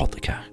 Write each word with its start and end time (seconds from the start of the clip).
Patrik 0.00 0.28
här. 0.28 0.50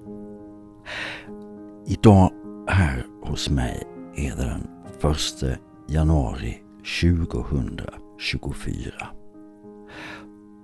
Idag 1.85 2.31
här 2.67 3.05
hos 3.21 3.49
mig 3.49 3.83
är 4.15 4.35
det 4.35 4.43
den 4.43 4.67
1 5.11 5.59
januari 5.89 6.63
2024. 7.01 8.91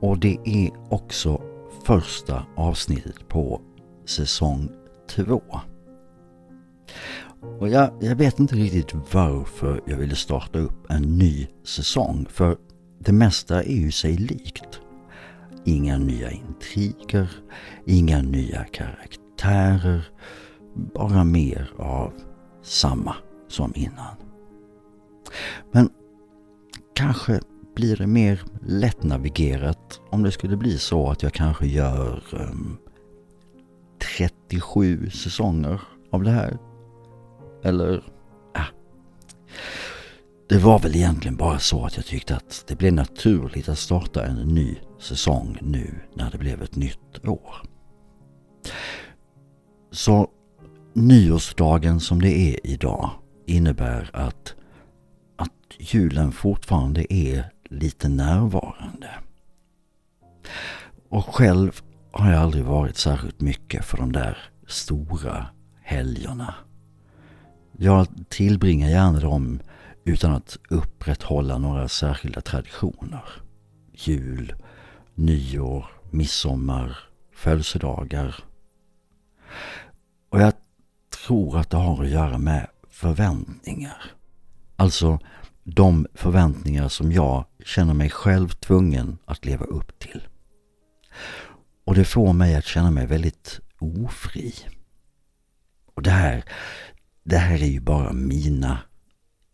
Och 0.02 0.20
det 0.20 0.38
är 0.46 0.72
också 0.94 1.42
första 1.84 2.46
avsnittet 2.56 3.28
på 3.30 3.62
säsong 4.06 4.70
2. 5.10 5.42
Och 7.60 7.70
jag, 7.70 7.92
jag 8.02 8.16
vet 8.16 8.40
inte 8.40 8.56
riktigt 8.56 9.14
varför 9.14 9.82
jag 9.86 9.98
ville 9.98 10.16
starta 10.16 10.60
upp 10.60 10.92
en 10.92 11.18
ny 11.18 11.48
säsong 11.64 12.26
för 12.30 12.58
det 13.00 13.14
mesta 13.14 13.64
är 13.64 13.76
ju 13.76 13.92
sig 13.92 14.18
likt. 14.18 14.73
Inga 15.66 15.98
nya 15.98 16.32
intriger, 16.32 17.30
inga 17.86 18.22
nya 18.22 18.64
karaktärer, 18.64 20.06
bara 20.74 21.24
mer 21.24 21.72
av 21.78 22.14
samma 22.64 23.16
som 23.48 23.74
innan. 23.76 24.16
Men 25.72 25.90
kanske 26.96 27.40
blir 27.76 27.96
det 27.96 28.08
mer 28.08 28.42
lättnavigerat 28.62 30.02
om 30.10 30.24
det 30.24 30.32
skulle 30.32 30.58
bli 30.58 30.78
så 30.78 31.10
att 31.10 31.24
jag 31.24 31.34
kanske 31.34 31.68
gör 31.68 32.24
ehm, 32.34 32.50
um, 32.50 32.78
37 34.18 35.10
säsonger 35.10 35.82
av 36.12 36.24
det 36.24 36.32
här. 36.32 36.58
Eller, 37.64 38.04
ah. 38.54 38.66
Det 40.50 40.58
var 40.58 40.80
väl 40.80 40.96
egentligen 40.96 41.38
bara 41.38 41.60
så 41.60 41.86
att 41.86 41.96
jag 41.96 42.06
tyckte 42.06 42.36
att 42.36 42.64
det 42.68 42.76
blev 42.76 42.94
naturligt 42.94 43.70
att 43.70 43.80
starta 43.80 44.26
en 44.26 44.36
ny 44.36 44.78
säsong 45.04 45.58
nu 45.62 46.00
när 46.16 46.32
det 46.32 46.38
blev 46.38 46.62
ett 46.62 46.76
nytt 46.76 47.28
år. 47.28 47.56
Så 49.92 50.30
nyårsdagen 50.94 52.00
som 52.00 52.22
det 52.22 52.38
är 52.38 52.68
idag 52.68 53.10
innebär 53.46 54.10
att, 54.14 54.56
att 55.36 55.52
julen 55.80 56.32
fortfarande 56.32 57.14
är 57.14 57.46
lite 57.70 58.10
närvarande. 58.10 59.10
Och 61.10 61.36
själv 61.36 61.82
har 62.12 62.32
jag 62.32 62.42
aldrig 62.42 62.64
varit 62.64 62.98
särskilt 62.98 63.42
mycket 63.42 63.86
för 63.86 63.98
de 63.98 64.12
där 64.12 64.38
stora 64.68 65.46
helgerna. 65.82 66.56
Jag 67.78 68.08
tillbringar 68.30 68.90
gärna 68.90 69.20
dem 69.20 69.60
utan 70.06 70.32
att 70.34 70.58
upprätthålla 70.70 71.58
några 71.58 71.88
särskilda 71.88 72.42
traditioner. 72.42 73.24
Jul, 73.94 74.54
nyår, 75.16 75.86
midsommar, 76.12 76.98
födelsedagar. 77.34 78.44
Och 80.30 80.42
jag 80.42 80.54
tror 81.26 81.58
att 81.58 81.70
det 81.70 81.78
har 81.78 82.04
att 82.04 82.10
göra 82.10 82.38
med 82.38 82.68
förväntningar. 82.90 84.12
Alltså 84.76 85.20
de 85.64 86.08
förväntningar 86.14 86.88
som 86.88 87.12
jag 87.12 87.46
känner 87.66 87.94
mig 87.94 88.10
själv 88.10 88.50
tvungen 88.50 89.18
att 89.26 89.46
leva 89.46 89.66
upp 89.66 90.00
till. 90.00 90.28
Och 91.86 91.96
det 91.96 92.06
får 92.06 92.34
mig 92.34 92.56
att 92.56 92.66
känna 92.66 92.92
mig 92.92 93.06
väldigt 93.08 93.60
ofri. 93.80 94.54
Och 95.96 96.02
det 96.02 96.12
här, 96.12 96.44
det 97.24 97.38
här 97.38 97.62
är 97.62 97.68
ju 97.68 97.80
bara 97.80 98.14
mina 98.14 98.80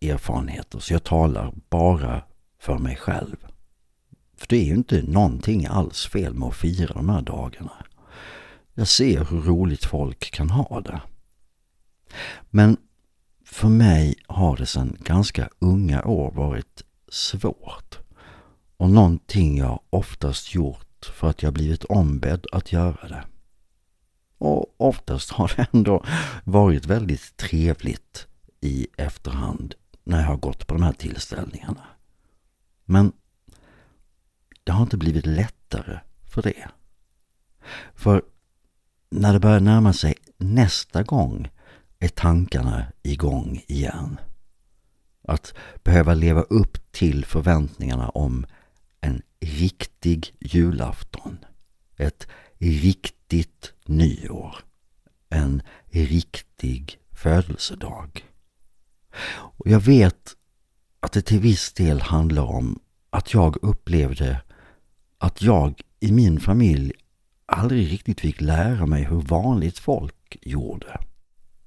erfarenheter, 0.02 0.80
så 0.80 0.93
jag 0.93 1.03
talar 1.03 1.53
bara 1.69 2.23
för 2.59 2.77
mig 2.77 2.95
själv. 2.95 3.48
För 4.40 4.48
det 4.48 4.58
är 4.58 4.66
ju 4.66 4.73
inte 4.73 5.02
någonting 5.02 5.66
alls 5.66 6.06
fel 6.06 6.34
med 6.34 6.48
att 6.48 6.56
fira 6.56 6.94
de 6.94 7.09
här 7.09 7.22
dagarna. 7.22 7.86
Jag 8.73 8.88
ser 8.88 9.26
hur 9.26 9.42
roligt 9.42 9.86
folk 9.86 10.32
kan 10.32 10.50
ha 10.50 10.82
det. 10.82 11.02
Men 12.49 12.78
för 13.45 13.67
mig 13.67 14.16
har 14.28 14.58
det 14.58 14.66
sedan 14.66 14.98
ganska 14.99 15.49
unga 15.60 16.04
år 16.04 16.32
varit 16.32 16.83
svårt. 17.08 17.99
Och 18.78 18.89
någonting 18.89 19.58
jag 19.58 19.80
oftast 19.89 20.55
gjort 20.55 21.05
för 21.14 21.30
att 21.30 21.44
jag 21.44 21.54
blivit 21.54 21.83
ombedd 21.83 22.45
att 22.52 22.72
göra 22.72 23.08
det. 23.08 23.23
Och 24.38 24.76
oftast 24.78 25.32
har 25.32 25.54
det 25.55 25.67
ändå 25.73 26.05
varit 26.44 26.86
väldigt 26.86 27.38
trevligt 27.38 28.28
i 28.61 28.88
efterhand 28.98 29.76
när 30.04 30.20
jag 30.20 30.28
har 30.28 30.38
gått 30.38 30.67
på 30.67 30.73
de 30.73 30.83
här 30.83 30.94
tillställningarna. 30.94 31.88
Men 32.86 33.11
det 34.69 34.73
har 34.73 34.83
inte 34.83 34.97
blivit 34.97 35.25
lättare 35.25 35.99
för 36.25 36.41
det. 36.41 36.67
För 37.95 38.21
när 39.11 39.33
det 39.33 39.39
börjar 39.39 39.59
närma 39.59 39.93
sig 39.93 40.15
nästa 40.37 41.03
gång 41.03 41.49
är 41.99 42.07
tankarna 42.07 42.85
igång 43.03 43.63
igen. 43.67 44.19
Att 45.23 45.53
behöva 45.83 46.13
leva 46.13 46.41
upp 46.41 46.91
till 46.91 47.25
förväntningarna 47.25 48.09
om 48.09 48.45
en 49.02 49.21
riktig 49.39 50.35
julafton. 50.39 51.37
Ett 51.97 52.27
riktigt 52.57 53.73
nyår. 53.86 54.55
En 55.30 55.61
riktig 55.89 56.99
födelsedag. 57.11 58.25
Och 59.31 59.67
jag 59.67 59.80
vet 59.80 60.36
att 60.99 61.11
det 61.11 61.21
till 61.21 61.39
viss 61.39 61.73
del 61.73 62.01
handlar 62.01 62.43
om 62.43 62.80
att 63.09 63.33
jag 63.33 63.57
upplevde 63.63 64.41
att 65.19 65.41
jag 65.41 65.81
i 65.99 66.11
min 66.11 66.39
familj 66.39 66.91
aldrig 67.45 67.91
riktigt 67.91 68.21
fick 68.21 68.41
lära 68.41 68.85
mig 68.85 69.03
hur 69.03 69.21
vanligt 69.21 69.80
folk 69.80 70.37
gjorde. 70.41 70.99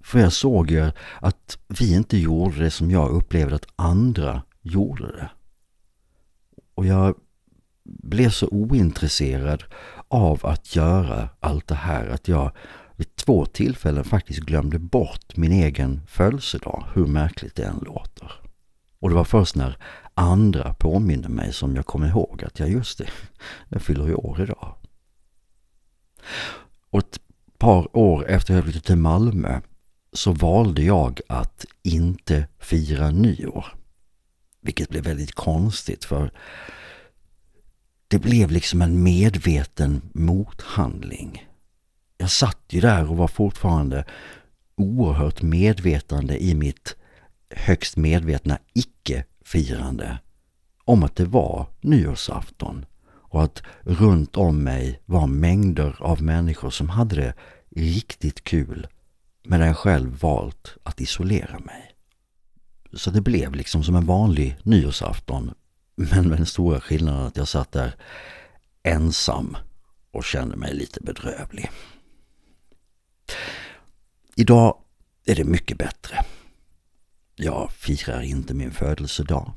För 0.04 0.18
jag 0.18 0.32
såg 0.32 0.70
ju 0.70 0.90
att 1.20 1.58
vi 1.68 1.94
inte 1.94 2.16
gjorde 2.16 2.58
det 2.58 2.70
som 2.70 2.90
jag 2.90 3.10
upplevde 3.10 3.54
att 3.54 3.66
andra 3.76 4.42
gjorde 4.62 5.06
det. 5.06 5.30
Och 6.74 6.86
jag 6.86 7.14
blev 7.84 8.30
så 8.30 8.48
ointresserad 8.48 9.64
av 10.08 10.46
att 10.46 10.76
göra 10.76 11.28
allt 11.40 11.68
det 11.68 11.74
här 11.74 12.08
att 12.08 12.28
jag 12.28 12.52
vid 12.96 13.16
två 13.16 13.46
tillfällen 13.46 14.04
faktiskt 14.04 14.40
glömde 14.40 14.78
bort 14.78 15.36
min 15.36 15.52
egen 15.52 16.00
födelsedag, 16.06 16.84
hur 16.94 17.06
märkligt 17.06 17.54
det 17.54 17.64
än 17.64 17.78
låter. 17.86 18.32
Och 18.98 19.08
det 19.08 19.14
var 19.14 19.24
först 19.24 19.56
när 19.56 19.76
andra 20.14 20.74
påminner 20.74 21.28
mig 21.28 21.52
som 21.52 21.76
jag 21.76 21.86
kommer 21.86 22.08
ihåg 22.08 22.44
att 22.44 22.58
jag 22.58 22.70
just 22.70 22.98
det, 22.98 23.08
jag 23.68 23.82
fyller 23.82 24.06
ju 24.06 24.14
år 24.14 24.40
idag. 24.42 24.74
Och 26.90 26.98
ett 26.98 27.20
par 27.58 27.96
år 27.96 28.28
efter 28.28 28.54
jag 28.54 28.64
flyttade 28.64 28.86
till 28.86 28.96
Malmö 28.96 29.60
så 30.12 30.32
valde 30.32 30.82
jag 30.82 31.20
att 31.28 31.64
inte 31.82 32.46
fira 32.58 33.10
nyår. 33.10 33.66
Vilket 34.60 34.88
blev 34.88 35.04
väldigt 35.04 35.34
konstigt 35.34 36.04
för 36.04 36.32
det 38.08 38.18
blev 38.18 38.50
liksom 38.50 38.82
en 38.82 39.02
medveten 39.02 40.02
mothandling. 40.12 41.48
Jag 42.18 42.30
satt 42.30 42.64
ju 42.68 42.80
där 42.80 43.10
och 43.10 43.16
var 43.16 43.28
fortfarande 43.28 44.04
oerhört 44.74 45.42
medvetande 45.42 46.42
i 46.42 46.54
mitt 46.54 46.96
högst 47.50 47.96
medvetna 47.96 48.58
icke 48.74 49.24
firande 49.52 50.18
om 50.84 51.02
att 51.02 51.16
det 51.16 51.24
var 51.24 51.66
nyårsafton 51.80 52.86
och 53.04 53.42
att 53.42 53.62
runt 53.80 54.36
om 54.36 54.64
mig 54.64 55.00
var 55.06 55.26
mängder 55.26 55.96
av 56.00 56.22
människor 56.22 56.70
som 56.70 56.88
hade 56.88 57.16
det 57.16 57.34
riktigt 57.76 58.44
kul 58.44 58.86
medan 59.44 59.66
jag 59.66 59.76
själv 59.76 60.20
valt 60.20 60.76
att 60.82 61.00
isolera 61.00 61.58
mig. 61.58 61.94
Så 62.92 63.10
det 63.10 63.20
blev 63.20 63.54
liksom 63.54 63.84
som 63.84 63.96
en 63.96 64.06
vanlig 64.06 64.56
nyårsafton 64.62 65.54
men 65.94 66.28
med 66.28 66.38
den 66.38 66.46
stora 66.46 66.80
skillnaden 66.80 67.26
att 67.26 67.36
jag 67.36 67.48
satt 67.48 67.72
där 67.72 67.94
ensam 68.82 69.56
och 70.10 70.24
kände 70.24 70.56
mig 70.56 70.74
lite 70.74 71.00
bedrövlig. 71.00 71.70
Idag 74.36 74.76
är 75.24 75.34
det 75.34 75.44
mycket 75.44 75.78
bättre. 75.78 76.24
Jag 77.44 77.72
firar 77.72 78.22
inte 78.22 78.54
min 78.54 78.70
födelsedag. 78.70 79.52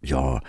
Jag 0.00 0.44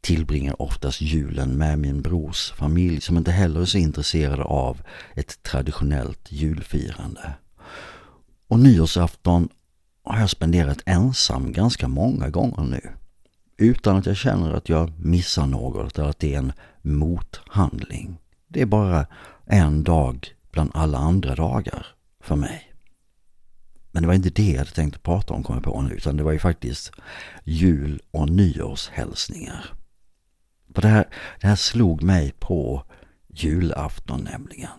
tillbringar 0.00 0.62
oftast 0.62 1.00
julen 1.00 1.58
med 1.58 1.78
min 1.78 2.02
brors 2.02 2.52
familj 2.52 3.00
som 3.00 3.16
inte 3.16 3.30
heller 3.30 3.60
är 3.60 3.64
så 3.64 3.78
intresserade 3.78 4.42
av 4.42 4.82
ett 5.14 5.42
traditionellt 5.42 6.32
julfirande. 6.32 7.34
Och 8.48 8.58
nyårsafton 8.58 9.48
har 10.04 10.20
jag 10.20 10.30
spenderat 10.30 10.82
ensam 10.86 11.52
ganska 11.52 11.88
många 11.88 12.28
gånger 12.28 12.62
nu. 12.62 12.90
Utan 13.56 13.96
att 13.96 14.06
jag 14.06 14.16
känner 14.16 14.52
att 14.52 14.68
jag 14.68 14.98
missar 14.98 15.46
något 15.46 15.98
eller 15.98 16.08
att 16.08 16.18
det 16.18 16.34
är 16.34 16.38
en 16.38 16.52
mothandling. 16.82 18.18
Det 18.48 18.60
är 18.60 18.66
bara 18.66 19.06
en 19.46 19.84
dag 19.84 20.28
bland 20.50 20.70
alla 20.74 20.98
andra 20.98 21.34
dagar 21.34 21.86
för 22.20 22.36
mig. 22.36 22.71
Men 23.92 24.02
det 24.02 24.06
var 24.06 24.14
inte 24.14 24.30
det 24.30 24.50
jag 24.50 24.58
hade 24.58 24.70
tänkt 24.70 25.02
prata 25.02 25.34
om, 25.34 25.42
kommer 25.42 25.60
jag 25.60 25.64
på 25.64 25.82
nu, 25.82 25.94
utan 25.94 26.16
det 26.16 26.22
var 26.22 26.32
ju 26.32 26.38
faktiskt 26.38 26.92
jul 27.44 28.02
och 28.10 28.28
nyårshälsningar. 28.28 29.64
För 30.74 30.82
det 30.82 30.88
här, 30.88 31.08
det 31.40 31.46
här 31.46 31.56
slog 31.56 32.02
mig 32.02 32.32
på 32.38 32.84
julafton 33.28 34.28
nämligen. 34.32 34.70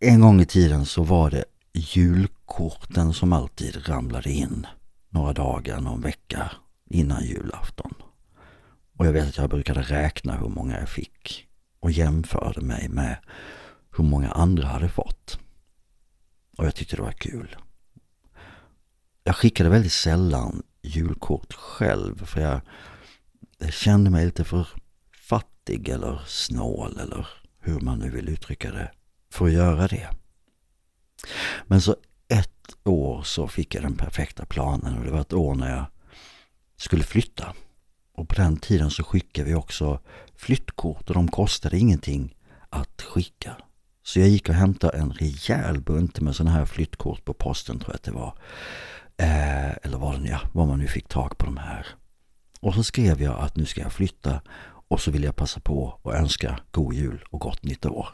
En 0.00 0.20
gång 0.20 0.40
i 0.40 0.46
tiden 0.46 0.86
så 0.86 1.02
var 1.02 1.30
det 1.30 1.44
julkorten 1.72 3.12
som 3.12 3.32
alltid 3.32 3.88
ramlade 3.88 4.30
in 4.30 4.66
några 5.08 5.32
dagar, 5.32 5.80
någon 5.80 6.00
vecka 6.00 6.50
innan 6.90 7.24
julafton. 7.24 7.94
Och 8.96 9.06
jag 9.06 9.12
vet 9.12 9.28
att 9.28 9.38
jag 9.38 9.50
brukade 9.50 9.82
räkna 9.82 10.36
hur 10.36 10.48
många 10.48 10.80
jag 10.80 10.88
fick 10.88 11.46
och 11.80 11.90
jämförde 11.90 12.60
mig 12.60 12.88
med 12.88 13.16
hur 13.96 14.04
många 14.04 14.30
andra 14.30 14.66
hade 14.66 14.88
fått. 14.88 15.38
Och 16.56 16.66
jag 16.66 16.74
tyckte 16.74 16.96
det 16.96 17.02
var 17.02 17.12
kul. 17.12 17.56
Jag 19.24 19.36
skickade 19.36 19.70
väldigt 19.70 19.92
sällan 19.92 20.62
julkort 20.82 21.52
själv 21.52 22.24
för 22.26 22.40
jag, 22.40 22.60
jag 23.58 23.72
kände 23.72 24.10
mig 24.10 24.24
lite 24.24 24.44
för 24.44 24.68
fattig 25.28 25.88
eller 25.88 26.22
snål 26.26 26.98
eller 26.98 27.28
hur 27.58 27.80
man 27.80 27.98
nu 27.98 28.10
vill 28.10 28.28
uttrycka 28.28 28.70
det 28.70 28.90
för 29.30 29.46
att 29.46 29.52
göra 29.52 29.88
det. 29.88 30.08
Men 31.66 31.80
så 31.80 31.96
ett 32.28 32.76
år 32.84 33.22
så 33.22 33.48
fick 33.48 33.74
jag 33.74 33.84
den 33.84 33.96
perfekta 33.96 34.46
planen 34.46 34.98
och 34.98 35.04
det 35.04 35.10
var 35.10 35.20
ett 35.20 35.32
år 35.32 35.54
när 35.54 35.76
jag 35.76 35.86
skulle 36.76 37.04
flytta. 37.04 37.54
Och 38.12 38.28
på 38.28 38.34
den 38.34 38.56
tiden 38.56 38.90
så 38.90 39.04
skickade 39.04 39.48
vi 39.48 39.54
också 39.54 40.00
flyttkort 40.36 41.08
och 41.08 41.14
de 41.14 41.28
kostade 41.28 41.78
ingenting 41.78 42.36
att 42.70 43.02
skicka. 43.02 43.56
Så 44.06 44.20
jag 44.20 44.28
gick 44.28 44.48
och 44.48 44.54
hämtade 44.54 44.98
en 44.98 45.12
rejäl 45.12 45.80
bunt 45.80 46.20
med 46.20 46.36
sådana 46.36 46.56
här 46.56 46.64
flyttkort 46.64 47.24
på 47.24 47.34
posten 47.34 47.78
tror 47.78 47.90
jag 47.90 47.96
att 47.96 48.02
det 48.02 48.10
var. 48.10 48.38
Eh, 49.16 49.70
eller 49.70 49.98
vad 49.98 50.22
det 50.22 50.28
ja, 50.28 50.40
vad 50.52 50.68
man 50.68 50.78
nu 50.78 50.86
fick 50.86 51.08
tag 51.08 51.38
på 51.38 51.46
de 51.46 51.56
här. 51.56 51.86
Och 52.60 52.74
så 52.74 52.82
skrev 52.82 53.22
jag 53.22 53.38
att 53.38 53.56
nu 53.56 53.64
ska 53.66 53.80
jag 53.80 53.92
flytta 53.92 54.40
och 54.88 55.00
så 55.00 55.10
vill 55.10 55.24
jag 55.24 55.36
passa 55.36 55.60
på 55.60 55.98
och 56.02 56.14
önska 56.14 56.58
god 56.70 56.94
jul 56.94 57.24
och 57.30 57.40
gott 57.40 57.62
nytt 57.62 57.86
år. 57.86 58.08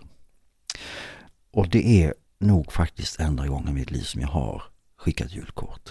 Och 1.52 1.68
det 1.68 2.04
är 2.04 2.14
nog 2.38 2.72
faktiskt 2.72 3.20
enda 3.20 3.46
gången 3.46 3.68
i 3.68 3.72
mitt 3.72 3.90
liv 3.90 4.02
som 4.02 4.20
jag 4.20 4.28
har 4.28 4.62
skickat 4.96 5.32
julkort. 5.32 5.90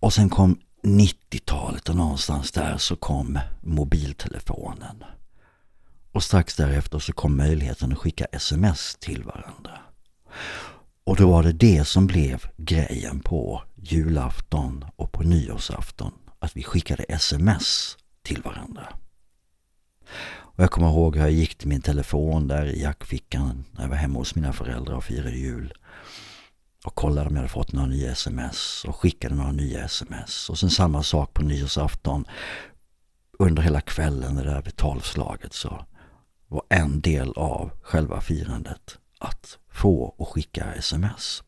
Och 0.00 0.12
sen 0.12 0.30
kom 0.30 0.60
90-talet 0.82 1.88
och 1.88 1.96
någonstans 1.96 2.52
där 2.52 2.76
så 2.78 2.96
kom 2.96 3.38
mobiltelefonen. 3.60 5.04
Och 6.12 6.22
strax 6.22 6.56
därefter 6.56 6.98
så 6.98 7.12
kom 7.12 7.36
möjligheten 7.36 7.92
att 7.92 7.98
skicka 7.98 8.24
sms 8.24 8.96
till 9.00 9.22
varandra. 9.22 9.78
Och 11.04 11.16
då 11.16 11.30
var 11.30 11.42
det 11.42 11.52
det 11.52 11.84
som 11.84 12.06
blev 12.06 12.44
grejen 12.56 13.20
på 13.20 13.62
julafton 13.76 14.84
och 14.96 15.12
på 15.12 15.22
nyårsafton. 15.22 16.12
Att 16.38 16.56
vi 16.56 16.62
skickade 16.62 17.02
sms 17.02 17.96
till 18.22 18.42
varandra. 18.42 18.88
Och 20.54 20.62
jag 20.62 20.70
kommer 20.70 20.88
ihåg 20.88 21.16
hur 21.16 21.22
jag 21.22 21.32
gick 21.32 21.58
till 21.58 21.68
min 21.68 21.80
telefon 21.80 22.48
där 22.48 22.66
i 22.66 22.82
jackfickan 22.82 23.64
när 23.72 23.82
jag 23.82 23.88
var 23.88 23.96
hemma 23.96 24.18
hos 24.18 24.34
mina 24.34 24.52
föräldrar 24.52 24.94
och 24.94 25.04
firade 25.04 25.36
jul. 25.36 25.72
Och 26.84 26.94
kollade 26.94 27.28
om 27.28 27.34
jag 27.34 27.42
hade 27.42 27.52
fått 27.52 27.72
några 27.72 27.88
nya 27.88 28.12
sms 28.12 28.84
och 28.88 28.96
skickade 28.96 29.34
några 29.34 29.52
nya 29.52 29.84
sms. 29.84 30.50
Och 30.50 30.58
sen 30.58 30.70
samma 30.70 31.02
sak 31.02 31.34
på 31.34 31.42
nyårsafton. 31.42 32.24
Under 33.38 33.62
hela 33.62 33.80
kvällen, 33.80 34.34
det 34.34 34.42
där 34.42 34.62
vid 34.62 34.76
tolvslaget, 34.76 35.52
så 35.52 35.86
var 36.52 36.62
en 36.68 37.00
del 37.00 37.32
av 37.32 37.70
själva 37.82 38.20
firandet 38.20 38.98
att 39.18 39.58
få 39.68 40.04
och 40.04 40.28
skicka 40.28 40.74
sms. 40.74 41.42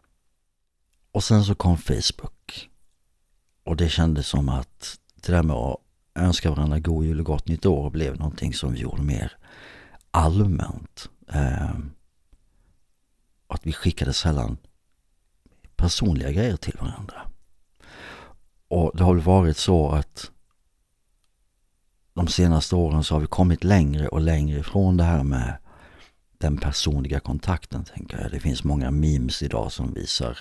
Och 1.13 1.25
sen 1.25 1.45
så 1.45 1.55
kom 1.55 1.79
Facebook. 1.79 2.71
Och 3.65 3.77
det 3.77 3.89
kändes 3.89 4.27
som 4.27 4.49
att 4.49 4.99
det 5.15 5.33
där 5.33 5.43
med 5.43 5.57
att 5.57 5.77
önska 6.15 6.51
varandra 6.51 6.79
god 6.79 7.05
jul 7.05 7.21
och 7.21 7.27
gott 7.27 7.49
nytt 7.49 7.67
år 7.67 7.91
blev 7.91 8.19
någonting 8.19 8.55
som 8.55 8.73
vi 8.73 8.81
gjorde 8.81 9.03
mer 9.03 9.37
allmänt. 10.11 11.09
Eh, 11.29 11.75
att 13.47 13.67
vi 13.67 13.73
skickade 13.73 14.13
sällan 14.13 14.57
personliga 15.77 16.31
grejer 16.31 16.57
till 16.57 16.77
varandra. 16.81 17.31
Och 18.69 18.91
det 18.95 19.05
har 19.05 19.15
väl 19.15 19.23
varit 19.23 19.57
så 19.57 19.91
att 19.91 20.31
de 22.15 22.29
senaste 22.29 22.77
åren 22.77 23.05
så 23.05 23.15
har 23.15 23.21
vi 23.21 23.27
kommit 23.27 23.65
längre 23.65 24.09
och 24.09 24.21
längre 24.21 24.59
ifrån 24.59 24.97
det 24.97 25.05
här 25.05 25.23
med 25.23 25.57
den 26.39 26.57
personliga 26.57 27.21
kontakten, 27.21 27.85
tänker 27.85 28.21
jag. 28.21 28.31
Det 28.31 28.41
finns 28.41 28.65
många 28.65 28.91
memes 28.91 29.43
idag 29.43 29.73
som 29.73 29.95
visar 29.95 30.39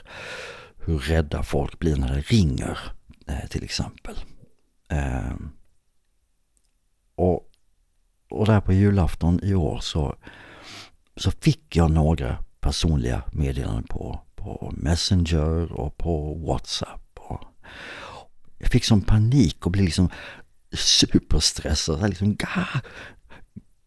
hur 0.77 0.99
rädda 0.99 1.43
folk 1.43 1.79
blir 1.79 1.95
när 1.95 2.15
det 2.15 2.21
ringer, 2.21 2.79
eh, 3.27 3.47
till 3.49 3.63
exempel. 3.63 4.15
Ehm, 4.89 5.51
och, 7.15 7.49
och 8.29 8.45
där 8.45 8.61
på 8.61 8.73
julafton 8.73 9.39
i 9.43 9.55
år 9.55 9.79
så, 9.79 10.15
så 11.15 11.31
fick 11.31 11.75
jag 11.75 11.91
några 11.91 12.37
personliga 12.59 13.23
meddelanden 13.31 13.83
på, 13.83 14.21
på 14.35 14.73
Messenger 14.77 15.71
och 15.71 15.97
på 15.97 16.33
WhatsApp. 16.33 17.09
Och 17.15 17.43
jag 18.57 18.71
fick 18.71 18.85
som 18.85 19.01
panik 19.01 19.65
och 19.65 19.71
blev 19.71 19.85
liksom 19.85 20.09
superstressad. 20.73 22.09
Liksom, 22.09 22.37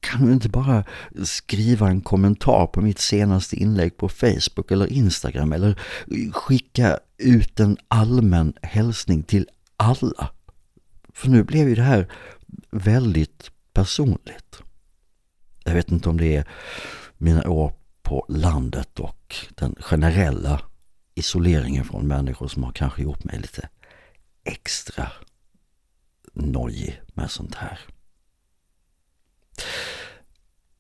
kan 0.01 0.27
du 0.27 0.33
inte 0.33 0.49
bara 0.49 0.85
skriva 1.25 1.89
en 1.89 2.01
kommentar 2.01 2.67
på 2.67 2.81
mitt 2.81 2.99
senaste 2.99 3.57
inlägg 3.57 3.97
på 3.97 4.09
Facebook 4.09 4.71
eller 4.71 4.93
Instagram 4.93 5.53
eller 5.53 5.79
skicka 6.33 6.99
ut 7.19 7.61
en 7.61 7.77
allmän 7.89 8.53
hälsning 8.63 9.23
till 9.23 9.49
alla? 9.77 10.31
För 11.13 11.29
nu 11.29 11.45
blev 11.45 11.69
ju 11.69 11.75
det 11.75 11.83
här 11.83 12.13
väldigt 12.71 13.51
personligt. 13.73 14.63
Jag 15.65 15.75
vet 15.75 15.91
inte 15.91 16.09
om 16.09 16.17
det 16.17 16.37
är 16.37 16.45
mina 17.19 17.49
år 17.49 17.73
på 18.03 18.27
landet 18.29 19.01
och 19.01 19.37
den 19.55 19.75
generella 19.81 20.61
isoleringen 21.15 21.85
från 21.85 22.07
människor 22.07 22.49
som 22.49 22.65
har 22.65 22.73
kanske 22.73 23.03
gjort 23.03 23.25
mig 23.25 23.39
lite 23.39 23.69
extra 24.45 25.13
nojig 26.37 27.03
med 27.15 27.31
sånt 27.31 27.55
här. 27.55 27.79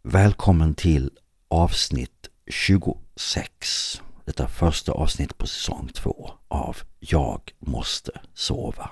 Välkommen 0.02 0.74
till 0.74 1.10
avsnitt 1.48 2.28
26. 2.46 4.02
Detta 4.24 4.48
första 4.48 4.92
avsnitt 4.92 5.38
på 5.38 5.46
säsong 5.46 5.88
2 5.94 6.30
av 6.48 6.76
Jag 6.98 7.52
måste 7.58 8.20
sova. 8.34 8.90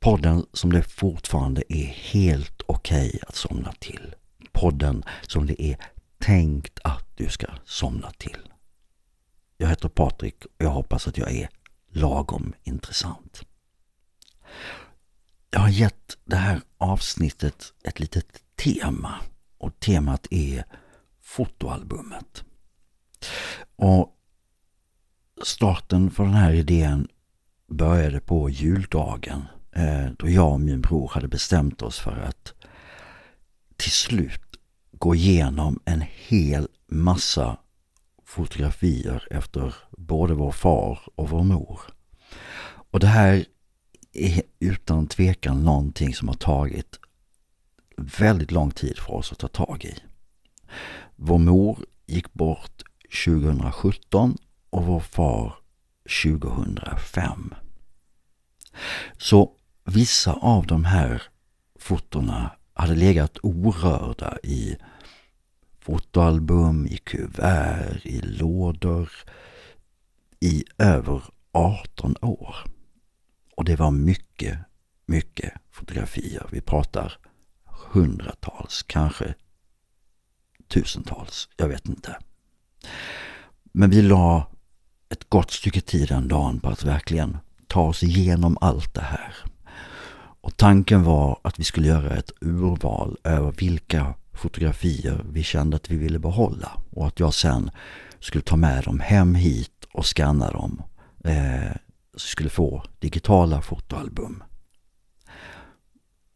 Podden 0.00 0.46
som 0.52 0.72
det 0.72 0.82
fortfarande 0.82 1.62
är 1.68 1.86
helt 1.86 2.62
okej 2.66 3.08
okay 3.08 3.20
att 3.28 3.36
somna 3.36 3.72
till. 3.72 4.14
Podden 4.52 5.04
som 5.22 5.46
det 5.46 5.62
är 5.62 5.76
tänkt 6.18 6.78
att 6.84 7.16
du 7.16 7.28
ska 7.28 7.46
somna 7.64 8.10
till. 8.10 8.48
Jag 9.56 9.68
heter 9.68 9.88
Patrik 9.88 10.44
och 10.44 10.64
jag 10.64 10.70
hoppas 10.70 11.08
att 11.08 11.18
jag 11.18 11.32
är 11.32 11.48
lagom 11.88 12.54
intressant. 12.62 13.42
Jag 15.54 15.60
har 15.60 15.68
gett 15.68 16.18
det 16.24 16.36
här 16.36 16.60
avsnittet 16.78 17.72
ett 17.84 18.00
litet 18.00 18.26
tema 18.56 19.14
och 19.58 19.80
temat 19.80 20.26
är 20.30 20.64
fotoalbumet. 21.20 22.44
Och 23.76 24.16
starten 25.42 26.10
för 26.10 26.24
den 26.24 26.34
här 26.34 26.52
idén 26.52 27.08
började 27.68 28.20
på 28.20 28.50
juldagen 28.50 29.42
eh, 29.72 30.06
då 30.18 30.28
jag 30.28 30.52
och 30.52 30.60
min 30.60 30.80
bror 30.80 31.08
hade 31.08 31.28
bestämt 31.28 31.82
oss 31.82 31.98
för 31.98 32.16
att 32.16 32.54
till 33.76 33.92
slut 33.92 34.56
gå 34.92 35.14
igenom 35.14 35.80
en 35.84 36.04
hel 36.28 36.68
massa 36.86 37.58
fotografier 38.24 39.28
efter 39.30 39.74
både 39.90 40.34
vår 40.34 40.52
far 40.52 40.98
och 41.14 41.28
vår 41.28 41.42
mor. 41.42 41.80
Och 42.90 43.00
det 43.00 43.06
här 43.06 43.44
är 44.12 44.42
utan 44.60 45.06
tvekan 45.06 45.64
någonting 45.64 46.14
som 46.14 46.28
har 46.28 46.34
tagit 46.34 46.98
väldigt 47.96 48.50
lång 48.50 48.70
tid 48.70 48.98
för 48.98 49.12
oss 49.12 49.32
att 49.32 49.38
ta 49.38 49.48
tag 49.48 49.84
i. 49.84 49.94
Vår 51.16 51.38
mor 51.38 51.78
gick 52.06 52.32
bort 52.32 52.82
2017 53.24 54.36
och 54.70 54.86
vår 54.86 55.00
far 55.00 55.54
2005. 56.24 57.54
Så 59.18 59.50
vissa 59.84 60.32
av 60.32 60.66
de 60.66 60.84
här 60.84 61.22
fotona 61.78 62.50
hade 62.74 62.94
legat 62.94 63.38
orörda 63.42 64.38
i 64.42 64.76
fotoalbum, 65.80 66.86
i 66.86 66.96
kuvert, 66.96 68.00
i 68.06 68.20
lådor 68.20 69.10
i 70.40 70.64
över 70.78 71.22
18 71.52 72.16
år. 72.20 72.56
Och 73.62 73.66
det 73.66 73.76
var 73.76 73.90
mycket, 73.90 74.58
mycket 75.06 75.52
fotografier. 75.70 76.46
Vi 76.50 76.60
pratar 76.60 77.18
hundratals, 77.64 78.82
kanske 78.86 79.34
tusentals, 80.68 81.48
jag 81.56 81.68
vet 81.68 81.88
inte. 81.88 82.16
Men 83.72 83.90
vi 83.90 84.02
la 84.02 84.46
ett 85.08 85.28
gott 85.28 85.50
stycke 85.50 85.80
tid 85.80 86.08
den 86.08 86.28
dagen 86.28 86.60
på 86.60 86.68
att 86.68 86.84
verkligen 86.84 87.38
ta 87.66 87.80
oss 87.80 88.02
igenom 88.02 88.58
allt 88.60 88.94
det 88.94 89.00
här. 89.00 89.34
Och 90.40 90.56
tanken 90.56 91.02
var 91.02 91.38
att 91.42 91.58
vi 91.58 91.64
skulle 91.64 91.86
göra 91.86 92.16
ett 92.16 92.32
urval 92.40 93.16
över 93.24 93.52
vilka 93.52 94.14
fotografier 94.32 95.24
vi 95.30 95.42
kände 95.42 95.76
att 95.76 95.90
vi 95.90 95.96
ville 95.96 96.18
behålla 96.18 96.70
och 96.90 97.06
att 97.06 97.20
jag 97.20 97.34
sen 97.34 97.70
skulle 98.20 98.42
ta 98.42 98.56
med 98.56 98.84
dem 98.84 99.00
hem 99.00 99.34
hit 99.34 99.84
och 99.92 100.06
scanna 100.06 100.50
dem. 100.50 100.82
Eh, 101.24 101.76
skulle 102.16 102.50
få 102.50 102.84
digitala 102.98 103.62
fotoalbum. 103.62 104.42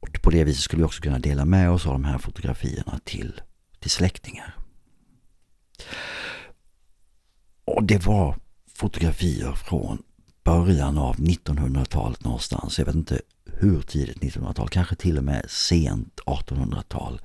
Och 0.00 0.22
på 0.22 0.30
det 0.30 0.44
viset 0.44 0.62
skulle 0.62 0.82
vi 0.82 0.86
också 0.86 1.02
kunna 1.02 1.18
dela 1.18 1.44
med 1.44 1.70
oss 1.70 1.86
av 1.86 1.92
de 1.92 2.04
här 2.04 2.18
fotografierna 2.18 3.00
till, 3.04 3.40
till 3.78 3.90
släktingar. 3.90 4.56
Och 7.64 7.84
det 7.84 8.06
var 8.06 8.36
fotografier 8.74 9.52
från 9.52 10.02
början 10.44 10.98
av 10.98 11.16
1900-talet 11.16 12.24
någonstans. 12.24 12.78
Jag 12.78 12.86
vet 12.86 12.94
inte 12.94 13.20
hur 13.44 13.80
tidigt 13.80 14.18
1900-tal, 14.18 14.68
kanske 14.68 14.96
till 14.96 15.18
och 15.18 15.24
med 15.24 15.44
sent 15.48 16.20
1800-tal. 16.26 17.20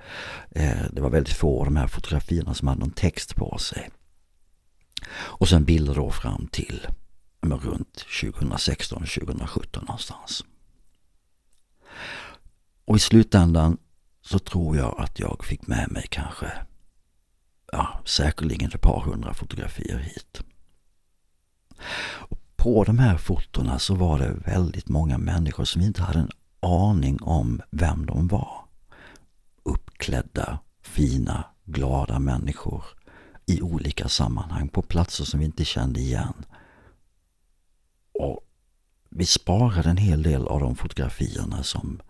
Eh, 0.52 0.86
det 0.92 1.02
var 1.02 1.10
väldigt 1.10 1.34
få 1.34 1.60
av 1.60 1.66
de 1.66 1.76
här 1.76 1.88
fotografierna 1.88 2.54
som 2.54 2.68
hade 2.68 2.80
någon 2.80 2.92
text 2.92 3.36
på 3.36 3.58
sig. 3.58 3.90
Och 5.12 5.50
sen 5.50 5.64
bilder 5.64 5.96
då 5.96 6.12
fram 6.12 6.48
till 6.48 6.88
runt 7.42 8.06
2016-2017 8.22 9.86
någonstans. 9.86 10.46
Och 12.86 12.96
i 12.96 13.00
slutändan 13.00 13.78
så 14.22 14.40
tror 14.40 14.78
jag 14.78 14.96
att 15.00 15.20
jag 15.20 15.46
fick 15.46 15.68
med 15.68 15.92
mig 15.92 16.08
kanske, 16.10 16.52
ja 17.72 18.02
säkerligen 18.06 18.72
ett 18.72 18.82
par 18.82 19.00
hundra 19.00 19.34
fotografier 19.34 19.98
hit. 19.98 20.42
Och 22.04 22.40
på 22.56 22.84
de 22.84 23.00
här 23.00 23.18
fotona 23.18 23.80
så 23.80 23.96
var 23.96 24.20
det 24.20 24.34
väldigt 24.46 24.90
många 24.90 25.18
människor 25.18 25.66
som 25.66 25.82
inte 25.82 26.02
hade 26.02 26.20
en 26.20 26.32
aning 26.60 27.22
om 27.22 27.62
vem 27.70 28.06
de 28.06 28.28
var. 28.28 28.66
Uppklädda, 29.64 30.60
fina, 30.82 31.46
glada 31.66 32.20
människor 32.20 32.84
i 33.46 33.62
olika 33.62 34.10
sammanhang 34.10 34.68
på 34.68 34.82
platser 34.82 35.24
som 35.24 35.40
vi 35.40 35.46
inte 35.46 35.66
kände 35.66 36.00
igen. 36.00 36.34
Vi 39.22 39.26
sparade 39.26 39.90
en 39.90 39.98
hel 39.98 40.24
del 40.24 40.48
av 40.48 40.60
de 40.60 40.76
fotografierna 40.76 41.64
som 41.64 42.02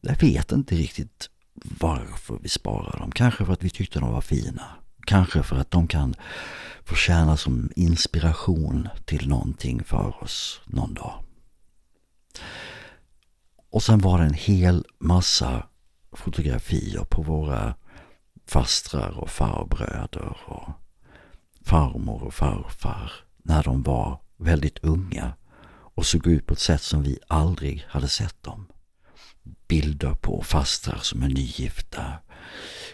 jag 0.00 0.16
vet 0.16 0.52
inte 0.52 0.74
riktigt 0.74 1.30
varför 1.54 2.38
vi 2.42 2.48
sparade 2.48 2.98
dem. 2.98 3.12
Kanske 3.12 3.44
för 3.44 3.52
att 3.52 3.62
vi 3.62 3.70
tyckte 3.70 4.00
de 4.00 4.12
var 4.12 4.20
fina. 4.20 4.62
Kanske 5.06 5.42
för 5.42 5.56
att 5.56 5.70
de 5.70 5.88
kan 5.88 6.14
få 6.84 6.94
tjäna 6.94 7.36
som 7.36 7.70
inspiration 7.76 8.88
till 9.04 9.28
någonting 9.28 9.84
för 9.84 10.22
oss 10.22 10.60
någon 10.64 10.94
dag. 10.94 11.22
Och 13.70 13.82
sen 13.82 13.98
var 13.98 14.18
det 14.18 14.24
en 14.24 14.34
hel 14.34 14.84
massa 14.98 15.66
fotografier 16.12 17.04
på 17.04 17.22
våra 17.22 17.74
fastrar 18.46 19.18
och 19.18 19.30
farbröder 19.30 20.36
och 20.46 20.68
farmor 21.62 22.22
och 22.22 22.34
farfar 22.34 23.12
när 23.42 23.62
de 23.62 23.82
var 23.82 24.20
väldigt 24.36 24.78
unga 24.78 25.32
och 25.94 26.06
såg 26.06 26.26
ut 26.26 26.46
på 26.46 26.54
ett 26.54 26.60
sätt 26.60 26.82
som 26.82 27.02
vi 27.02 27.18
aldrig 27.28 27.84
hade 27.88 28.08
sett 28.08 28.42
dem. 28.42 28.66
Bilder 29.68 30.14
på 30.14 30.42
fastrar 30.42 30.98
som 31.02 31.22
är 31.22 31.28
nygifta, 31.28 32.12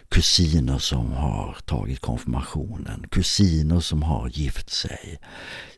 kusiner 0.08 0.78
som 0.78 1.12
har 1.12 1.56
tagit 1.64 2.00
konfirmationen, 2.00 3.06
kusiner 3.10 3.80
som 3.80 4.02
har 4.02 4.28
gift 4.28 4.70
sig, 4.70 5.20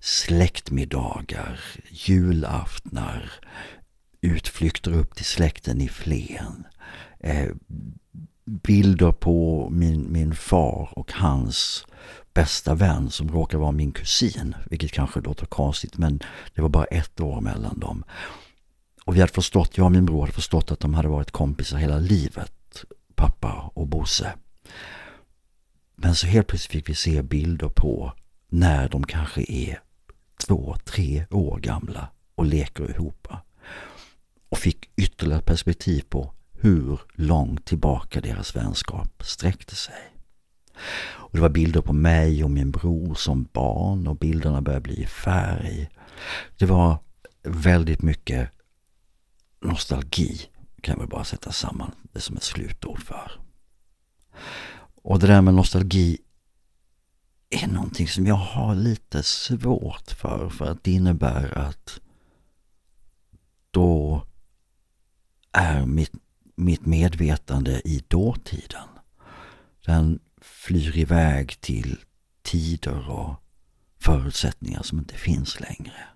släktmiddagar, 0.01 1.61
julaftnar, 1.91 3.33
utflykter 4.21 4.93
upp 4.93 5.15
till 5.15 5.25
släkten 5.25 5.81
i 5.81 5.89
Flen, 5.89 6.65
eh, 7.21 7.51
bilder 8.45 9.13
på 9.13 9.69
min, 9.71 10.13
min 10.13 10.35
far 10.35 10.89
och 10.93 11.13
hans 11.13 11.87
bästa 12.35 12.75
vän 12.75 13.11
som 13.11 13.33
råkar 13.33 13.59
vara 13.59 13.73
min 13.73 13.93
kusin, 13.93 14.55
vilket 14.71 14.93
kanske 14.93 15.21
låter 15.21 15.47
konstigt 15.47 15.99
men 15.99 16.21
det 16.55 16.63
var 16.63 16.69
bara 16.69 16.85
ett 16.85 17.21
år 17.21 17.41
mellan 17.41 17.79
dem. 17.79 18.05
Och 19.05 19.17
vi 19.17 19.21
hade 19.21 19.33
förstått, 19.33 19.77
jag 19.79 19.85
och 19.85 19.93
min 19.93 20.07
bror 20.07 20.21
hade 20.21 20.33
förstått 20.33 20.73
att 20.73 20.81
de 20.81 20.95
hade 20.95 21.09
varit 21.09 21.31
kompisar 21.31 21.77
hela 21.77 21.99
livet, 21.99 22.85
pappa 23.15 23.71
och 23.75 23.87
Bosse. 23.87 24.35
Men 25.97 26.15
så 26.15 26.27
helt 26.27 26.47
plötsligt 26.47 26.73
fick 26.73 26.89
vi 26.89 26.95
se 26.95 27.23
bilder 27.23 27.69
på 27.69 28.13
när 28.49 28.89
de 28.89 29.05
kanske 29.05 29.45
är 29.53 29.81
två, 30.47 30.77
tre 30.85 31.27
år 31.31 31.59
gamla 31.59 32.09
och 32.35 32.47
leker 32.47 32.91
ihop. 32.91 33.29
Och 34.49 34.59
fick 34.59 34.91
ytterligare 34.97 35.43
perspektiv 35.43 36.05
på 36.09 36.33
hur 36.63 37.01
långt 37.15 37.65
tillbaka 37.65 38.21
deras 38.21 38.57
vänskap 38.57 39.23
sträckte 39.25 39.77
sig. 39.77 40.15
Och 40.95 41.31
det 41.33 41.41
var 41.41 41.49
bilder 41.49 41.81
på 41.81 41.93
mig 41.93 42.45
och 42.45 42.51
min 42.51 42.71
bror 42.71 43.15
som 43.15 43.49
barn 43.53 44.07
och 44.07 44.17
bilderna 44.17 44.61
började 44.61 44.83
bli 44.83 45.07
färg. 45.07 45.91
Det 46.59 46.67
var 46.67 46.99
väldigt 47.43 48.03
mycket 48.03 48.51
nostalgi 49.61 50.41
kan 50.81 50.93
jag 50.93 50.99
väl 50.99 51.09
bara 51.09 51.25
sätta 51.25 51.53
samman 51.53 51.93
det 52.13 52.21
som 52.21 52.37
ett 52.37 52.43
slutord 52.43 53.03
för. 53.03 53.33
Och 55.03 55.19
det 55.19 55.27
där 55.27 55.43
med 55.43 55.55
nostalgi 55.55 56.19
är 57.51 57.67
någonting 57.67 58.09
som 58.09 58.27
jag 58.27 58.35
har 58.35 58.75
lite 58.75 59.23
svårt 59.23 60.11
för. 60.11 60.49
För 60.49 60.65
att 60.65 60.85
det 60.85 60.93
innebär 60.93 61.59
att 61.59 62.01
då 63.71 64.23
är 65.53 65.87
mitt, 65.87 66.13
mitt 66.55 66.87
medvetande 66.87 67.81
i 67.85 68.03
dåtiden. 68.09 68.89
Den 69.87 70.21
flyr 70.41 70.99
iväg 70.99 71.61
till 71.61 71.99
tider 72.43 73.11
och 73.11 73.35
förutsättningar 73.99 74.83
som 74.83 74.99
inte 74.99 75.15
finns 75.15 75.61
längre. 75.61 76.09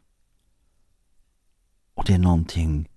Och 1.94 2.04
det 2.04 2.14
är 2.14 2.18
någonting 2.18 2.88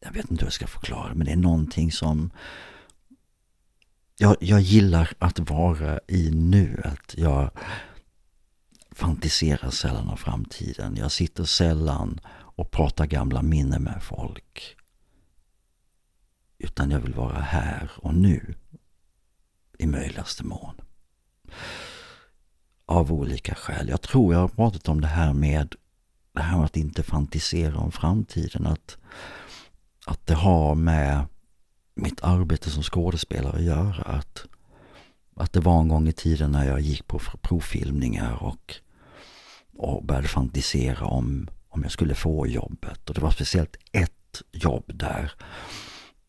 jag 0.00 0.12
vet 0.12 0.30
inte 0.30 0.42
hur 0.42 0.46
jag 0.46 0.52
ska 0.52 0.66
förklara 0.66 1.14
men 1.14 1.26
det 1.26 1.32
är 1.32 1.36
någonting 1.36 1.92
som 1.92 2.30
jag, 4.16 4.36
jag 4.40 4.60
gillar 4.60 5.12
att 5.18 5.38
vara 5.38 6.00
i 6.08 6.30
nuet. 6.30 7.14
Jag 7.16 7.50
fantiserar 8.90 9.70
sällan 9.70 10.08
om 10.08 10.16
framtiden. 10.16 10.96
Jag 10.96 11.12
sitter 11.12 11.44
sällan 11.44 12.20
och 12.56 12.70
prata 12.70 13.06
gamla 13.06 13.42
minnen 13.42 13.82
med 13.82 14.02
folk. 14.02 14.76
Utan 16.58 16.90
jag 16.90 17.00
vill 17.00 17.14
vara 17.14 17.40
här 17.40 17.90
och 17.96 18.14
nu 18.14 18.54
i 19.78 19.86
möjligaste 19.86 20.44
mån. 20.44 20.74
Av 22.86 23.12
olika 23.12 23.54
skäl. 23.54 23.88
Jag 23.88 24.02
tror 24.02 24.34
jag 24.34 24.40
har 24.40 24.48
pratat 24.48 24.88
om 24.88 25.00
det 25.00 25.06
här 25.06 25.32
med 25.32 25.74
det 26.34 26.42
här 26.42 26.56
med 26.56 26.64
att 26.64 26.76
inte 26.76 27.02
fantisera 27.02 27.78
om 27.78 27.92
framtiden. 27.92 28.66
Att, 28.66 28.96
att 30.06 30.26
det 30.26 30.34
har 30.34 30.74
med 30.74 31.24
mitt 31.94 32.24
arbete 32.24 32.70
som 32.70 32.82
skådespelare 32.82 33.56
att 33.56 33.62
göra. 33.62 34.02
Att, 34.02 34.46
att 35.36 35.52
det 35.52 35.60
var 35.60 35.80
en 35.80 35.88
gång 35.88 36.08
i 36.08 36.12
tiden 36.12 36.50
när 36.50 36.66
jag 36.66 36.80
gick 36.80 37.06
på 37.06 37.18
provfilmningar 37.18 38.42
och, 38.42 38.74
och 39.76 40.04
började 40.04 40.28
fantisera 40.28 41.06
om, 41.06 41.48
om 41.74 41.82
jag 41.82 41.92
skulle 41.92 42.14
få 42.14 42.46
jobbet. 42.46 43.08
Och 43.08 43.14
det 43.14 43.20
var 43.20 43.30
speciellt 43.30 43.76
ett 43.92 44.42
jobb 44.52 44.84
där. 44.94 45.32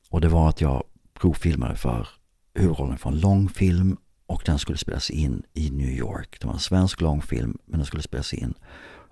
Och 0.10 0.22
det 0.22 0.28
var 0.28 0.50
att 0.50 0.62
jag 0.62 0.84
provfilmade 1.14 1.76
för 1.76 2.08
huvudrollen 2.54 2.98
för 2.98 3.10
en 3.10 3.20
långfilm 3.20 3.98
och 4.26 4.42
den 4.46 4.60
skulle 4.60 4.78
spelas 4.78 5.10
in 5.10 5.44
i 5.54 5.70
New 5.70 5.90
York. 5.90 6.38
Det 6.42 6.48
var 6.48 6.54
en 6.54 6.60
svensk 6.60 7.02
långfilm 7.02 7.58
men 7.66 7.80
den 7.80 7.86
skulle 7.86 8.04
spelas 8.04 8.34
in 8.34 8.54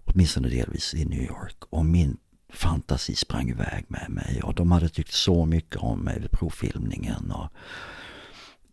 åtminstone 0.06 0.48
delvis 0.50 0.94
i 0.94 1.06
New 1.06 1.24
York. 1.24 1.58
Och 1.70 1.86
min 1.86 2.18
fantasi 2.50 3.16
sprang 3.16 3.50
iväg 3.50 3.86
med 3.88 4.10
mig 4.10 4.42
och 4.44 4.56
de 4.56 4.72
hade 4.72 4.90
tyckt 4.90 5.13
så 5.13 5.46
mycket 5.46 5.75
om 5.75 6.00
mig 6.00 6.20
vid 6.20 6.32
provfilmningen. 6.32 7.32
Och 7.32 7.50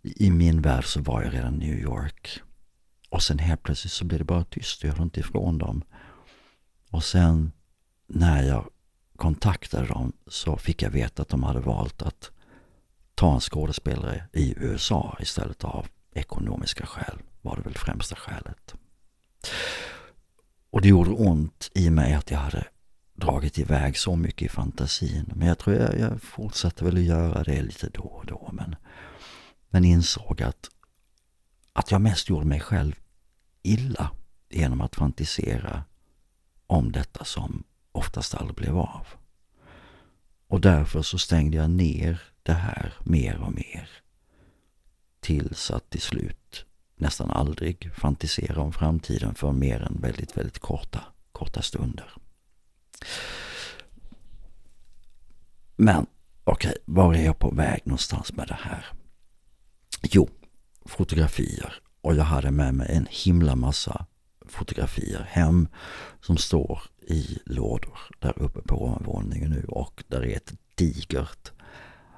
I 0.03 0.31
min 0.31 0.63
värld 0.63 0.85
så 0.85 1.01
var 1.01 1.23
jag 1.23 1.35
redan 1.35 1.63
i 1.63 1.67
New 1.67 1.79
York. 1.79 2.41
Och 3.11 3.23
sen 3.23 3.39
helt 3.39 3.63
plötsligt 3.63 3.93
så 3.93 4.05
blev 4.05 4.19
det 4.19 4.25
bara 4.25 4.45
tyst. 4.45 4.83
Jag 4.83 4.91
hörde 4.91 5.03
inte 5.03 5.21
ifrån 5.21 5.59
dem. 5.59 5.83
Och 6.91 7.05
sen 7.05 7.53
när 8.07 8.43
jag 8.43 8.71
kontaktade 9.17 9.87
dem 9.87 10.13
så 10.27 10.57
fick 10.57 10.83
jag 10.83 10.91
veta 10.91 11.23
att 11.23 11.29
de 11.29 11.43
hade 11.43 11.61
valt 11.61 12.03
att 12.03 12.31
ta 13.15 13.35
en 13.35 13.41
skådespelare 13.41 14.25
i 14.33 14.55
USA 14.57 15.17
istället 15.21 15.65
av 15.65 15.87
ekonomiska 16.13 16.87
skäl 16.87 17.19
var 17.43 17.57
det 17.57 17.63
väl 17.63 17.75
främsta 17.75 18.17
skälet. 18.17 18.75
Och 20.71 20.81
det 20.81 20.89
gjorde 20.89 21.11
ont 21.11 21.71
i 21.75 21.91
mig 21.91 22.15
att 22.15 22.31
jag 22.31 22.39
hade 22.39 22.65
dragit 23.15 23.59
iväg 23.59 23.99
så 23.99 24.17
mycket 24.17 24.43
i 24.43 24.49
fantasin. 24.49 25.33
Men 25.35 25.49
jag 25.49 25.59
tror 25.59 25.77
jag, 25.77 25.99
jag 25.99 26.23
fortsatte 26.23 26.85
väl 26.85 26.97
att 26.97 27.03
göra 27.03 27.43
det 27.43 27.63
lite 27.63 27.89
då 27.89 28.03
och 28.03 28.27
då. 28.27 28.51
Men, 28.53 28.77
men 29.71 29.85
insåg 29.85 30.43
att, 30.43 30.71
att 31.73 31.91
jag 31.91 32.01
mest 32.01 32.29
gjorde 32.29 32.47
mig 32.47 32.61
själv 32.61 32.95
illa 33.63 34.11
genom 34.51 34.81
att 34.81 34.97
fantisera 34.97 35.85
om 36.71 36.93
detta 36.93 37.25
som 37.25 37.65
oftast 37.93 38.35
aldrig 38.35 38.57
blev 38.57 38.79
av. 38.79 39.07
Och 40.49 40.61
därför 40.61 41.03
så 41.03 41.19
stängde 41.19 41.57
jag 41.57 41.71
ner 41.71 42.23
det 42.43 42.53
här 42.53 42.95
mer 43.05 43.41
och 43.41 43.53
mer. 43.53 43.91
Tills 45.21 45.71
att 45.71 45.91
till 45.91 46.01
slut 46.01 46.65
nästan 46.97 47.31
aldrig 47.31 47.95
fantisera 47.95 48.61
om 48.61 48.73
framtiden 48.73 49.35
för 49.35 49.53
mer 49.53 49.83
än 49.83 50.01
väldigt, 50.01 50.37
väldigt 50.37 50.59
korta, 50.59 51.01
korta 51.33 51.63
stunder. 51.63 52.13
Men 55.77 56.07
okej, 56.45 56.71
okay, 56.71 56.83
var 56.85 57.15
är 57.15 57.25
jag 57.25 57.39
på 57.39 57.51
väg 57.51 57.81
någonstans 57.85 58.33
med 58.33 58.49
det 58.49 58.59
här? 58.61 58.87
Jo, 60.03 60.29
fotografier. 60.85 61.75
Och 62.01 62.15
jag 62.15 62.25
hade 62.25 62.51
med 62.51 62.75
mig 62.75 62.97
en 62.97 63.07
himla 63.11 63.57
massa 63.57 64.07
fotografier 64.51 65.27
hem 65.31 65.69
som 66.21 66.37
står 66.37 66.83
i 67.01 67.39
lådor 67.47 67.99
där 68.19 68.43
uppe 68.43 68.61
på 68.61 68.85
ovanvåningen 68.85 69.51
nu 69.51 69.65
och 69.69 70.05
där 70.09 70.25
är 70.25 70.37
ett 70.37 70.53
digert 70.75 71.51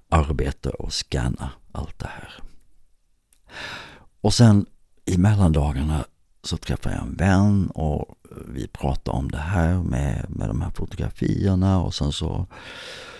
arbete 0.08 0.72
att 0.78 0.92
scanna 0.92 1.50
allt 1.72 1.98
det 1.98 2.08
här. 2.08 2.42
Och 4.20 4.34
sen 4.34 4.66
i 5.04 5.18
mellandagarna 5.18 6.04
så 6.42 6.56
träffade 6.56 6.94
jag 6.94 7.04
en 7.04 7.16
vän 7.16 7.70
och 7.70 8.16
vi 8.48 8.68
pratade 8.68 9.18
om 9.18 9.30
det 9.30 9.38
här 9.38 9.82
med, 9.82 10.26
med 10.28 10.48
de 10.48 10.60
här 10.60 10.70
fotografierna 10.70 11.80
och 11.80 11.94
sen 11.94 12.12
så 12.12 12.46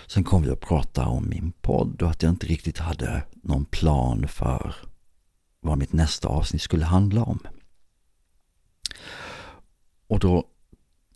sen 0.06 0.24
kom 0.24 0.42
vi 0.42 0.50
att 0.50 0.60
prata 0.60 1.06
om 1.06 1.28
min 1.28 1.52
podd 1.60 2.02
och 2.02 2.10
att 2.10 2.22
jag 2.22 2.30
inte 2.30 2.46
riktigt 2.46 2.78
hade 2.78 3.22
någon 3.42 3.64
plan 3.64 4.28
för 4.28 4.74
vad 5.60 5.78
mitt 5.78 5.92
nästa 5.92 6.28
avsnitt 6.28 6.62
skulle 6.62 6.84
handla 6.84 7.22
om. 7.22 7.38
Och 10.06 10.18
då 10.18 10.44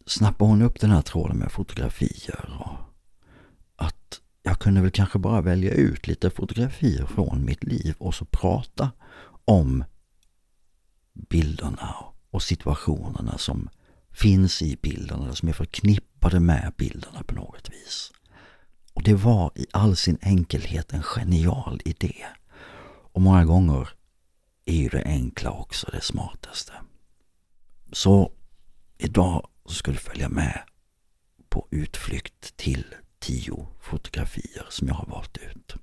snappade 0.07 0.51
hon 0.51 0.63
upp 0.63 0.81
den 0.81 0.91
här 0.91 1.03
tråden 1.03 1.37
med 1.37 1.53
fotografier 1.53 2.59
och 2.61 2.77
att 3.77 4.21
jag 4.43 4.59
kunde 4.59 4.81
väl 4.81 4.91
kanske 4.91 5.19
bara 5.19 5.41
välja 5.41 5.73
ut 5.73 6.07
lite 6.07 6.31
fotografier 6.31 7.07
från 7.07 7.45
mitt 7.45 7.65
liv 7.65 7.95
och 7.99 8.15
så 8.15 8.25
prata 8.25 8.91
om 9.45 9.85
bilderna 11.13 11.95
och 12.31 12.43
situationerna 12.43 13.39
som 13.39 13.69
finns 14.11 14.63
i 14.63 14.79
bilderna, 14.83 15.35
som 15.35 15.49
är 15.49 15.53
förknippade 15.53 16.41
med 16.41 16.73
bilderna 16.77 17.23
på 17.23 17.35
något 17.35 17.71
vis. 17.73 18.13
Och 18.93 19.03
det 19.03 19.15
var 19.15 19.53
i 19.55 19.67
all 19.73 19.97
sin 19.97 20.19
enkelhet 20.23 20.93
en 20.93 21.03
genial 21.03 21.81
idé. 21.85 22.27
Och 23.13 23.21
många 23.21 23.45
gånger 23.45 23.89
är 24.65 24.77
ju 24.77 24.89
det 24.89 25.05
enkla 25.05 25.51
också 25.51 25.91
det 25.93 26.01
smartaste. 26.01 26.73
Så 27.93 28.33
idag 28.99 29.49
ska 29.69 29.93
du 29.93 29.99
följa 29.99 30.29
med 30.29 30.61
på 31.49 31.69
utflykt 31.71 32.57
till 32.57 32.85
tio 33.19 33.67
fotografier 33.81 34.67
som 34.71 34.89
jag 34.89 34.95
har 34.95 35.07
valt 35.07 35.37
ut. 35.37 35.75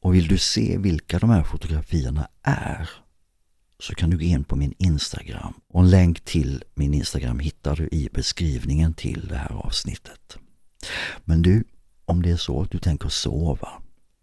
Och 0.00 0.14
vill 0.14 0.28
du 0.28 0.38
se 0.38 0.78
vilka 0.78 1.18
de 1.18 1.30
här 1.30 1.42
fotografierna 1.42 2.28
är 2.42 2.90
så 3.78 3.94
kan 3.94 4.10
du 4.10 4.16
gå 4.16 4.22
in 4.22 4.44
på 4.44 4.56
min 4.56 4.74
Instagram. 4.78 5.54
Och 5.68 5.80
en 5.80 5.90
länk 5.90 6.20
till 6.20 6.64
min 6.74 6.94
Instagram 6.94 7.38
hittar 7.38 7.76
du 7.76 7.88
i 7.92 8.08
beskrivningen 8.12 8.94
till 8.94 9.28
det 9.28 9.36
här 9.36 9.52
avsnittet. 9.52 10.38
Men 11.24 11.42
du, 11.42 11.64
om 12.04 12.22
det 12.22 12.30
är 12.30 12.36
så 12.36 12.62
att 12.62 12.70
du 12.70 12.78
tänker 12.78 13.08
sova 13.08 13.68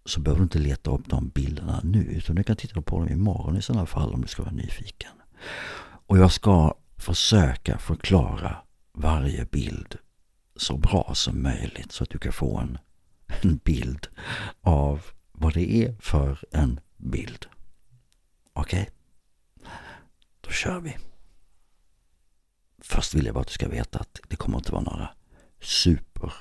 så 0.05 0.19
behöver 0.19 0.39
du 0.39 0.43
inte 0.43 0.59
leta 0.59 0.91
upp 0.91 1.09
de 1.09 1.29
bilderna 1.29 1.81
nu 1.83 2.03
utan 2.03 2.35
du 2.35 2.43
kan 2.43 2.55
titta 2.55 2.81
på 2.81 2.99
dem 2.99 3.09
imorgon 3.09 3.57
i 3.57 3.61
sådana 3.61 3.85
fall 3.85 4.13
om 4.13 4.21
du 4.21 4.27
ska 4.27 4.43
vara 4.43 4.53
nyfiken. 4.53 5.11
Och 6.07 6.17
jag 6.17 6.31
ska 6.31 6.77
försöka 6.97 7.77
förklara 7.77 8.57
varje 8.93 9.45
bild 9.45 9.97
så 10.55 10.77
bra 10.77 11.11
som 11.15 11.43
möjligt 11.43 11.91
så 11.91 12.03
att 12.03 12.09
du 12.09 12.17
kan 12.17 12.33
få 12.33 12.57
en, 12.57 12.77
en 13.41 13.57
bild 13.57 14.07
av 14.61 15.05
vad 15.31 15.53
det 15.53 15.83
är 15.83 15.95
för 15.99 16.39
en 16.51 16.79
bild. 16.97 17.45
Okej? 18.53 18.81
Okay? 18.81 18.93
Då 20.41 20.49
kör 20.49 20.79
vi. 20.79 20.97
Först 22.81 23.13
vill 23.13 23.25
jag 23.25 23.33
bara 23.33 23.41
att 23.41 23.47
du 23.47 23.53
ska 23.53 23.69
veta 23.69 23.99
att 23.99 24.19
det 24.27 24.35
kommer 24.35 24.57
inte 24.57 24.71
vara 24.71 24.83
några 24.83 25.09
super 25.61 26.33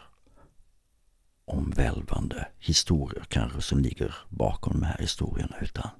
omvälvande 1.44 2.48
historier 2.58 3.24
kanske 3.28 3.62
som 3.62 3.78
ligger 3.78 4.14
bakom 4.28 4.72
de 4.72 4.82
här 4.86 4.98
historierna 4.98 5.56
utan 5.60 5.90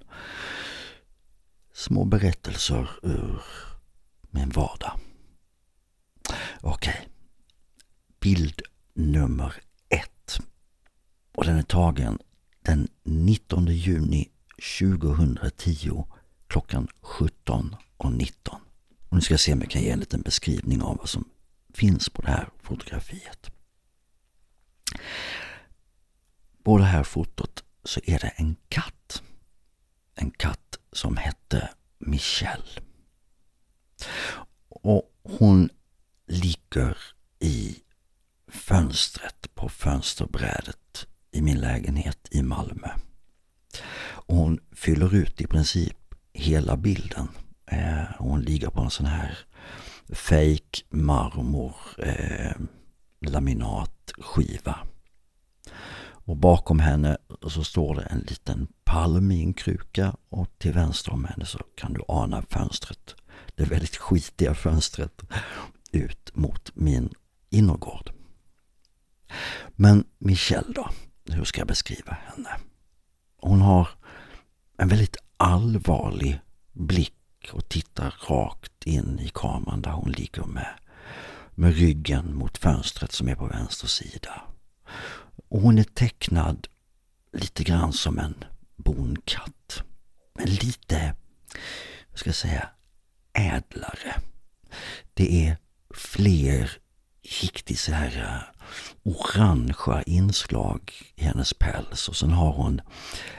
små 1.75 2.05
berättelser 2.05 2.91
ur 3.03 3.43
min 4.31 4.51
vardag. 4.51 5.01
Okej. 6.61 6.95
Okay. 6.95 7.07
Bild 8.21 8.63
nummer 8.95 9.55
ett. 9.89 10.41
Och 11.35 11.45
den 11.45 11.57
är 11.57 11.63
tagen 11.63 12.19
den 12.63 12.89
19 13.03 13.67
juni 13.67 14.29
2010 14.79 16.05
klockan 16.47 16.89
17.19. 17.03 18.57
Och 19.09 19.17
nu 19.17 19.21
ska 19.21 19.35
jag 19.35 19.41
se 19.41 19.53
om 19.53 19.61
jag 19.61 19.71
kan 19.71 19.83
ge 19.83 19.91
en 19.91 20.01
liten 20.01 20.23
beskrivning 20.23 20.83
av 20.83 20.97
vad 20.97 21.09
som 21.09 21.25
finns 21.75 22.09
på 22.09 22.23
det 22.23 22.31
här 22.31 22.49
fotografiet. 22.63 23.51
På 26.63 26.79
det 26.79 26.85
här 26.85 27.03
fotot 27.03 27.65
så 27.85 28.01
är 28.05 28.19
det 28.19 28.29
en 28.29 28.57
katt. 28.69 29.23
En 30.15 30.31
katt 30.31 30.79
som 30.93 31.17
hette 31.17 31.69
Michelle. 31.99 32.81
Och 34.69 35.03
hon 35.23 35.71
ligger 36.27 36.99
i 37.39 37.77
fönstret 38.49 39.55
på 39.55 39.69
fönsterbrädet 39.69 41.07
i 41.31 41.43
min 41.43 41.61
lägenhet 41.61 42.29
i 42.31 42.43
Malmö. 42.43 42.89
Och 44.01 44.37
hon 44.37 44.61
fyller 44.73 45.15
ut 45.15 45.41
i 45.41 45.47
princip 45.47 46.15
hela 46.33 46.77
bilden. 46.77 47.29
Eh, 47.67 48.05
hon 48.19 48.43
ligger 48.43 48.69
på 48.69 48.81
en 48.81 48.91
sån 48.91 49.07
här 49.07 49.39
fake 50.09 50.85
marmor 50.91 51.75
eh, 51.99 52.53
laminatskiva. 53.21 54.79
Och 56.25 56.37
bakom 56.37 56.79
henne 56.79 57.17
så 57.49 57.65
står 57.65 57.95
det 57.95 58.03
en 58.03 58.21
liten 58.21 58.69
palm 58.85 59.31
i 59.31 59.43
en 59.43 59.55
kruka 59.55 60.17
och 60.29 60.59
till 60.59 60.73
vänster 60.73 61.13
om 61.13 61.25
henne 61.25 61.47
så 61.47 61.59
kan 61.77 61.93
du 61.93 62.01
ana 62.09 62.43
fönstret. 62.43 63.15
Det 63.55 63.65
väldigt 63.65 63.97
skitiga 63.97 64.55
fönstret 64.55 65.23
ut 65.93 66.37
mot 66.37 66.71
min 66.75 67.11
innergård. 67.51 68.11
Men 69.71 70.05
Michelle 70.19 70.73
då? 70.75 70.89
Hur 71.31 71.45
ska 71.45 71.61
jag 71.61 71.69
beskriva 71.69 72.17
henne? 72.27 72.51
Hon 73.37 73.61
har 73.61 73.89
en 74.79 74.89
väldigt 74.89 75.17
allvarlig 75.37 76.41
blick 76.73 77.51
och 77.53 77.69
tittar 77.69 78.15
rakt 78.29 78.87
in 78.87 79.19
i 79.19 79.31
kameran 79.35 79.83
där 79.83 79.91
hon 79.91 80.13
ligger 80.13 80.45
med, 80.45 80.69
med 81.51 81.77
ryggen 81.77 82.35
mot 82.35 82.59
fönstret 82.59 83.13
som 83.13 83.29
är 83.29 83.35
på 83.35 83.47
vänster 83.47 83.87
sida. 83.87 84.43
Och 85.55 85.61
hon 85.61 85.79
är 85.79 85.85
tecknad 85.85 86.69
lite 87.33 87.65
grann 87.65 87.93
som 87.93 88.19
en 88.19 88.45
bonkatt. 88.77 89.83
Men 90.35 90.47
lite, 90.47 91.17
vad 92.11 92.19
ska 92.19 92.29
jag 92.29 92.37
säga, 92.37 92.69
ädlare. 93.33 94.15
Det 95.15 95.47
är 95.47 95.57
fler 95.95 96.71
riktigt 97.43 97.79
så 97.79 97.93
här 97.93 98.23
eh, 98.23 98.63
orangea 99.03 100.03
inslag 100.03 100.93
i 101.15 101.25
hennes 101.25 101.55
päls 101.55 102.09
och 102.09 102.17
sen 102.17 102.31
har 102.33 102.53
hon 102.53 102.81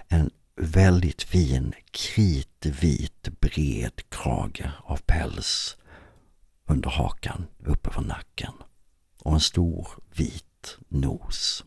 en 0.08 0.30
väldigt 0.56 1.23
fin 1.23 1.73
kritvit 1.91 3.28
bred 3.39 4.01
krage 4.10 4.71
av 4.84 4.97
päls 4.97 5.78
under 6.67 6.89
hakan, 6.89 7.47
uppe 7.65 7.89
på 7.89 8.01
nacken 8.01 8.54
och 9.19 9.34
en 9.34 9.39
stor 9.39 9.88
vit 10.15 10.78
nos. 10.89 11.63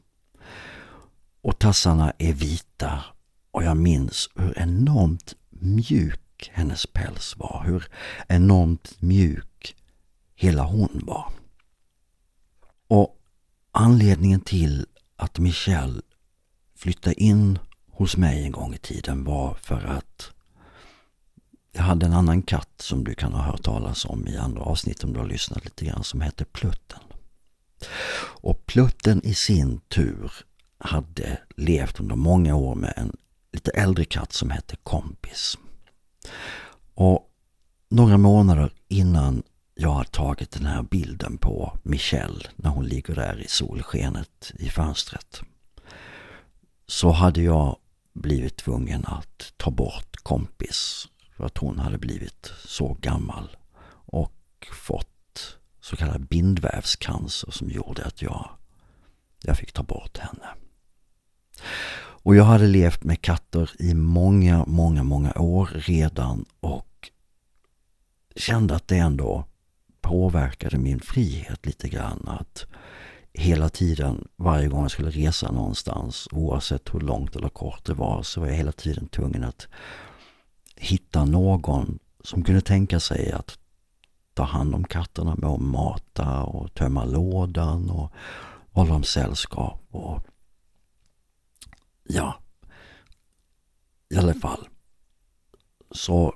Och 1.42 1.58
tassarna 1.58 2.12
är 2.18 2.32
vita 2.32 3.04
och 3.50 3.64
jag 3.64 3.76
minns 3.76 4.30
hur 4.34 4.58
enormt 4.58 5.34
mjuk 5.50 6.50
hennes 6.52 6.86
päls 6.86 7.36
var. 7.36 7.62
Hur 7.66 7.88
enormt 8.28 9.00
mjuk 9.00 9.76
hela 10.34 10.62
hon 10.62 11.00
var. 11.04 11.32
Och 12.88 13.16
anledningen 13.72 14.40
till 14.40 14.86
att 15.16 15.38
Michelle 15.38 16.02
flyttade 16.76 17.22
in 17.22 17.58
hos 17.90 18.16
mig 18.16 18.44
en 18.44 18.52
gång 18.52 18.74
i 18.74 18.78
tiden 18.78 19.24
var 19.24 19.54
för 19.54 19.84
att 19.84 20.30
jag 21.72 21.82
hade 21.82 22.06
en 22.06 22.12
annan 22.12 22.42
katt 22.42 22.70
som 22.76 23.04
du 23.04 23.14
kan 23.14 23.32
ha 23.32 23.42
hört 23.42 23.62
talas 23.62 24.04
om 24.04 24.28
i 24.28 24.36
andra 24.36 24.62
avsnitt 24.62 25.04
om 25.04 25.12
du 25.12 25.18
har 25.18 25.26
lyssnat 25.26 25.64
lite 25.64 25.84
grann 25.84 26.04
som 26.04 26.20
hette 26.20 26.44
Plutten. 26.44 27.00
Och 28.40 28.66
Plutten 28.66 29.24
i 29.24 29.34
sin 29.34 29.80
tur 29.80 30.32
hade 30.78 31.38
levt 31.56 32.00
under 32.00 32.16
många 32.16 32.54
år 32.56 32.74
med 32.74 32.92
en 32.96 33.16
lite 33.52 33.70
äldre 33.70 34.04
katt 34.04 34.32
som 34.32 34.50
hette 34.50 34.76
Kompis. 34.82 35.58
Och 36.94 37.30
några 37.88 38.18
månader 38.18 38.72
innan 38.88 39.42
jag 39.74 39.90
har 39.90 40.04
tagit 40.04 40.50
den 40.50 40.66
här 40.66 40.82
bilden 40.82 41.38
på 41.38 41.78
Michelle 41.82 42.48
när 42.56 42.70
hon 42.70 42.86
ligger 42.86 43.14
där 43.14 43.40
i 43.40 43.48
solskenet 43.48 44.52
i 44.58 44.68
fönstret. 44.68 45.40
så 46.86 47.10
hade 47.10 47.42
jag 47.42 47.76
blivit 48.12 48.56
tvungen 48.56 49.04
att 49.04 49.52
ta 49.56 49.70
bort 49.70 50.16
kompis 50.16 51.08
för 51.36 51.44
att 51.44 51.58
hon 51.58 51.78
hade 51.78 51.98
blivit 51.98 52.52
så 52.66 52.96
gammal 53.00 53.56
och 53.90 54.68
fått 54.72 55.17
så 55.88 55.96
kallad 55.96 56.26
bindvävscancer 56.26 57.50
som 57.50 57.70
gjorde 57.70 58.04
att 58.04 58.22
jag, 58.22 58.50
jag 59.42 59.56
fick 59.56 59.72
ta 59.72 59.82
bort 59.82 60.18
henne. 60.18 60.48
Och 61.96 62.36
jag 62.36 62.44
hade 62.44 62.66
levt 62.66 63.04
med 63.04 63.22
katter 63.22 63.70
i 63.78 63.94
många, 63.94 64.64
många, 64.66 65.02
många 65.02 65.32
år 65.32 65.70
redan 65.74 66.44
och 66.60 67.10
kände 68.36 68.74
att 68.74 68.88
det 68.88 68.98
ändå 68.98 69.44
påverkade 70.00 70.78
min 70.78 71.00
frihet 71.00 71.66
lite 71.66 71.88
grann. 71.88 72.28
Att 72.28 72.66
hela 73.32 73.68
tiden, 73.68 74.28
varje 74.36 74.68
gång 74.68 74.82
jag 74.82 74.90
skulle 74.90 75.10
resa 75.10 75.52
någonstans, 75.52 76.28
oavsett 76.32 76.94
hur 76.94 77.00
långt 77.00 77.36
eller 77.36 77.48
kort 77.48 77.84
det 77.84 77.94
var, 77.94 78.22
så 78.22 78.40
var 78.40 78.46
jag 78.46 78.54
hela 78.54 78.72
tiden 78.72 79.08
tvungen 79.08 79.44
att 79.44 79.68
hitta 80.76 81.24
någon 81.24 81.98
som 82.24 82.44
kunde 82.44 82.60
tänka 82.60 83.00
sig 83.00 83.32
att 83.32 83.58
ta 84.38 84.44
hand 84.44 84.74
om 84.74 84.84
katterna 84.84 85.34
med 85.34 85.50
att 85.50 85.60
mata 85.60 86.42
och 86.42 86.74
tömma 86.74 87.04
lådan 87.04 87.90
och 87.90 88.12
hålla 88.72 88.92
dem 88.92 89.04
sällskap. 89.04 89.80
Och 89.90 90.26
ja, 92.08 92.38
i 94.10 94.16
alla 94.16 94.34
fall 94.34 94.68
så 95.90 96.34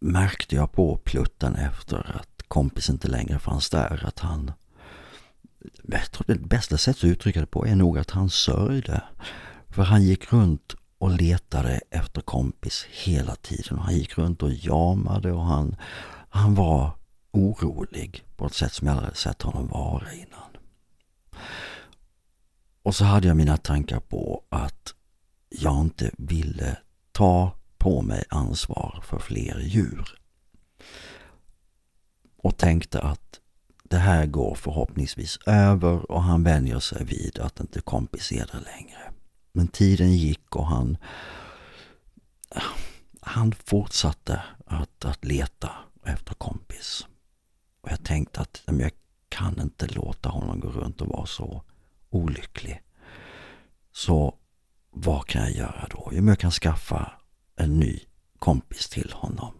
märkte 0.00 0.56
jag 0.56 0.72
på 0.72 0.96
plutten 0.96 1.54
efter 1.54 2.16
att 2.16 2.42
kompis 2.48 2.90
inte 2.90 3.08
längre 3.08 3.38
fanns 3.38 3.70
där 3.70 4.04
att 4.06 4.18
han 4.18 4.52
jag 5.82 6.10
tror 6.10 6.24
det 6.26 6.48
bästa 6.48 6.78
sättet 6.78 7.04
att 7.04 7.10
uttrycka 7.10 7.40
det 7.40 7.46
på 7.46 7.66
är 7.66 7.76
nog 7.76 7.98
att 7.98 8.10
han 8.10 8.30
sörjde. 8.30 9.02
För 9.68 9.82
han 9.82 10.02
gick 10.02 10.32
runt 10.32 10.74
och 10.98 11.10
letade 11.10 11.80
efter 11.90 12.20
kompis 12.20 12.86
hela 12.90 13.34
tiden. 13.34 13.78
Han 13.78 13.94
gick 13.94 14.18
runt 14.18 14.42
och 14.42 14.52
jamade 14.52 15.32
och 15.32 15.44
han, 15.44 15.76
han 16.28 16.54
var 16.54 16.90
orolig 17.36 18.24
på 18.36 18.46
ett 18.46 18.54
sätt 18.54 18.72
som 18.72 18.86
jag 18.86 18.96
aldrig 18.96 19.16
sett 19.16 19.42
honom 19.42 19.66
vara 19.66 20.12
innan. 20.12 20.56
Och 22.82 22.94
så 22.94 23.04
hade 23.04 23.28
jag 23.28 23.36
mina 23.36 23.56
tankar 23.56 24.00
på 24.00 24.44
att 24.48 24.94
jag 25.48 25.80
inte 25.80 26.10
ville 26.18 26.78
ta 27.12 27.56
på 27.78 28.02
mig 28.02 28.24
ansvar 28.28 29.02
för 29.06 29.18
fler 29.18 29.58
djur. 29.60 30.18
Och 32.36 32.56
tänkte 32.56 33.00
att 33.00 33.40
det 33.82 33.98
här 33.98 34.26
går 34.26 34.54
förhoppningsvis 34.54 35.38
över 35.46 36.10
och 36.10 36.22
han 36.22 36.42
vänjer 36.44 36.80
sig 36.80 37.04
vid 37.04 37.38
att 37.38 37.60
inte 37.60 37.80
kompis 37.80 38.32
är 38.32 38.46
där 38.46 38.60
längre. 38.76 39.12
Men 39.52 39.68
tiden 39.68 40.12
gick 40.12 40.56
och 40.56 40.66
han, 40.66 40.96
han 43.20 43.52
fortsatte 43.52 44.42
att, 44.66 45.04
att 45.04 45.24
leta 45.24 45.70
efter 46.04 46.34
kompis. 46.34 47.06
Och 47.86 47.92
jag 47.92 48.04
tänkte 48.04 48.40
att 48.40 48.62
jag 48.66 48.90
kan 49.28 49.60
inte 49.60 49.86
låta 49.86 50.28
honom 50.28 50.60
gå 50.60 50.68
runt 50.68 51.00
och 51.00 51.08
vara 51.08 51.26
så 51.26 51.62
olycklig. 52.10 52.82
Så 53.92 54.34
vad 54.90 55.26
kan 55.26 55.42
jag 55.42 55.52
göra 55.52 55.88
då? 55.90 56.08
Jo, 56.12 56.28
jag 56.28 56.38
kan 56.38 56.50
skaffa 56.50 57.12
en 57.56 57.78
ny 57.78 58.00
kompis 58.38 58.88
till 58.88 59.12
honom. 59.12 59.54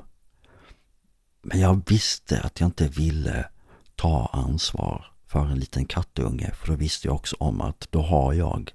Men 1.42 1.60
jag 1.60 1.88
visste 1.90 2.40
att 2.42 2.60
jag 2.60 2.68
inte 2.68 2.88
ville 2.88 3.48
ta 3.94 4.30
ansvar 4.32 5.12
för 5.26 5.46
en 5.46 5.58
liten 5.58 5.84
kattunge. 5.84 6.54
För 6.54 6.66
då 6.66 6.74
visste 6.74 7.08
jag 7.08 7.14
också 7.14 7.36
om 7.38 7.60
att 7.60 7.88
då 7.90 8.02
har 8.02 8.32
jag 8.32 8.72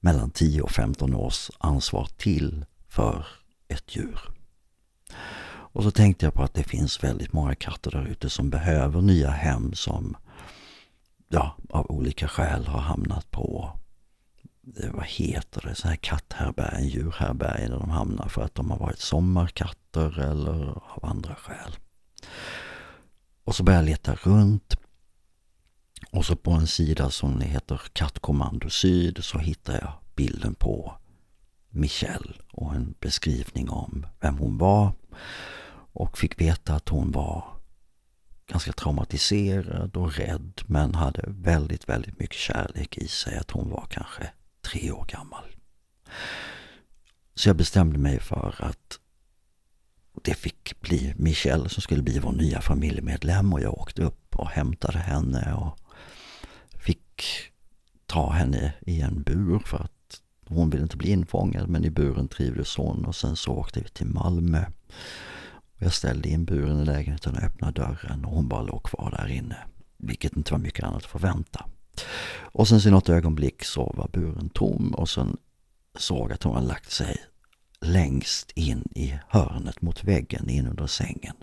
mellan 0.00 0.30
10 0.30 0.62
och 0.62 0.70
15 0.70 1.14
års 1.14 1.50
ansvar 1.58 2.08
till 2.16 2.64
för 2.88 3.26
ett 3.68 3.96
djur. 3.96 4.20
Och 5.72 5.82
så 5.82 5.90
tänkte 5.90 6.26
jag 6.26 6.34
på 6.34 6.42
att 6.42 6.54
det 6.54 6.64
finns 6.64 7.04
väldigt 7.04 7.32
många 7.32 7.54
katter 7.54 7.90
där 7.90 8.06
ute 8.06 8.30
som 8.30 8.50
behöver 8.50 9.00
nya 9.00 9.30
hem 9.30 9.72
som 9.74 10.16
ja, 11.28 11.56
av 11.70 11.90
olika 11.90 12.28
skäl 12.28 12.66
har 12.66 12.80
hamnat 12.80 13.30
på 13.30 13.72
eh, 14.76 14.90
vad 14.92 15.06
heter 15.06 15.60
det, 15.60 15.74
så 15.74 15.88
här 15.88 15.96
katthärbärgen, 15.96 16.88
djurhärbärgen 16.88 17.70
där 17.70 17.78
de 17.78 17.90
hamnar 17.90 18.28
för 18.28 18.42
att 18.42 18.54
de 18.54 18.70
har 18.70 18.78
varit 18.78 18.98
sommarkatter 18.98 20.18
eller 20.18 20.78
av 20.94 21.04
andra 21.04 21.34
skäl. 21.34 21.76
Och 23.44 23.56
så 23.56 23.62
började 23.62 23.84
jag 23.84 23.90
leta 23.90 24.14
runt. 24.14 24.76
Och 26.10 26.26
så 26.26 26.36
på 26.36 26.50
en 26.50 26.66
sida 26.66 27.10
som 27.10 27.40
heter 27.40 27.80
Kattkommando 27.92 28.70
Syd 28.70 29.24
så 29.24 29.38
hittade 29.38 29.78
jag 29.78 29.92
bilden 30.14 30.54
på 30.54 30.96
Michelle 31.70 32.34
och 32.52 32.74
en 32.74 32.94
beskrivning 33.00 33.70
om 33.70 34.06
vem 34.20 34.38
hon 34.38 34.58
var. 34.58 34.92
Och 35.92 36.18
fick 36.18 36.40
veta 36.40 36.74
att 36.74 36.88
hon 36.88 37.10
var 37.10 37.44
ganska 38.46 38.72
traumatiserad 38.72 39.96
och 39.96 40.16
rädd 40.16 40.62
men 40.66 40.94
hade 40.94 41.24
väldigt, 41.26 41.88
väldigt 41.88 42.18
mycket 42.18 42.36
kärlek 42.36 42.98
i 42.98 43.08
sig. 43.08 43.36
Att 43.36 43.50
hon 43.50 43.70
var 43.70 43.86
kanske 43.90 44.30
tre 44.60 44.90
år 44.90 45.06
gammal. 45.08 45.44
Så 47.34 47.48
jag 47.48 47.56
bestämde 47.56 47.98
mig 47.98 48.20
för 48.20 48.54
att 48.58 48.98
det 50.22 50.34
fick 50.34 50.80
bli 50.80 51.14
Michelle 51.16 51.68
som 51.68 51.82
skulle 51.82 52.02
bli 52.02 52.18
vår 52.18 52.32
nya 52.32 52.60
familjemedlem 52.60 53.52
och 53.52 53.60
jag 53.60 53.78
åkte 53.78 54.02
upp 54.02 54.36
och 54.36 54.48
hämtade 54.48 54.98
henne 54.98 55.54
och 55.54 55.78
fick 56.78 57.24
ta 58.06 58.30
henne 58.30 58.74
i 58.80 59.00
en 59.00 59.22
bur 59.22 59.58
för 59.58 59.78
att 59.78 60.20
hon 60.46 60.70
ville 60.70 60.82
inte 60.82 60.96
bli 60.96 61.10
infångad 61.10 61.68
men 61.68 61.84
i 61.84 61.90
buren 61.90 62.28
trivdes 62.28 62.76
hon 62.76 63.04
och 63.04 63.16
sen 63.16 63.36
så 63.36 63.52
åkte 63.52 63.80
vi 63.80 63.88
till 63.88 64.06
Malmö. 64.06 64.64
Jag 65.82 65.92
ställde 65.92 66.28
in 66.28 66.44
buren 66.44 66.80
i 66.80 66.84
lägenheten 66.84 67.36
och 67.36 67.42
öppnade 67.42 67.80
dörren 67.80 68.24
och 68.24 68.32
hon 68.34 68.48
bara 68.48 68.62
låg 68.62 68.82
kvar 68.82 69.10
där 69.18 69.28
inne. 69.28 69.56
Vilket 69.96 70.36
inte 70.36 70.52
var 70.52 70.58
mycket 70.58 70.84
annat 70.84 70.96
att 70.96 71.10
förvänta. 71.10 71.66
Och 72.34 72.68
sen 72.68 72.80
så 72.80 72.88
i 72.88 72.90
något 72.90 73.08
ögonblick 73.08 73.64
så 73.64 73.92
var 73.96 74.08
buren 74.08 74.48
tom 74.48 74.94
och 74.94 75.08
sen 75.08 75.36
såg 75.98 76.30
jag 76.30 76.32
att 76.32 76.42
hon 76.42 76.54
hade 76.54 76.66
lagt 76.66 76.90
sig 76.90 77.16
längst 77.80 78.50
in 78.54 78.82
i 78.94 79.18
hörnet 79.28 79.82
mot 79.82 80.04
väggen 80.04 80.48
in 80.48 80.66
under 80.66 80.86
sängen. 80.86 81.36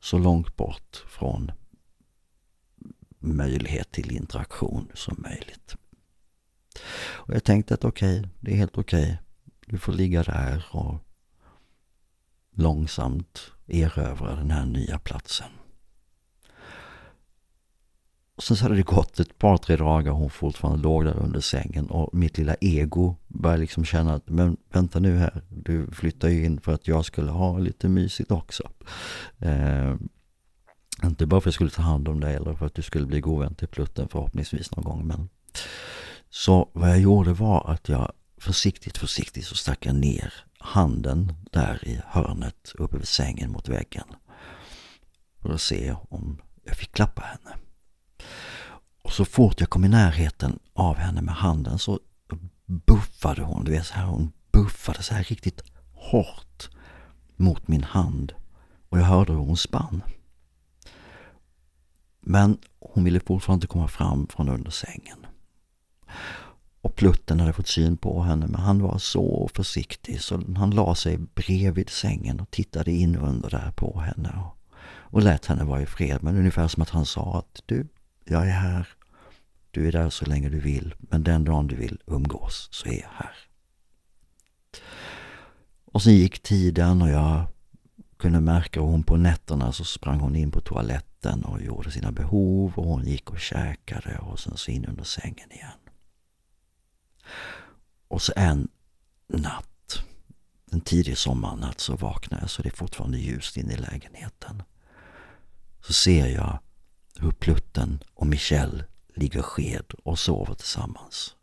Så 0.00 0.18
långt 0.18 0.56
bort 0.56 1.04
från 1.08 1.52
möjlighet 3.18 3.90
till 3.90 4.12
interaktion 4.12 4.90
som 4.94 5.16
möjligt. 5.18 5.76
Och 6.98 7.34
jag 7.34 7.44
tänkte 7.44 7.74
att 7.74 7.84
okej, 7.84 8.18
okay, 8.18 8.30
det 8.40 8.52
är 8.52 8.56
helt 8.56 8.78
okej. 8.78 9.02
Okay. 9.02 9.16
Du 9.66 9.78
får 9.78 9.92
ligga 9.92 10.22
där 10.22 10.66
och 10.70 11.07
långsamt 12.58 13.52
erövra 13.66 14.36
den 14.36 14.50
här 14.50 14.66
nya 14.66 14.98
platsen. 14.98 15.48
Och 18.36 18.42
sen 18.42 18.56
så 18.56 18.64
hade 18.64 18.76
det 18.76 18.82
gått 18.82 19.20
ett 19.20 19.38
par, 19.38 19.56
tre 19.56 19.76
dagar 19.76 20.12
och 20.12 20.18
hon 20.18 20.30
fortfarande 20.30 20.82
låg 20.82 21.04
där 21.04 21.16
under 21.16 21.40
sängen 21.40 21.90
och 21.90 22.14
mitt 22.14 22.38
lilla 22.38 22.54
ego 22.60 23.16
började 23.26 23.60
liksom 23.60 23.84
känna 23.84 24.14
att 24.14 24.28
men 24.28 24.56
vänta 24.72 24.98
nu 24.98 25.16
här, 25.16 25.42
du 25.48 25.86
flyttar 25.90 26.28
ju 26.28 26.44
in 26.44 26.60
för 26.60 26.72
att 26.72 26.88
jag 26.88 27.04
skulle 27.04 27.30
ha 27.30 27.58
lite 27.58 27.88
mysigt 27.88 28.30
också. 28.30 28.70
Eh, 29.38 29.96
inte 31.04 31.26
bara 31.26 31.40
för 31.40 31.42
att 31.42 31.46
jag 31.46 31.54
skulle 31.54 31.70
ta 31.70 31.82
hand 31.82 32.08
om 32.08 32.20
dig 32.20 32.34
eller 32.34 32.54
för 32.54 32.66
att 32.66 32.74
du 32.74 32.82
skulle 32.82 33.06
bli 33.06 33.20
god 33.20 33.40
vän 33.40 33.54
till 33.54 33.68
Plutten 33.68 34.08
förhoppningsvis 34.08 34.76
någon 34.76 34.84
gång. 34.84 35.06
Men... 35.06 35.28
Så 36.30 36.70
vad 36.72 36.90
jag 36.90 37.00
gjorde 37.00 37.32
var 37.32 37.70
att 37.70 37.88
jag 37.88 38.12
försiktigt, 38.36 38.98
försiktigt 38.98 39.44
så 39.44 39.54
stack 39.54 39.86
jag 39.86 39.94
ner 39.94 40.32
handen 40.58 41.32
där 41.52 41.88
i 41.88 42.00
hörnet 42.06 42.72
uppe 42.74 42.96
vid 42.96 43.08
sängen 43.08 43.52
mot 43.52 43.68
väggen. 43.68 44.06
För 45.42 45.54
att 45.54 45.60
se 45.60 45.94
om 46.08 46.40
jag 46.64 46.76
fick 46.76 46.92
klappa 46.92 47.22
henne. 47.22 47.56
Och 49.02 49.12
så 49.12 49.24
fort 49.24 49.60
jag 49.60 49.70
kom 49.70 49.84
i 49.84 49.88
närheten 49.88 50.58
av 50.72 50.96
henne 50.96 51.22
med 51.22 51.34
handen 51.34 51.78
så 51.78 52.00
buffade 52.66 53.42
hon, 53.42 53.64
du 53.64 53.72
vet 53.72 53.86
så 53.86 53.94
här, 53.94 54.04
hon 54.04 54.32
buffade 54.52 55.02
så 55.02 55.14
här 55.14 55.22
riktigt 55.22 55.62
hårt 55.92 56.70
mot 57.36 57.68
min 57.68 57.84
hand. 57.84 58.32
Och 58.88 58.98
jag 58.98 59.04
hörde 59.04 59.32
hur 59.32 59.40
hon 59.40 59.56
spann. 59.56 60.02
Men 62.20 62.58
hon 62.80 63.04
ville 63.04 63.20
fortfarande 63.20 63.56
inte 63.56 63.72
komma 63.72 63.88
fram 63.88 64.26
från 64.26 64.48
under 64.48 64.70
sängen. 64.70 65.26
Och 66.88 66.96
Plutten 66.96 67.40
hade 67.40 67.52
fått 67.52 67.68
syn 67.68 67.96
på 67.96 68.22
henne 68.22 68.46
men 68.46 68.60
han 68.60 68.82
var 68.82 68.98
så 68.98 69.50
försiktig 69.54 70.20
så 70.20 70.42
han 70.56 70.70
la 70.70 70.94
sig 70.94 71.18
bredvid 71.18 71.90
sängen 71.90 72.40
och 72.40 72.50
tittade 72.50 72.92
in 72.92 73.16
under 73.16 73.50
där 73.50 73.72
på 73.76 74.00
henne 74.00 74.28
och, 74.38 74.76
och 74.88 75.22
lät 75.22 75.46
henne 75.46 75.64
vara 75.64 75.82
i 75.82 75.86
fred. 75.86 76.22
Men 76.22 76.36
ungefär 76.36 76.68
som 76.68 76.82
att 76.82 76.90
han 76.90 77.06
sa 77.06 77.38
att 77.38 77.62
du, 77.66 77.88
jag 78.24 78.46
är 78.46 78.50
här. 78.50 78.88
Du 79.70 79.88
är 79.88 79.92
där 79.92 80.10
så 80.10 80.24
länge 80.26 80.48
du 80.48 80.60
vill, 80.60 80.94
men 80.98 81.24
den 81.24 81.44
dagen 81.44 81.66
du 81.66 81.76
vill 81.76 82.00
umgås 82.06 82.68
så 82.70 82.88
är 82.88 83.00
jag 83.00 83.10
här. 83.12 83.36
Och 85.92 86.02
sen 86.02 86.14
gick 86.14 86.42
tiden 86.42 87.02
och 87.02 87.08
jag 87.08 87.46
kunde 88.16 88.40
märka 88.40 88.80
hon 88.80 89.02
på 89.02 89.16
nätterna 89.16 89.72
så 89.72 89.84
sprang 89.84 90.20
hon 90.20 90.36
in 90.36 90.50
på 90.50 90.60
toaletten 90.60 91.44
och 91.44 91.62
gjorde 91.62 91.90
sina 91.90 92.12
behov 92.12 92.72
och 92.76 92.84
hon 92.84 93.04
gick 93.04 93.30
och 93.30 93.38
käkade 93.38 94.18
och 94.18 94.38
sen 94.38 94.56
så 94.56 94.70
in 94.70 94.84
under 94.84 95.04
sängen 95.04 95.52
igen. 95.52 95.87
Och 98.08 98.22
så 98.22 98.32
en 98.36 98.68
natt, 99.26 100.02
en 100.70 100.80
tidig 100.80 101.18
sommarnatt, 101.18 101.80
så 101.80 101.96
vaknar 101.96 102.40
jag 102.40 102.50
så 102.50 102.62
det 102.62 102.68
är 102.68 102.76
fortfarande 102.76 103.18
ljust 103.18 103.56
inne 103.56 103.72
i 103.72 103.76
lägenheten. 103.76 104.62
Så 105.80 105.92
ser 105.92 106.26
jag 106.26 106.58
hur 107.16 107.30
Plutten 107.30 108.02
och 108.14 108.26
Michelle 108.26 108.84
ligger 109.14 109.42
sked 109.42 109.92
och 110.04 110.18
sover 110.18 110.54
tillsammans. 110.54 111.36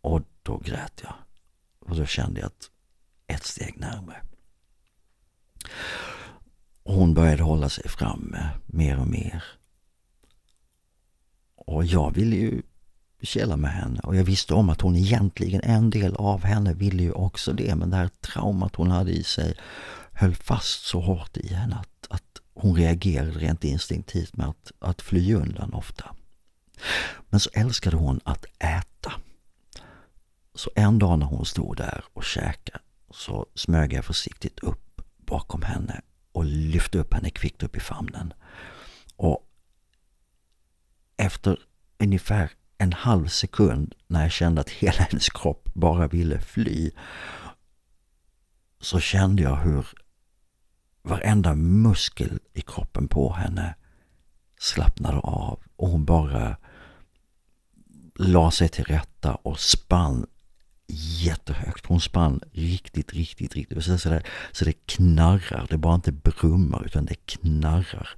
Och 0.00 0.22
då 0.42 0.58
grät 0.58 1.00
jag. 1.02 1.14
Och 1.78 1.96
då 1.96 2.06
kände 2.06 2.40
jag 2.40 2.46
att 2.46 2.70
ett 3.26 3.44
steg 3.44 3.80
närmare. 3.80 4.22
Hon 6.84 7.14
började 7.14 7.42
hålla 7.42 7.68
sig 7.68 7.88
framme 7.88 8.50
mer 8.66 9.00
och 9.00 9.06
mer. 9.06 9.44
Och 11.54 11.84
jag 11.84 12.14
ville 12.14 12.36
ju 12.36 12.62
speciella 13.20 13.56
med 13.56 13.70
henne 13.70 14.00
och 14.00 14.16
jag 14.16 14.24
visste 14.24 14.54
om 14.54 14.70
att 14.70 14.80
hon 14.80 14.96
egentligen, 14.96 15.60
en 15.64 15.90
del 15.90 16.14
av 16.16 16.44
henne 16.44 16.74
ville 16.74 17.02
ju 17.02 17.12
också 17.12 17.52
det. 17.52 17.74
Men 17.74 17.90
det 17.90 17.96
här 17.96 18.08
traumat 18.08 18.76
hon 18.76 18.90
hade 18.90 19.10
i 19.10 19.22
sig 19.22 19.54
höll 20.12 20.34
fast 20.34 20.84
så 20.84 21.00
hårt 21.00 21.36
i 21.36 21.54
henne 21.54 21.76
att, 21.76 22.06
att 22.10 22.40
hon 22.54 22.76
reagerade 22.76 23.30
rent 23.30 23.64
instinktivt 23.64 24.36
med 24.36 24.48
att, 24.48 24.72
att 24.78 25.02
fly 25.02 25.34
undan 25.34 25.74
ofta. 25.74 26.14
Men 27.30 27.40
så 27.40 27.50
älskade 27.52 27.96
hon 27.96 28.20
att 28.24 28.44
äta. 28.58 29.12
Så 30.54 30.70
en 30.74 30.98
dag 30.98 31.18
när 31.18 31.26
hon 31.26 31.46
stod 31.46 31.76
där 31.76 32.04
och 32.12 32.24
käkade 32.24 32.78
så 33.10 33.46
smög 33.54 33.92
jag 33.92 34.04
försiktigt 34.04 34.58
upp 34.58 35.02
bakom 35.16 35.62
henne 35.62 36.00
och 36.32 36.44
lyfte 36.44 36.98
upp 36.98 37.14
henne 37.14 37.30
kvickt 37.30 37.62
upp 37.62 37.76
i 37.76 37.80
famnen. 37.80 38.32
Och 39.16 39.46
efter 41.16 41.58
ungefär 41.98 42.50
en 42.80 42.92
halv 42.92 43.26
sekund 43.26 43.94
när 44.06 44.22
jag 44.22 44.32
kände 44.32 44.60
att 44.60 44.70
hela 44.70 45.02
hennes 45.10 45.28
kropp 45.28 45.68
bara 45.74 46.06
ville 46.06 46.40
fly 46.40 46.90
så 48.80 49.00
kände 49.00 49.42
jag 49.42 49.56
hur 49.56 49.86
varenda 51.02 51.54
muskel 51.54 52.38
i 52.52 52.60
kroppen 52.60 53.08
på 53.08 53.32
henne 53.32 53.74
slappnade 54.58 55.18
av 55.18 55.60
och 55.76 55.88
hon 55.88 56.04
bara 56.04 56.56
la 58.14 58.50
sig 58.50 58.68
till 58.68 58.84
rätta 58.84 59.34
och 59.34 59.60
spann 59.60 60.26
jättehögt. 61.22 61.86
Hon 61.86 62.00
spann 62.00 62.40
riktigt, 62.52 63.12
riktigt, 63.12 63.54
riktigt. 63.54 63.84
Så, 63.84 64.08
det, 64.08 64.22
så 64.52 64.64
det 64.64 64.86
knarrar. 64.86 65.66
Det 65.70 65.78
bara 65.78 65.94
inte 65.94 66.12
brummar 66.12 66.84
utan 66.84 67.04
det 67.04 67.26
knarrar. 67.26 68.08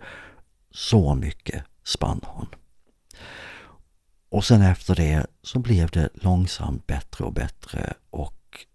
Så 0.70 1.14
mycket 1.14 1.64
spann 1.84 2.20
hon. 2.24 2.46
Och 4.32 4.44
sen 4.44 4.62
efter 4.62 4.94
det 4.94 5.26
så 5.42 5.58
blev 5.58 5.90
det 5.90 6.08
långsamt 6.14 6.86
bättre 6.86 7.24
och 7.24 7.32
bättre 7.32 7.94
och 8.10 8.66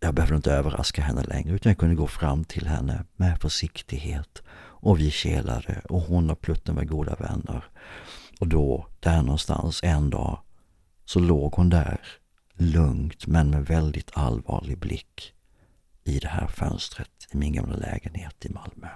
jag 0.00 0.14
behövde 0.14 0.36
inte 0.36 0.52
överraska 0.52 1.02
henne 1.02 1.22
längre 1.22 1.54
utan 1.54 1.70
jag 1.70 1.78
kunde 1.78 1.94
gå 1.94 2.06
fram 2.06 2.44
till 2.44 2.66
henne 2.66 3.04
med 3.16 3.40
försiktighet 3.40 4.42
och 4.56 4.98
vi 4.98 5.10
kelade 5.10 5.82
och 5.88 6.00
hon 6.00 6.30
och 6.30 6.40
Plutten 6.40 6.74
var 6.74 6.84
goda 6.84 7.14
vänner. 7.14 7.64
Och 8.40 8.48
då, 8.48 8.86
där 9.00 9.22
någonstans 9.22 9.80
en 9.82 10.10
dag, 10.10 10.40
så 11.04 11.20
låg 11.20 11.54
hon 11.54 11.70
där 11.70 12.00
lugnt 12.54 13.26
men 13.26 13.50
med 13.50 13.66
väldigt 13.66 14.10
allvarlig 14.12 14.78
blick 14.78 15.32
i 16.04 16.18
det 16.18 16.28
här 16.28 16.46
fönstret 16.46 17.28
i 17.30 17.36
min 17.36 17.52
gamla 17.52 17.76
lägenhet 17.76 18.44
i 18.44 18.48
Malmö. 18.48 18.88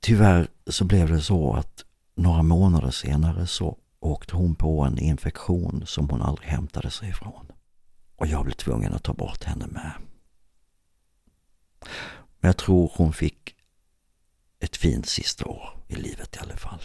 Tyvärr 0.00 0.48
så 0.66 0.84
blev 0.84 1.08
det 1.08 1.20
så 1.20 1.54
att 1.54 1.84
några 2.18 2.42
månader 2.42 2.90
senare 2.90 3.46
så 3.46 3.78
åkte 4.00 4.36
hon 4.36 4.54
på 4.54 4.82
en 4.82 4.98
infektion 4.98 5.82
som 5.86 6.10
hon 6.10 6.22
aldrig 6.22 6.48
hämtade 6.48 6.90
sig 6.90 7.08
ifrån. 7.08 7.46
Och 8.16 8.26
jag 8.26 8.44
blev 8.44 8.54
tvungen 8.54 8.94
att 8.94 9.02
ta 9.02 9.12
bort 9.12 9.44
henne 9.44 9.66
med. 9.66 9.92
Men 12.40 12.48
jag 12.48 12.56
tror 12.56 12.92
hon 12.94 13.12
fick 13.12 13.54
ett 14.60 14.76
fint 14.76 15.06
sista 15.06 15.44
år 15.44 15.68
i 15.88 15.94
livet 15.94 16.36
i 16.36 16.38
alla 16.38 16.56
fall. 16.56 16.80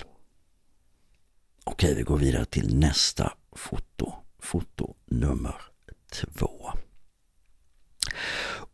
Okej, 1.63 1.96
vi 1.96 2.04
går 2.04 2.17
vidare 2.17 2.46
till 2.46 2.78
nästa 2.78 3.34
foto. 3.52 4.13
Foto 4.39 4.96
nummer 5.06 5.56
två. 6.12 6.72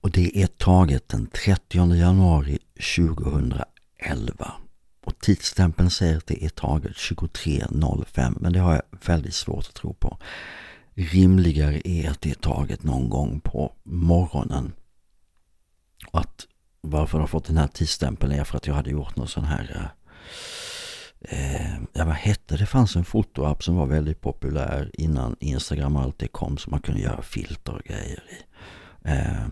Och 0.01 0.11
det 0.11 0.41
är 0.41 0.47
taget 0.47 1.09
den 1.09 1.27
30 1.27 1.95
januari 1.95 2.59
2011. 2.95 4.53
Och 5.01 5.19
tidsstämpeln 5.19 5.89
säger 5.89 6.17
att 6.17 6.27
det 6.27 6.45
är 6.45 6.49
taget 6.49 6.91
23.05 6.91 8.37
men 8.39 8.53
det 8.53 8.59
har 8.59 8.73
jag 8.73 8.81
väldigt 9.05 9.33
svårt 9.33 9.67
att 9.67 9.73
tro 9.73 9.93
på. 9.93 10.17
Rimligare 10.93 11.87
är 11.87 12.09
att 12.09 12.21
det 12.21 12.29
är 12.29 12.35
taget 12.35 12.83
någon 12.83 13.09
gång 13.09 13.39
på 13.39 13.73
morgonen. 13.83 14.73
Och 16.11 16.19
att 16.19 16.47
varför 16.81 17.17
jag 17.17 17.21
har 17.21 17.27
fått 17.27 17.45
den 17.45 17.57
här 17.57 17.67
tidsstämpeln 17.67 18.31
är 18.31 18.43
för 18.43 18.57
att 18.57 18.67
jag 18.67 18.73
hade 18.73 18.89
gjort 18.89 19.15
någon 19.15 19.27
sån 19.27 19.43
här 19.43 19.91
eh, 21.21 21.39
eh 21.39 21.79
ja 21.93 22.05
vad 22.05 22.15
hette 22.15 22.57
det? 22.57 22.65
fanns 22.65 22.95
en 22.95 23.05
fotoapp 23.05 23.63
som 23.63 23.75
var 23.75 23.85
väldigt 23.85 24.21
populär 24.21 24.91
innan 24.93 25.35
Instagram 25.39 25.95
och 25.95 26.01
allt 26.01 26.19
det 26.19 26.27
kom 26.27 26.57
som 26.57 26.71
man 26.71 26.81
kunde 26.81 27.01
göra 27.01 27.21
filter 27.21 27.73
och 27.73 27.83
grejer 27.83 28.23
i. 28.29 28.43
Eh, 29.09 29.47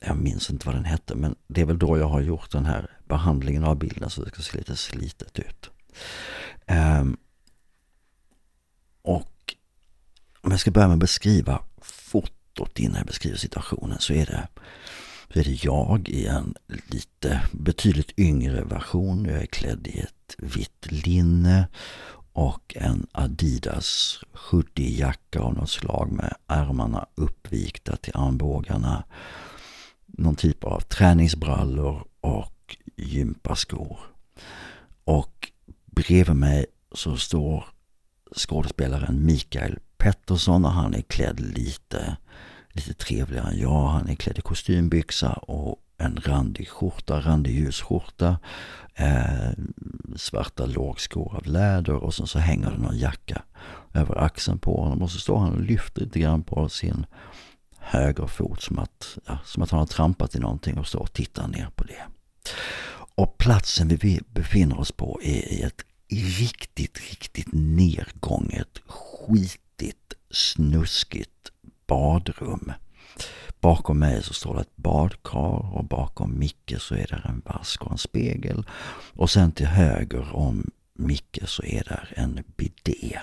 jag 0.00 0.16
minns 0.16 0.50
inte 0.50 0.66
vad 0.66 0.74
den 0.74 0.84
hette 0.84 1.14
men 1.14 1.34
det 1.46 1.60
är 1.60 1.64
väl 1.64 1.78
då 1.78 1.98
jag 1.98 2.08
har 2.08 2.20
gjort 2.20 2.50
den 2.50 2.66
här 2.66 2.90
behandlingen 3.08 3.64
av 3.64 3.76
bilden 3.76 4.10
så 4.10 4.24
det 4.24 4.28
ska 4.30 4.42
se 4.42 4.58
lite 4.58 4.76
slitet 4.76 5.38
ut. 5.38 5.70
Um, 7.00 7.16
och 9.02 9.54
om 10.40 10.50
jag 10.50 10.60
ska 10.60 10.70
börja 10.70 10.88
med 10.88 10.94
att 10.94 11.00
beskriva 11.00 11.62
fotot 11.82 12.78
innan 12.78 12.96
jag 12.96 13.06
beskriver 13.06 13.36
situationen 13.36 13.98
så 14.00 14.12
är 14.12 14.26
det 14.26 14.48
så 15.32 15.38
är 15.38 15.44
det 15.44 15.64
jag 15.64 16.08
i 16.08 16.26
en 16.26 16.54
lite 16.66 17.42
betydligt 17.52 18.18
yngre 18.18 18.64
version. 18.64 19.24
Jag 19.24 19.42
är 19.42 19.46
klädd 19.46 19.86
i 19.86 19.98
ett 20.00 20.34
vitt 20.38 20.86
linne 20.92 21.68
och 22.32 22.76
en 22.76 23.06
Adidas 23.12 24.20
hoodie-jacka 24.32 25.40
av 25.40 25.54
något 25.54 25.70
slag 25.70 26.12
med 26.12 26.34
ärmarna 26.46 27.06
uppvikta 27.14 27.96
till 27.96 28.16
armbågarna. 28.16 29.04
Någon 30.12 30.36
typ 30.36 30.64
av 30.64 30.80
träningsbrallor 30.80 32.04
och 32.20 32.76
gympaskor. 32.96 33.98
Och 35.04 35.52
bredvid 35.86 36.36
mig 36.36 36.66
så 36.92 37.16
står 37.16 37.64
skådespelaren 38.36 39.24
Mikael 39.26 39.78
Pettersson 39.96 40.64
och 40.64 40.72
han 40.72 40.94
är 40.94 41.02
klädd 41.02 41.40
lite 41.40 42.16
lite 42.72 42.94
trevligare 42.94 43.50
än 43.50 43.58
jag. 43.58 43.86
Han 43.86 44.08
är 44.08 44.14
klädd 44.14 44.38
i 44.38 44.40
kostymbyxa 44.40 45.32
och 45.32 45.76
en 45.98 46.20
randig 46.24 46.68
skjorta, 46.68 47.20
randig 47.20 47.54
ljusskjorta. 47.54 48.38
Eh, 48.94 49.50
svarta 50.16 50.66
lågskor 50.66 51.36
av 51.36 51.46
läder 51.46 51.94
och 51.94 52.14
sen 52.14 52.26
så 52.26 52.38
hänger 52.38 52.70
det 52.70 52.78
någon 52.78 52.98
jacka 52.98 53.42
över 53.94 54.18
axeln 54.18 54.58
på 54.58 54.82
honom. 54.82 55.02
Och 55.02 55.10
så 55.10 55.18
står 55.18 55.38
han 55.38 55.52
och 55.52 55.60
lyfter 55.60 56.00
lite 56.00 56.18
grann 56.20 56.42
på 56.42 56.68
sin 56.68 57.06
högerfot 57.80 58.62
som 58.62 58.78
att, 58.78 59.18
ja, 59.26 59.38
som 59.44 59.62
att 59.62 59.70
han 59.70 59.80
har 59.80 59.86
trampat 59.86 60.34
i 60.34 60.38
någonting 60.38 60.78
och 60.78 60.86
står 60.86 61.00
och 61.00 61.12
tittar 61.12 61.48
ner 61.48 61.70
på 61.74 61.84
det. 61.84 62.02
Och 63.14 63.38
platsen 63.38 63.88
vi 63.88 64.20
befinner 64.28 64.80
oss 64.80 64.92
på 64.92 65.20
är 65.22 65.52
i 65.52 65.62
ett 65.62 65.84
riktigt, 66.38 66.98
riktigt 67.10 67.48
nergånget, 67.52 68.78
skitigt, 68.86 70.14
snuskigt 70.30 71.50
badrum. 71.86 72.72
Bakom 73.60 73.98
mig 73.98 74.22
så 74.22 74.34
står 74.34 74.54
det 74.54 74.60
ett 74.60 74.76
badkar 74.76 75.76
och 75.76 75.84
bakom 75.84 76.38
Micke 76.38 76.74
så 76.78 76.94
är 76.94 77.06
det 77.06 77.28
en 77.28 77.42
vask 77.44 77.82
och 77.82 77.92
en 77.92 77.98
spegel. 77.98 78.66
Och 79.12 79.30
sen 79.30 79.52
till 79.52 79.66
höger 79.66 80.36
om 80.36 80.70
Micke 80.94 81.38
så 81.46 81.62
är 81.62 81.84
det 81.84 82.20
en 82.20 82.44
bidé. 82.56 83.20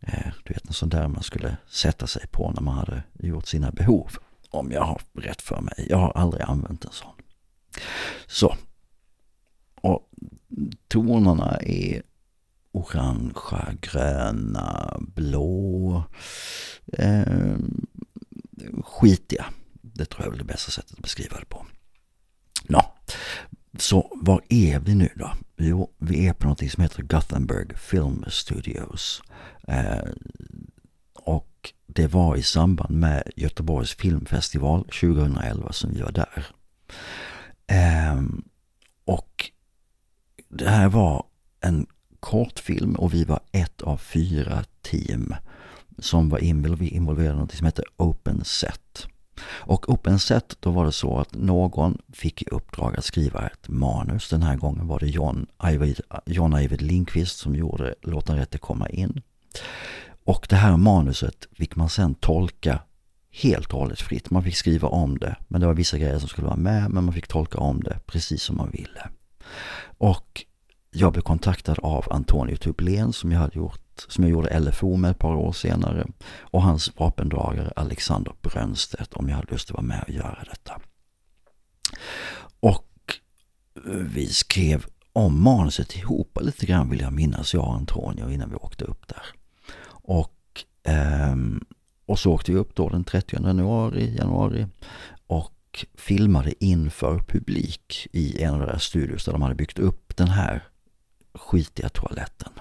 Eh, 0.00 0.32
du 0.44 0.54
vet 0.54 0.66
en 0.66 0.72
sån 0.72 0.88
där 0.88 1.08
man 1.08 1.22
skulle 1.22 1.56
sätta 1.68 2.06
sig 2.06 2.26
på 2.26 2.50
när 2.50 2.62
man 2.62 2.74
hade 2.74 3.02
gjort 3.18 3.46
sina 3.46 3.70
behov. 3.70 4.10
Om 4.50 4.72
jag 4.72 4.84
har 4.84 5.00
rätt 5.12 5.42
för 5.42 5.60
mig. 5.60 5.86
Jag 5.88 5.98
har 5.98 6.10
aldrig 6.10 6.42
använt 6.42 6.84
en 6.84 6.92
sån. 6.92 7.14
Så. 8.26 8.56
Och 9.74 10.10
tonerna 10.88 11.56
är 11.56 12.02
orangea, 12.72 13.74
gröna, 13.80 14.96
blå. 15.00 16.04
Eh, 16.92 17.56
skitiga. 18.84 19.46
Det 19.82 20.04
tror 20.04 20.24
jag 20.24 20.34
är 20.34 20.38
det 20.38 20.44
bästa 20.44 20.70
sättet 20.70 20.92
att 20.92 21.02
beskriva 21.02 21.38
det 21.38 21.46
på. 21.46 21.66
Nå, 22.68 22.94
så 23.78 24.12
var 24.22 24.42
är 24.48 24.78
vi 24.78 24.94
nu 24.94 25.08
då? 25.14 25.30
Jo, 25.62 25.90
vi 25.98 26.26
är 26.26 26.32
på 26.32 26.48
något 26.48 26.70
som 26.70 26.82
heter 26.82 27.02
Gothenburg 27.02 27.78
Film 27.78 28.24
Studios. 28.28 29.22
Eh, 29.68 30.08
och 31.14 31.72
det 31.86 32.06
var 32.06 32.36
i 32.36 32.42
samband 32.42 32.98
med 32.98 33.22
Göteborgs 33.36 33.94
filmfestival 33.94 34.84
2011 34.84 35.72
som 35.72 35.90
vi 35.94 36.00
var 36.00 36.12
där. 36.12 36.46
Eh, 37.66 38.22
och 39.04 39.50
det 40.48 40.68
här 40.68 40.88
var 40.88 41.24
en 41.60 41.86
kortfilm 42.20 42.94
och 42.94 43.14
vi 43.14 43.24
var 43.24 43.40
ett 43.52 43.82
av 43.82 43.96
fyra 43.96 44.64
team 44.82 45.34
som 45.98 46.28
var 46.28 46.38
involverade 46.38 47.36
i 47.36 47.40
något 47.40 47.52
som 47.52 47.66
heter 47.66 47.84
Open 47.96 48.44
Set. 48.44 49.06
Och 49.42 49.88
Openset, 49.88 50.56
då 50.60 50.70
var 50.70 50.84
det 50.84 50.92
så 50.92 51.18
att 51.18 51.34
någon 51.34 51.98
fick 52.12 52.42
i 52.42 52.46
uppdrag 52.50 52.98
att 52.98 53.04
skriva 53.04 53.46
ett 53.46 53.68
manus. 53.68 54.28
Den 54.28 54.42
här 54.42 54.56
gången 54.56 54.86
var 54.86 54.98
det 54.98 55.06
John 55.06 55.46
Ajvid, 55.56 56.00
John 56.26 56.54
Ajvid 56.54 56.82
Lindqvist 56.82 57.38
som 57.38 57.54
gjorde 57.54 57.94
Låt 58.02 58.26
den 58.26 58.36
rätte 58.36 58.58
komma 58.58 58.88
in. 58.88 59.22
Och 60.24 60.46
det 60.50 60.56
här 60.56 60.76
manuset 60.76 61.48
fick 61.52 61.76
man 61.76 61.88
sen 61.88 62.14
tolka 62.14 62.80
helt 63.30 63.72
och 63.72 63.78
hållet 63.78 64.00
fritt. 64.00 64.30
Man 64.30 64.42
fick 64.42 64.56
skriva 64.56 64.88
om 64.88 65.18
det, 65.18 65.36
men 65.48 65.60
det 65.60 65.66
var 65.66 65.74
vissa 65.74 65.98
grejer 65.98 66.18
som 66.18 66.28
skulle 66.28 66.46
vara 66.46 66.56
med, 66.56 66.90
men 66.90 67.04
man 67.04 67.14
fick 67.14 67.28
tolka 67.28 67.58
om 67.58 67.82
det 67.82 67.98
precis 68.06 68.42
som 68.42 68.56
man 68.56 68.70
ville. 68.70 69.08
Och 69.98 70.44
jag 70.90 71.12
blev 71.12 71.22
kontaktad 71.22 71.78
av 71.82 72.06
Antonio 72.10 72.56
Tublén 72.56 73.12
som 73.12 73.32
jag 73.32 73.40
hade 73.40 73.58
gjort 73.58 73.89
som 74.08 74.24
jag 74.24 74.30
gjorde 74.30 74.60
LFO 74.60 74.96
med 74.96 75.10
ett 75.10 75.18
par 75.18 75.34
år 75.34 75.52
senare 75.52 76.06
och 76.40 76.62
hans 76.62 76.98
vapendragare 76.98 77.72
Alexander 77.76 78.32
Brönstedt 78.42 79.12
om 79.12 79.28
jag 79.28 79.36
hade 79.36 79.52
lust 79.52 79.70
att 79.70 79.74
vara 79.74 79.82
med 79.82 80.02
och 80.02 80.10
göra 80.10 80.44
detta. 80.50 80.80
Och 82.60 83.14
eh, 83.76 83.92
vi 83.92 84.26
skrev 84.26 84.86
om 85.12 85.42
manuset 85.42 85.96
ihop 85.96 86.38
lite 86.40 86.66
grann 86.66 86.90
vill 86.90 87.00
jag 87.00 87.12
minnas, 87.12 87.54
jag 87.54 87.64
och 87.64 87.74
Antonio 87.74 88.30
innan 88.30 88.50
vi 88.50 88.56
åkte 88.56 88.84
upp 88.84 89.08
där. 89.08 89.24
Och, 89.88 90.64
eh, 90.92 91.36
och 92.06 92.18
så 92.18 92.32
åkte 92.32 92.52
vi 92.52 92.58
upp 92.58 92.74
då 92.74 92.88
den 92.88 93.04
30 93.04 93.36
januari, 93.42 94.16
januari 94.16 94.66
och 95.26 95.86
filmade 95.94 96.64
inför 96.64 97.18
publik 97.18 98.06
i 98.12 98.42
en 98.42 98.54
av 98.54 98.60
deras 98.60 98.82
studios 98.82 99.24
där 99.24 99.32
de 99.32 99.42
hade 99.42 99.54
byggt 99.54 99.78
upp 99.78 100.16
den 100.16 100.28
här 100.28 100.64
skitiga 101.34 101.88
toaletten. 101.88 102.52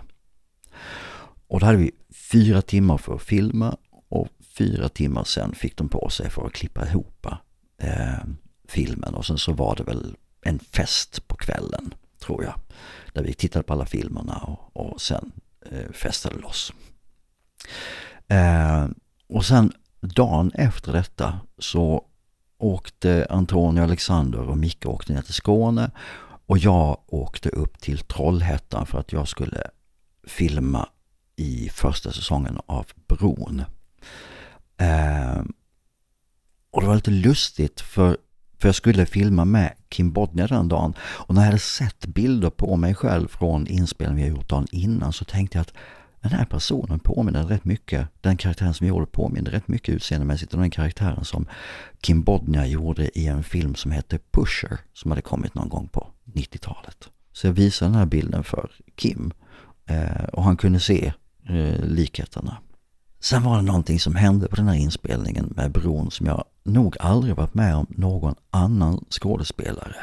Och 1.49 1.59
då 1.59 1.65
hade 1.65 1.77
vi 1.77 1.91
fyra 2.31 2.61
timmar 2.61 2.97
för 2.97 3.15
att 3.15 3.21
filma 3.21 3.77
och 4.09 4.27
fyra 4.57 4.89
timmar 4.89 5.23
sen 5.23 5.55
fick 5.55 5.77
de 5.77 5.89
på 5.89 6.09
sig 6.09 6.29
för 6.29 6.45
att 6.45 6.53
klippa 6.53 6.87
ihop 6.87 7.27
eh, 7.81 8.23
filmen. 8.67 9.13
Och 9.13 9.25
sen 9.25 9.37
så 9.37 9.53
var 9.53 9.75
det 9.75 9.83
väl 9.83 10.15
en 10.41 10.59
fest 10.59 11.27
på 11.27 11.35
kvällen, 11.35 11.93
tror 12.19 12.43
jag. 12.43 12.53
Där 13.13 13.23
vi 13.23 13.33
tittade 13.33 13.63
på 13.63 13.73
alla 13.73 13.85
filmerna 13.85 14.37
och, 14.37 14.91
och 14.91 15.01
sen 15.01 15.31
eh, 15.71 15.91
festade 15.91 16.37
loss. 16.37 16.73
Eh, 18.27 18.87
och 19.29 19.45
sen 19.45 19.73
dagen 20.01 20.51
efter 20.53 20.93
detta 20.93 21.39
så 21.57 22.05
åkte 22.57 23.27
Antonio, 23.29 23.83
Alexander 23.83 24.39
och 24.39 24.57
Micke 24.57 24.85
åkte 24.85 25.13
ner 25.13 25.21
till 25.21 25.33
Skåne 25.33 25.91
och 26.45 26.57
jag 26.57 26.97
åkte 27.07 27.49
upp 27.49 27.79
till 27.79 27.99
Trollhättan 27.99 28.85
för 28.85 28.99
att 28.99 29.11
jag 29.11 29.27
skulle 29.27 29.63
filma 30.27 30.89
i 31.39 31.69
första 31.73 32.11
säsongen 32.11 32.59
av 32.65 32.85
Bron. 33.07 33.63
Eh, 34.77 35.41
och 36.71 36.81
det 36.81 36.87
var 36.87 36.95
lite 36.95 37.11
lustigt 37.11 37.81
för, 37.81 38.17
för 38.59 38.67
jag 38.67 38.75
skulle 38.75 39.05
filma 39.05 39.45
med 39.45 39.73
Kim 39.89 40.11
Bodnia 40.11 40.47
den 40.47 40.67
dagen 40.67 40.93
och 40.99 41.35
när 41.35 41.41
jag 41.41 41.45
hade 41.45 41.59
sett 41.59 42.05
bilder 42.05 42.49
på 42.49 42.75
mig 42.75 42.95
själv 42.95 43.27
från 43.27 43.67
inspelningen 43.67 44.23
vi 44.23 44.37
gjort 44.37 44.49
dagen 44.49 44.67
innan 44.71 45.13
så 45.13 45.25
tänkte 45.25 45.57
jag 45.57 45.61
att 45.61 45.73
den 46.21 46.31
här 46.31 46.45
personen 46.45 46.99
påminner 46.99 47.43
rätt 47.43 47.65
mycket, 47.65 48.07
den 48.21 48.37
karaktären 48.37 48.73
som 48.73 48.87
jag 48.87 48.93
gjorde 48.93 49.05
påminner 49.05 49.51
rätt 49.51 49.67
mycket 49.67 49.95
utseendemässigt 49.95 50.53
om 50.53 50.61
den 50.61 50.71
karaktären 50.71 51.25
som 51.25 51.45
Kim 52.01 52.23
Bodnia 52.23 52.65
gjorde 52.65 53.19
i 53.19 53.27
en 53.27 53.43
film 53.43 53.75
som 53.75 53.91
hette 53.91 54.19
Pusher 54.31 54.77
som 54.93 55.11
hade 55.11 55.21
kommit 55.21 55.55
någon 55.55 55.69
gång 55.69 55.87
på 55.87 56.07
90-talet. 56.25 57.09
Så 57.31 57.47
jag 57.47 57.53
visade 57.53 57.91
den 57.91 57.99
här 57.99 58.05
bilden 58.05 58.43
för 58.43 58.71
Kim 58.95 59.31
eh, 59.85 60.23
och 60.33 60.43
han 60.43 60.57
kunde 60.57 60.79
se 60.79 61.13
eh, 61.49 61.85
likheterna. 61.85 62.57
Sen 63.21 63.43
var 63.43 63.55
det 63.55 63.61
någonting 63.61 63.99
som 63.99 64.15
hände 64.15 64.47
på 64.47 64.55
den 64.55 64.67
här 64.67 64.75
inspelningen 64.75 65.53
med 65.55 65.71
Bron 65.71 66.11
som 66.11 66.25
jag 66.25 66.43
nog 66.63 66.95
aldrig 66.99 67.35
varit 67.35 67.53
med 67.53 67.75
om 67.75 67.87
någon 67.89 68.35
annan 68.49 69.05
skådespelare. 69.09 69.95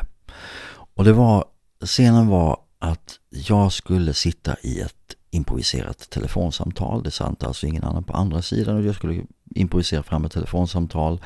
Och 0.95 1.05
det 1.05 1.13
var, 1.13 1.45
scenen 1.87 2.27
var 2.27 2.59
att 2.79 3.19
jag 3.31 3.73
skulle 3.73 4.15
sitta 4.15 4.57
i 4.63 4.81
ett 4.81 5.15
improviserat 5.31 6.11
telefonsamtal. 6.11 7.03
Det 7.03 7.11
satt 7.11 7.43
alltså 7.43 7.67
ingen 7.67 7.85
annan 7.85 8.05
på 8.05 8.13
andra 8.13 8.43
sidan 8.43 8.77
och 8.77 8.85
jag 8.85 8.95
skulle 8.95 9.25
improvisera 9.55 10.03
fram 10.03 10.25
ett 10.25 10.33
telefonsamtal. 10.33 11.21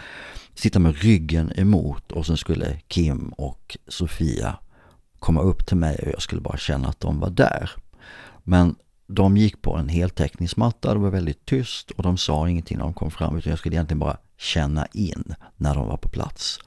Sitta 0.54 0.78
med 0.78 0.96
ryggen 0.96 1.52
emot 1.56 2.12
och 2.12 2.26
sen 2.26 2.36
skulle 2.36 2.80
Kim 2.88 3.28
och 3.28 3.76
Sofia 3.88 4.56
komma 5.18 5.40
upp 5.40 5.66
till 5.66 5.76
mig 5.76 5.98
och 6.02 6.12
jag 6.12 6.22
skulle 6.22 6.40
bara 6.40 6.56
känna 6.56 6.88
att 6.88 7.00
de 7.00 7.20
var 7.20 7.30
där. 7.30 7.70
Men 8.44 8.76
de 9.14 9.36
gick 9.36 9.62
på 9.62 9.76
en 9.76 9.88
heltäckningsmatta, 9.88 10.94
det 10.94 11.00
var 11.00 11.10
väldigt 11.10 11.46
tyst 11.46 11.90
och 11.90 12.02
de 12.02 12.16
sa 12.16 12.48
ingenting 12.48 12.78
när 12.78 12.84
de 12.84 12.94
kom 12.94 13.10
fram 13.10 13.38
utan 13.38 13.50
jag 13.50 13.58
skulle 13.58 13.74
egentligen 13.74 13.98
bara 13.98 14.16
känna 14.38 14.86
in 14.86 15.34
när 15.56 15.74
de 15.74 15.88
var 15.88 15.96
på 15.96 16.08
plats. 16.08 16.58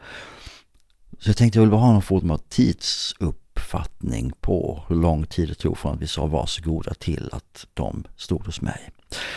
Så 1.19 1.29
jag 1.29 1.37
tänkte 1.37 1.59
jag 1.59 1.61
vill 1.61 1.71
bara 1.71 1.81
ha 1.81 1.91
någon 1.91 2.01
form 2.01 2.31
av 2.31 2.37
tidsuppfattning 2.37 4.31
på 4.41 4.83
hur 4.87 4.95
lång 4.95 5.25
tid 5.25 5.49
det 5.49 5.55
tog 5.55 5.77
från 5.77 5.93
att 5.93 6.01
vi 6.01 6.07
sa 6.07 6.25
varsågoda 6.25 6.93
till 6.93 7.29
att 7.31 7.67
de 7.73 8.03
stod 8.15 8.45
hos 8.45 8.61
mig. 8.61 8.91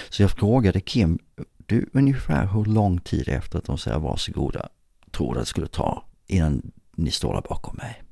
Så 0.09 0.23
jag 0.23 0.31
frågade 0.31 0.81
Kim, 0.81 1.19
du 1.57 1.91
ungefär 1.93 2.47
hur 2.47 2.65
lång 2.65 3.01
tid 3.01 3.29
efter 3.29 3.59
att 3.59 3.65
de 3.65 3.79
säger 3.79 3.99
varsågoda 3.99 4.69
tror 5.11 5.35
du 5.35 5.41
att 5.41 5.47
det 5.47 5.51
skulle 5.51 5.67
ta 5.67 6.05
innan 6.27 6.73
ni 6.97 7.11
står 7.11 7.35
där 7.35 7.43
bakom 7.49 7.77
mig? 7.77 8.03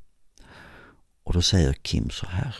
Och 1.24 1.32
då 1.32 1.42
säger 1.42 1.72
Kim 1.72 2.10
så 2.10 2.26
här. 2.26 2.56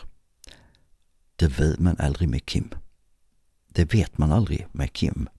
Det 1.35 1.47
vet 1.47 1.79
man 1.79 1.95
aldrig 1.99 2.29
med 2.29 2.45
Kim. 2.45 2.69
Det 3.67 3.93
vet 3.93 4.17
man 4.17 4.31
aldrig 4.31 4.67
med 4.71 4.93
Kim. 4.93 5.29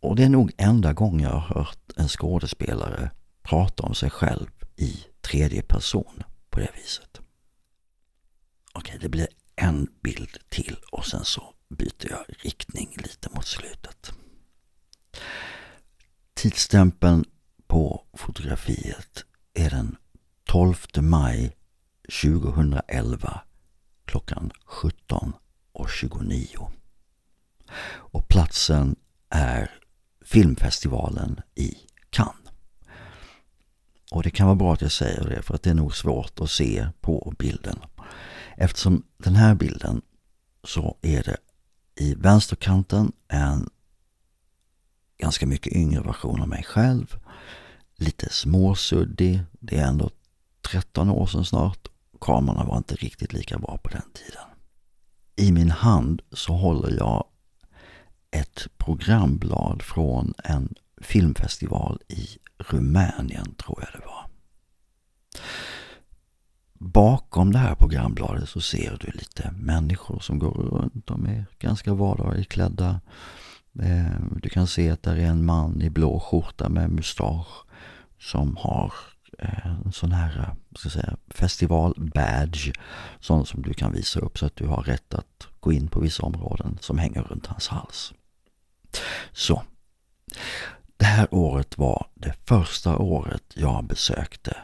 Och 0.00 0.16
det 0.16 0.24
är 0.24 0.28
nog 0.28 0.52
enda 0.56 0.92
gången 0.92 1.20
jag 1.20 1.30
har 1.30 1.54
hört 1.54 1.92
en 1.96 2.08
skådespelare 2.08 3.10
prata 3.42 3.82
om 3.82 3.94
sig 3.94 4.10
själv 4.10 4.50
i 4.76 5.04
tredje 5.20 5.62
person 5.62 6.22
på 6.50 6.60
det 6.60 6.70
viset. 6.76 7.20
Okej, 8.72 8.98
det 9.00 9.08
blir 9.08 9.28
en 9.56 9.88
bild 10.02 10.38
till 10.48 10.76
och 10.92 11.06
sen 11.06 11.24
så 11.24 11.54
byter 11.68 12.10
jag 12.10 12.24
riktning 12.28 12.96
lite 12.96 13.28
mot 13.34 13.46
slutet. 13.46 14.12
Tidsstämpeln 16.34 17.24
på 17.66 18.06
fotografiet 18.12 19.24
är 19.54 19.70
den 19.70 19.96
12 20.44 20.76
maj 21.00 21.56
2011 22.22 23.40
klockan 24.10 24.52
17.29. 24.66 26.70
Och 27.86 28.28
platsen 28.28 28.96
är 29.28 29.70
filmfestivalen 30.24 31.40
i 31.54 31.76
Cannes. 32.10 32.34
Och 34.10 34.22
det 34.22 34.30
kan 34.30 34.46
vara 34.46 34.56
bra 34.56 34.72
att 34.72 34.82
jag 34.82 34.92
säger 34.92 35.28
det 35.28 35.42
för 35.42 35.54
att 35.54 35.62
det 35.62 35.70
är 35.70 35.74
nog 35.74 35.96
svårt 35.96 36.40
att 36.40 36.50
se 36.50 36.88
på 37.00 37.34
bilden. 37.38 37.78
Eftersom 38.56 39.02
den 39.18 39.34
här 39.34 39.54
bilden 39.54 40.02
så 40.64 40.96
är 41.02 41.22
det 41.22 41.36
i 41.94 42.14
vänsterkanten 42.14 43.12
en 43.28 43.70
ganska 45.18 45.46
mycket 45.46 45.72
yngre 45.72 46.02
version 46.02 46.42
av 46.42 46.48
mig 46.48 46.62
själv. 46.62 47.16
Lite 47.96 48.32
småsuddig. 48.32 49.40
Det 49.60 49.78
är 49.78 49.86
ändå 49.86 50.10
13 50.70 51.10
år 51.10 51.26
sedan 51.26 51.44
snart 51.44 51.89
kamerorna 52.20 52.64
var 52.64 52.76
inte 52.76 52.94
riktigt 52.94 53.32
lika 53.32 53.58
bra 53.58 53.78
på 53.82 53.88
den 53.88 54.10
tiden. 54.14 54.42
I 55.36 55.52
min 55.52 55.70
hand 55.70 56.22
så 56.32 56.52
håller 56.52 56.96
jag 56.96 57.24
ett 58.30 58.66
programblad 58.78 59.82
från 59.82 60.34
en 60.44 60.74
filmfestival 61.00 62.00
i 62.08 62.26
Rumänien, 62.58 63.54
tror 63.54 63.78
jag 63.80 64.00
det 64.00 64.06
var. 64.06 64.26
Bakom 66.74 67.52
det 67.52 67.58
här 67.58 67.74
programbladet 67.74 68.48
så 68.48 68.60
ser 68.60 68.98
du 69.00 69.10
lite 69.10 69.50
människor 69.50 70.20
som 70.20 70.38
går 70.38 70.50
runt. 70.50 71.06
De 71.06 71.26
är 71.26 71.46
ganska 71.58 71.94
vardagligt 71.94 72.48
klädda. 72.48 73.00
Eh, 73.82 74.20
du 74.42 74.48
kan 74.48 74.66
se 74.66 74.90
att 74.90 75.02
det 75.02 75.10
är 75.10 75.16
en 75.16 75.44
man 75.44 75.82
i 75.82 75.90
blå 75.90 76.20
skjorta 76.20 76.68
med 76.68 76.90
mustasch 76.90 77.64
som 78.18 78.56
har 78.56 78.92
Eh, 79.38 79.66
en 79.66 79.92
sån 79.92 80.12
här 80.12 80.38
eh, 80.38 80.78
ska 80.78 80.90
säga, 80.90 81.16
festival-badge. 81.28 82.72
Sån 83.20 83.46
som 83.46 83.62
du 83.62 83.74
kan 83.74 83.92
visa 83.92 84.20
upp 84.20 84.38
så 84.38 84.46
att 84.46 84.56
du 84.56 84.66
har 84.66 84.82
rätt 84.82 85.14
att 85.14 85.48
gå 85.60 85.72
in 85.72 85.88
på 85.88 86.00
vissa 86.00 86.22
områden 86.22 86.78
som 86.80 86.98
hänger 86.98 87.22
runt 87.22 87.46
hans 87.46 87.68
hals. 87.68 88.12
Så. 89.32 89.62
Det 90.96 91.04
här 91.04 91.34
året 91.34 91.78
var 91.78 92.06
det 92.14 92.34
första 92.46 92.96
året 92.96 93.42
jag 93.54 93.84
besökte 93.84 94.56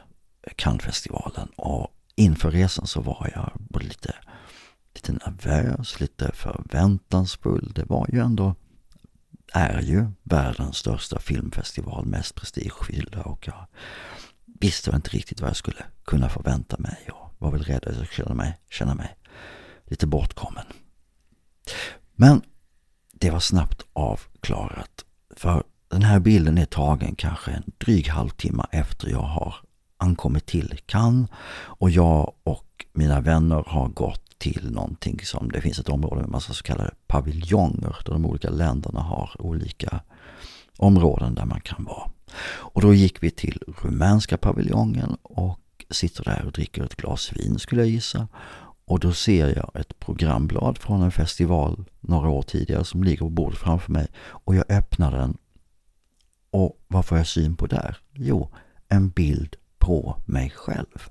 Cannesfestivalen 0.57 1.49
och 1.57 1.95
inför 2.14 2.51
resan 2.51 2.87
så 2.87 3.01
var 3.01 3.31
jag 3.35 3.53
både 3.55 3.85
lite, 3.85 4.14
lite 4.95 5.12
nervös, 5.12 6.01
lite 6.01 6.33
förväntansfull. 6.35 7.73
Det 7.75 7.85
var 7.85 8.09
ju 8.12 8.21
ändå 8.21 8.55
är 9.53 9.81
ju 9.81 10.07
världens 10.23 10.77
största 10.77 11.19
filmfestival, 11.19 12.07
mest 12.07 12.35
prestigefyllda 12.35 13.23
och 13.23 13.47
jag 13.47 13.67
visste 14.61 14.91
jag 14.91 14.99
inte 14.99 15.11
riktigt 15.11 15.41
vad 15.41 15.51
jag 15.51 15.57
skulle 15.57 15.85
kunna 16.05 16.29
förvänta 16.29 16.77
mig 16.79 17.09
och 17.13 17.35
var 17.39 17.51
väl 17.51 17.63
rädd 17.63 17.77
att 17.77 17.97
jag 17.97 18.07
skulle 18.07 18.25
känna 18.25 18.35
mig, 18.35 18.59
känna 18.71 18.95
mig 18.95 19.17
lite 19.85 20.07
bortkommen. 20.07 20.65
Men 22.15 22.43
det 23.13 23.31
var 23.31 23.41
snabbt 23.41 23.83
avklarat. 23.93 25.05
För 25.37 25.63
den 25.89 26.03
här 26.03 26.21
bilden 26.21 26.59
är 26.59 26.65
tagen 26.65 27.15
kanske 27.15 27.51
en 27.51 27.73
dryg 27.79 28.09
halvtimme 28.09 28.67
efter 28.71 29.09
jag 29.09 29.23
har 29.23 29.55
ankommit 29.99 30.47
till 30.47 30.79
Cannes 30.87 31.31
och 31.57 31.91
jag 31.91 32.33
och 32.45 32.87
mina 32.93 33.21
vänner 33.21 33.65
har 33.67 33.89
gått 33.89 34.39
till 34.39 34.71
någonting 34.71 35.21
som, 35.25 35.49
det 35.53 35.61
finns 35.61 35.79
ett 35.79 35.89
område 35.89 36.21
med 36.21 36.31
massa 36.31 36.53
så 36.53 36.63
kallade 36.63 36.95
paviljonger 37.07 37.97
där 38.05 38.13
de 38.13 38.27
olika 38.27 38.51
länderna 38.51 39.01
har 39.01 39.31
olika 39.39 40.01
områden 40.79 41.35
där 41.35 41.45
man 41.45 41.61
kan 41.61 41.85
vara. 41.85 42.11
Och 42.47 42.81
då 42.81 42.95
gick 42.95 43.22
vi 43.22 43.31
till 43.31 43.62
rumänska 43.83 44.37
paviljongen 44.37 45.16
och 45.22 45.61
sitter 45.91 46.24
där 46.24 46.45
och 46.47 46.53
dricker 46.53 46.85
ett 46.85 46.97
glas 46.97 47.33
vin 47.33 47.59
skulle 47.59 47.81
jag 47.81 47.91
gissa. 47.91 48.29
Och 48.85 49.01
då 49.01 49.12
ser 49.12 49.57
jag 49.57 49.70
ett 49.74 49.99
programblad 49.99 50.79
från 50.79 51.03
en 51.03 51.11
festival 51.11 51.85
några 52.01 52.29
år 52.29 52.43
tidigare 52.43 52.85
som 52.85 53.05
ligger 53.05 53.18
på 53.18 53.29
bordet 53.29 53.59
framför 53.59 53.93
mig. 53.93 54.07
Och 54.18 54.55
jag 54.55 54.64
öppnar 54.70 55.12
den. 55.12 55.37
Och 56.51 56.85
vad 56.89 57.07
får 57.07 57.18
jag 57.18 57.27
syn 57.27 57.57
på 57.57 57.66
där? 57.66 57.97
Jo, 58.12 58.51
en 58.89 59.11
bild 59.11 59.57
på 59.79 60.22
mig 60.27 60.51
själv. 60.51 61.09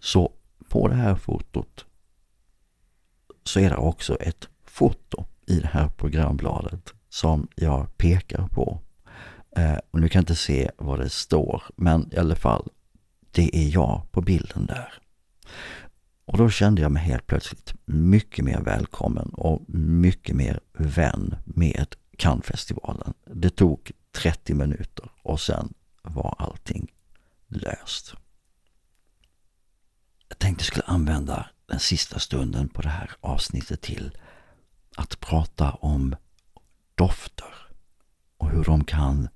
Så 0.00 0.32
på 0.68 0.88
det 0.88 0.94
här 0.94 1.14
fotot 1.14 1.84
så 3.44 3.60
är 3.60 3.70
det 3.70 3.76
också 3.76 4.16
ett 4.16 4.48
foto 4.64 5.24
i 5.46 5.60
det 5.60 5.66
här 5.66 5.88
programbladet 5.88 6.92
som 7.08 7.48
jag 7.54 7.96
pekar 7.96 8.48
på. 8.48 8.80
Eh, 9.56 9.78
och 9.90 10.00
nu 10.00 10.08
kan 10.08 10.18
jag 10.18 10.22
inte 10.22 10.36
se 10.36 10.70
vad 10.76 11.00
det 11.00 11.10
står, 11.10 11.62
men 11.76 12.12
i 12.12 12.16
alla 12.16 12.36
fall, 12.36 12.68
det 13.30 13.56
är 13.56 13.74
jag 13.74 14.12
på 14.12 14.20
bilden 14.20 14.66
där. 14.66 14.94
Och 16.24 16.38
då 16.38 16.50
kände 16.50 16.82
jag 16.82 16.92
mig 16.92 17.02
helt 17.02 17.26
plötsligt 17.26 17.74
mycket 17.84 18.44
mer 18.44 18.60
välkommen 18.60 19.28
och 19.28 19.62
mycket 19.68 20.36
mer 20.36 20.60
vän 20.72 21.36
med 21.44 21.94
Cannesfestivalen. 22.16 23.14
Det 23.24 23.50
tog 23.50 23.92
30 24.12 24.54
minuter 24.54 25.10
och 25.22 25.40
sen 25.40 25.74
var 26.02 26.34
allting 26.38 26.92
löst. 27.48 28.14
Jag 30.28 30.38
tänkte 30.38 30.62
jag 30.62 30.66
skulle 30.66 30.86
använda 30.86 31.48
den 31.66 31.80
sista 31.80 32.18
stunden 32.18 32.68
på 32.68 32.82
det 32.82 32.88
här 32.88 33.10
avsnittet 33.20 33.80
till 33.80 34.16
att 34.96 35.20
prata 35.20 35.70
om 35.72 36.16
dofter 36.94 37.54
och 38.36 38.50
hur 38.50 38.64
de 38.64 38.84
kan 38.84 39.28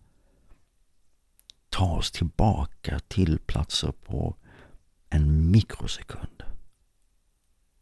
ta 1.78 1.96
oss 1.96 2.10
tillbaka 2.10 3.00
till 3.08 3.38
platser 3.38 3.92
på 3.92 4.36
en 5.10 5.50
mikrosekund. 5.50 6.42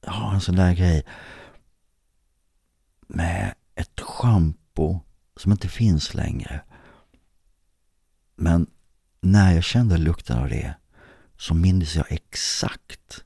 Jag 0.00 0.12
har 0.12 0.34
en 0.34 0.40
sån 0.40 0.56
där 0.56 0.74
grej 0.74 1.06
med 3.06 3.54
ett 3.74 4.00
schampo 4.00 5.00
som 5.36 5.52
inte 5.52 5.68
finns 5.68 6.14
längre. 6.14 6.60
Men 8.34 8.66
när 9.20 9.54
jag 9.54 9.64
kände 9.64 9.98
lukten 9.98 10.38
av 10.38 10.48
det 10.48 10.74
så 11.36 11.54
minns 11.54 11.96
jag 11.96 12.12
exakt 12.12 13.24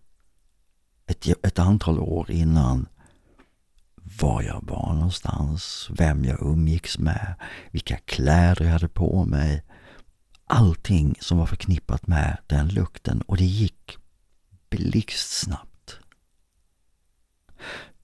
ett, 1.07 1.27
ett 1.27 1.59
antal 1.59 1.99
år 1.99 2.31
innan 2.31 2.89
var 3.95 4.43
jag 4.43 4.65
var 4.65 4.95
någonstans, 4.95 5.89
vem 5.91 6.25
jag 6.25 6.43
umgicks 6.43 6.99
med, 6.99 7.35
vilka 7.71 7.97
kläder 7.97 8.65
jag 8.65 8.73
hade 8.73 8.89
på 8.89 9.25
mig. 9.25 9.63
Allting 10.53 11.15
som 11.21 11.39
var 11.39 11.47
förknippat 11.47 12.07
med 12.07 12.39
den 12.47 12.69
lukten 12.69 13.23
och 13.23 13.37
det 13.37 13.45
gick 13.45 13.99
blixtsnabbt. 14.71 15.99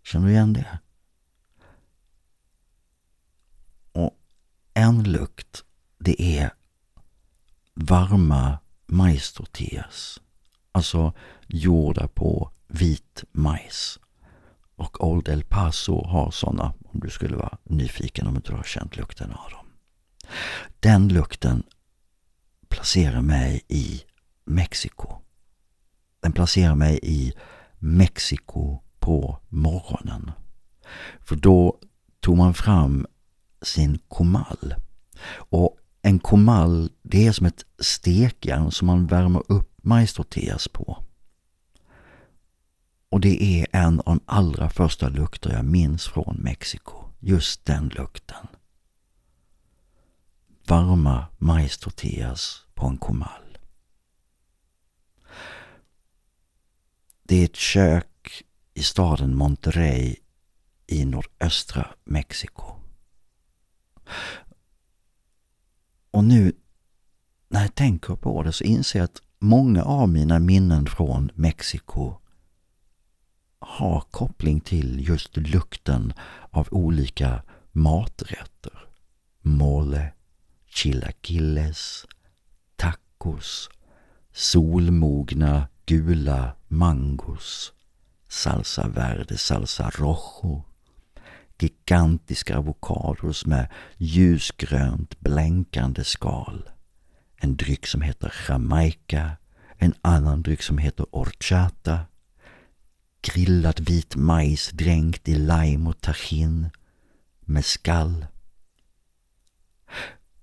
Känner 0.03 0.26
du 0.26 0.32
igen 0.32 0.53
det? 0.53 0.78
Och 3.92 4.18
en 4.74 5.03
lukt, 5.03 5.64
det 5.99 6.38
är 6.38 6.51
varma 7.74 8.59
majstortillas. 8.86 10.20
Alltså 10.72 11.12
gjorda 11.47 12.09
på 12.09 12.51
vit 12.66 13.24
majs. 13.32 13.99
Och 14.76 15.05
Old 15.05 15.28
El 15.28 15.44
Paso 15.44 16.07
har 16.07 16.30
sådana, 16.30 16.74
om 16.84 17.01
du 17.01 17.11
skulle 17.11 17.36
vara 17.36 17.59
nyfiken 17.64 18.26
om 18.26 18.32
du 18.32 18.38
inte 18.38 18.53
har 18.53 18.62
känt 18.62 18.97
lukten 18.97 19.32
av 19.32 19.51
dem. 19.51 19.66
Den 20.80 21.09
lukten 21.09 21.62
placerar 22.68 23.22
mig 23.22 23.62
i 23.68 24.02
Mexiko. 24.44 25.22
Den 26.22 26.32
placerar 26.32 26.74
mig 26.74 27.00
i 27.02 27.32
Mexiko 27.78 28.78
på 28.98 29.38
morgonen. 29.48 30.30
För 31.20 31.36
då 31.36 31.78
tog 32.20 32.36
man 32.36 32.54
fram 32.54 33.06
sin 33.62 33.98
komal. 34.08 34.74
Och 35.28 35.76
en 36.02 36.18
komal, 36.18 36.90
det 37.02 37.26
är 37.26 37.32
som 37.32 37.46
ett 37.46 37.64
stekjärn 37.78 38.70
som 38.70 38.86
man 38.86 39.06
värmer 39.06 39.42
upp 39.48 39.70
majstortillas 39.82 40.68
på. 40.68 41.04
Och 43.08 43.20
det 43.20 43.42
är 43.42 43.66
en 43.72 44.00
av 44.00 44.04
de 44.04 44.20
allra 44.26 44.70
första 44.70 45.08
lukter 45.08 45.52
jag 45.52 45.64
minns 45.64 46.06
från 46.06 46.36
Mexiko. 46.36 46.92
Just 47.18 47.64
den 47.64 47.88
lukten. 47.88 48.46
Varma 50.68 51.26
majstortillas 51.38 52.64
på 52.74 52.86
en 52.86 52.96
komal. 52.96 53.58
Det 57.22 57.36
är 57.36 57.44
ett 57.44 57.56
kök 57.56 58.42
i 58.74 58.82
staden 58.82 59.36
Monterrey 59.36 60.16
i 60.86 61.04
nordöstra 61.04 61.94
Mexiko. 62.04 62.64
Och 66.10 66.24
nu 66.24 66.52
när 67.48 67.62
jag 67.62 67.74
tänker 67.74 68.16
på 68.16 68.42
det 68.42 68.52
så 68.52 68.64
inser 68.64 68.98
jag 68.98 69.04
att 69.04 69.22
många 69.38 69.82
av 69.82 70.08
mina 70.08 70.38
minnen 70.38 70.86
från 70.86 71.30
Mexiko 71.34 72.14
har 73.58 74.00
koppling 74.00 74.60
till 74.60 75.08
just 75.08 75.36
lukten 75.36 76.12
av 76.50 76.68
olika 76.70 77.42
maträtter. 77.72 78.88
Mole, 79.40 80.12
chilaquiles, 80.77 82.05
tacos, 82.77 83.68
solmogna 84.33 85.68
gula 85.87 86.57
mangos, 86.68 87.72
salsa 88.29 88.89
verde, 88.89 89.39
salsa 89.39 89.91
rojo, 89.99 90.64
gigantiska 91.59 92.57
avokados 92.57 93.47
med 93.47 93.68
ljusgrönt 93.99 95.20
blänkande 95.20 96.05
skal, 96.05 96.62
en 97.41 97.57
dryck 97.57 97.87
som 97.87 98.01
heter 98.01 98.35
Jamaica, 98.49 99.37
en 99.79 99.95
annan 100.03 100.43
dryck 100.43 100.62
som 100.62 100.79
heter 100.79 101.07
orchata, 101.11 102.01
grillad 103.22 103.81
vit 103.81 104.16
majs 104.16 104.70
dränkt 104.72 105.29
i 105.29 105.35
lime 105.35 105.89
och 105.89 106.01
tajin, 106.01 106.70
mezcal, 107.41 108.27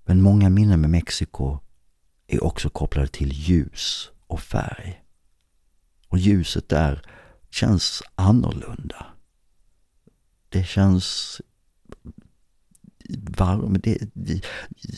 men 0.04 0.22
många 0.22 0.50
minnen 0.50 0.80
med 0.80 0.90
Mexiko 0.90 1.58
är 2.26 2.44
också 2.44 2.70
kopplade 2.70 3.08
till 3.08 3.32
ljus 3.32 4.10
och 4.26 4.40
färg. 4.40 5.02
Och 6.08 6.18
ljuset 6.18 6.68
där 6.68 7.02
känns 7.50 8.02
annorlunda. 8.14 9.06
Det 10.48 10.64
känns 10.64 11.40
varmt. 13.10 13.82
Det, 13.82 13.98
det, 14.14 14.44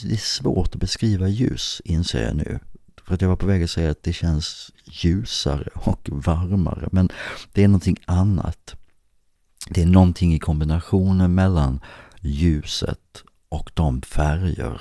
det, 0.02 0.12
är 0.12 0.16
svårt 0.16 0.74
att 0.74 0.80
beskriva 0.80 1.28
ljus, 1.28 1.82
inser 1.84 2.22
jag 2.22 2.36
nu. 2.36 2.58
För 3.06 3.14
att 3.14 3.20
jag 3.20 3.28
var 3.28 3.36
på 3.36 3.46
väg 3.46 3.62
att 3.62 3.70
säga 3.70 3.90
att 3.90 4.02
det 4.02 4.12
känns 4.12 4.72
ljusare 4.84 5.68
och 5.74 6.08
varmare. 6.10 6.88
Men 6.92 7.08
det 7.52 7.64
är 7.64 7.68
någonting 7.68 7.96
annat. 8.04 8.74
Det 9.68 9.82
är 9.82 9.86
någonting 9.86 10.34
i 10.34 10.38
kombinationen 10.38 11.34
mellan 11.34 11.80
ljuset 12.20 13.22
och 13.48 13.70
de 13.74 14.02
färger 14.02 14.80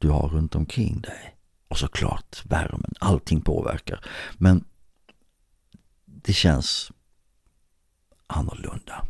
du 0.00 0.08
har 0.08 0.28
runt 0.28 0.54
omkring 0.54 1.00
dig. 1.00 1.36
Och 1.68 1.78
såklart 1.78 2.42
värmen, 2.44 2.94
allting 3.00 3.40
påverkar. 3.40 4.04
Men 4.38 4.64
det 6.04 6.32
känns 6.32 6.92
annorlunda. 8.26 9.06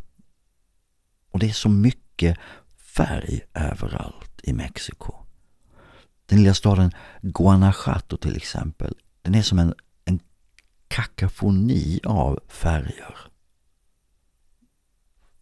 Och 1.31 1.39
det 1.39 1.49
är 1.49 1.53
så 1.53 1.69
mycket 1.69 2.37
färg 2.77 3.41
överallt 3.53 4.41
i 4.43 4.53
Mexiko. 4.53 5.13
Den 6.25 6.39
lilla 6.39 6.53
staden 6.53 6.91
Guanajuato 7.21 8.17
till 8.17 8.35
exempel, 8.35 8.95
den 9.21 9.35
är 9.35 9.41
som 9.41 9.59
en, 9.59 9.73
en 10.05 10.19
kakafoni 10.87 11.99
av 12.03 12.39
färger. 12.47 13.15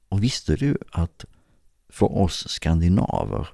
Och 0.10 0.24
visste 0.24 0.56
du 0.56 0.78
att 0.92 1.26
för 1.90 2.18
oss 2.18 2.50
skandinaver 2.50 3.50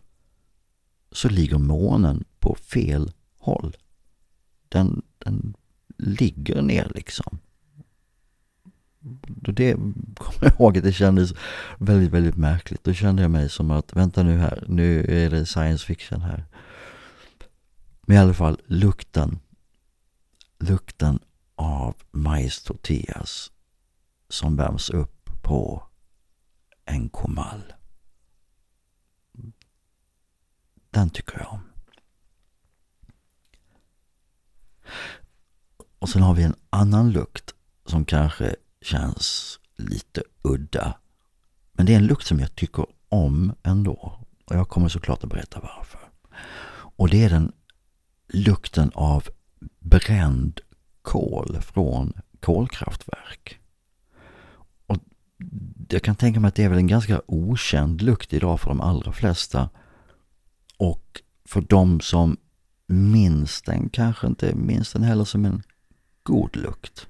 så 1.15 1.29
ligger 1.29 1.57
månen 1.57 2.23
på 2.39 2.55
fel 2.55 3.11
håll. 3.39 3.75
Den, 4.69 5.01
den 5.17 5.55
ligger 5.97 6.61
ner 6.61 6.91
liksom. 6.95 7.39
det 9.29 9.73
kommer 10.17 10.41
jag 10.41 10.53
ihåg 10.53 10.77
att 10.77 10.83
det 10.83 10.93
kändes 10.93 11.33
väldigt, 11.77 12.11
väldigt 12.11 12.37
märkligt. 12.37 12.83
Då 12.83 12.93
kände 12.93 13.21
jag 13.21 13.31
mig 13.31 13.49
som 13.49 13.71
att, 13.71 13.95
vänta 13.95 14.23
nu 14.23 14.37
här, 14.37 14.63
nu 14.67 15.05
är 15.05 15.29
det 15.29 15.45
science 15.45 15.85
fiction 15.85 16.21
här. 16.21 16.45
Men 18.01 18.17
i 18.17 18.19
alla 18.19 18.33
fall 18.33 18.61
lukten, 18.65 19.39
lukten 20.59 21.19
av 21.55 21.95
majstortillas 22.11 23.51
som 24.29 24.55
värms 24.55 24.89
upp 24.89 25.29
på 25.41 25.83
en 26.85 27.09
komal. 27.09 27.61
Den 30.95 31.09
tycker 31.09 31.37
jag 31.39 31.53
om. 31.53 31.61
Och 35.99 36.09
sen 36.09 36.21
har 36.21 36.33
vi 36.33 36.43
en 36.43 36.55
annan 36.69 37.11
lukt 37.11 37.53
som 37.85 38.05
kanske 38.05 38.55
känns 38.81 39.59
lite 39.75 40.23
udda. 40.41 40.97
Men 41.73 41.85
det 41.85 41.93
är 41.93 41.97
en 41.97 42.07
lukt 42.07 42.25
som 42.25 42.39
jag 42.39 42.55
tycker 42.55 42.85
om 43.09 43.53
ändå. 43.63 44.19
Och 44.45 44.55
jag 44.55 44.69
kommer 44.69 44.89
såklart 44.89 45.23
att 45.23 45.29
berätta 45.29 45.59
varför. 45.59 45.99
Och 46.73 47.09
det 47.09 47.23
är 47.23 47.29
den 47.29 47.51
lukten 48.27 48.91
av 48.93 49.27
bränd 49.79 50.59
kol 51.01 51.61
från 51.61 52.13
kolkraftverk. 52.39 53.59
Och 54.87 54.97
jag 55.89 56.03
kan 56.03 56.15
tänka 56.15 56.39
mig 56.39 56.47
att 56.47 56.55
det 56.55 56.63
är 56.63 56.69
väl 56.69 56.77
en 56.77 56.87
ganska 56.87 57.21
okänd 57.25 58.01
lukt 58.01 58.33
idag 58.33 58.59
för 58.59 58.69
de 58.69 58.81
allra 58.81 59.11
flesta. 59.11 59.69
Och 60.77 61.21
för 61.45 61.61
de 61.61 61.99
som 61.99 62.37
minns 62.87 63.61
den 63.61 63.89
kanske 63.89 64.27
inte 64.27 64.55
minns 64.55 64.93
den 64.93 65.03
heller 65.03 65.23
som 65.23 65.45
en 65.45 65.63
god 66.23 66.55
lukt. 66.55 67.07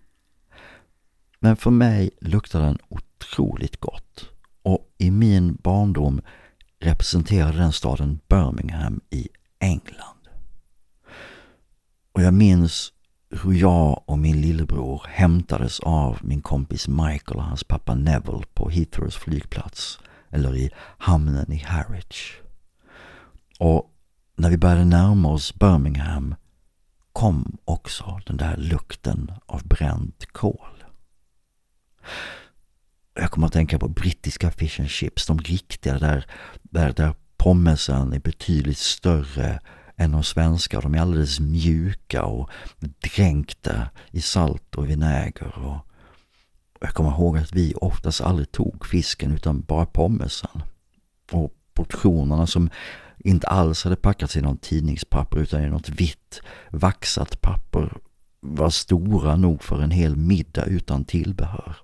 Men 1.39 1.57
för 1.57 1.72
mig 1.72 2.09
luktar 2.22 2.61
den 2.61 2.78
otroligt 2.89 3.80
gott. 3.80 4.30
Och 4.61 4.93
i 4.97 5.11
min 5.11 5.55
barndom 5.55 6.22
representerade 6.80 7.57
den 7.57 7.72
staden 7.72 8.20
Birmingham 8.28 9.01
i 9.09 9.28
England. 9.59 10.30
Och 12.11 12.22
jag 12.22 12.34
minns 12.34 12.93
hur 13.30 13.53
jag 13.53 14.03
och 14.05 14.20
min 14.20 14.41
lillebror 14.41 15.01
hämtades 15.07 15.80
av 15.80 16.20
min 16.22 16.41
kompis 16.41 16.88
Michael 16.88 17.38
och 17.38 17.43
hans 17.43 17.63
pappa 17.63 17.95
Neville 17.95 18.43
på 18.53 18.70
Heathrows 18.70 19.16
flygplats 19.16 19.99
eller 20.30 20.55
i 20.55 20.70
hamnen 20.97 21.51
i 21.51 21.57
Harwich. 21.57 22.44
Och 23.59 23.91
när 24.35 24.49
vi 24.49 24.57
började 24.57 24.85
närma 24.85 25.29
oss 25.29 25.55
Birmingham 25.55 26.35
kom 27.13 27.57
också 27.65 28.19
den 28.25 28.37
där 28.37 28.57
lukten 28.57 29.31
av 29.45 29.67
bränt 29.67 30.25
kol. 30.25 30.83
Jag 33.13 33.31
kommer 33.31 33.47
att 33.47 33.53
tänka 33.53 33.79
på 33.79 33.87
brittiska 33.87 34.51
fish 34.51 34.79
and 34.79 34.89
chips, 34.89 35.27
de 35.27 35.39
riktiga 35.39 35.99
där, 35.99 36.25
där, 36.61 36.93
där 36.93 37.15
pommesen 37.37 38.13
är 38.13 38.19
betydligt 38.19 38.77
större 38.77 39.59
än 39.95 40.11
de 40.11 40.23
svenska. 40.23 40.81
De 40.81 40.95
är 40.95 40.99
alldeles 40.99 41.39
mjuka 41.39 42.23
och 42.23 42.49
dränkta 42.79 43.89
i 44.11 44.21
salt 44.21 44.75
och 44.75 44.89
vinäger. 44.89 45.57
Och 45.57 45.77
jag 46.79 46.93
kommer 46.93 47.09
ihåg 47.09 47.37
att 47.37 47.53
vi 47.53 47.73
oftast 47.75 48.21
aldrig 48.21 48.51
tog 48.51 48.85
fisken 48.85 49.31
utan 49.31 49.61
bara 49.61 49.85
pommesen. 49.85 50.61
Och 51.31 51.53
portionerna 51.73 52.47
som 52.47 52.69
inte 53.26 53.47
alls 53.47 53.84
hade 53.84 53.95
packats 53.95 54.38
i 54.38 54.41
någon 54.41 54.57
tidningspapper 54.57 55.39
utan 55.39 55.63
i 55.63 55.69
något 55.69 55.89
vitt 55.89 56.41
vaxat 56.69 57.41
papper 57.41 57.97
var 58.39 58.69
stora 58.69 59.36
nog 59.36 59.63
för 59.63 59.82
en 59.82 59.91
hel 59.91 60.15
middag 60.15 60.65
utan 60.65 61.05
tillbehör. 61.05 61.78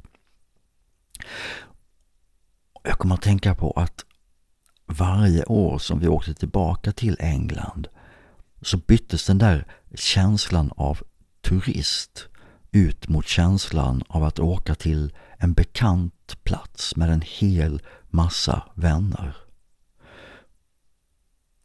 Jag 2.83 2.97
kommer 2.97 3.15
att 3.15 3.21
tänka 3.21 3.55
på 3.55 3.71
att 3.71 4.05
varje 4.85 5.43
år 5.43 5.77
som 5.77 5.99
vi 5.99 6.07
åkte 6.07 6.33
tillbaka 6.33 6.91
till 6.91 7.17
England 7.19 7.87
så 8.61 8.77
byttes 8.77 9.25
den 9.25 9.37
där 9.37 9.65
känslan 9.95 10.71
av 10.75 10.99
turist 11.41 12.27
ut 12.71 13.07
mot 13.07 13.27
känslan 13.27 14.03
av 14.07 14.23
att 14.23 14.39
åka 14.39 14.75
till 14.75 15.13
en 15.37 15.53
bekant 15.53 16.37
plats 16.43 16.95
med 16.95 17.09
en 17.09 17.21
hel 17.21 17.81
massa 18.09 18.63
vänner. 18.73 19.35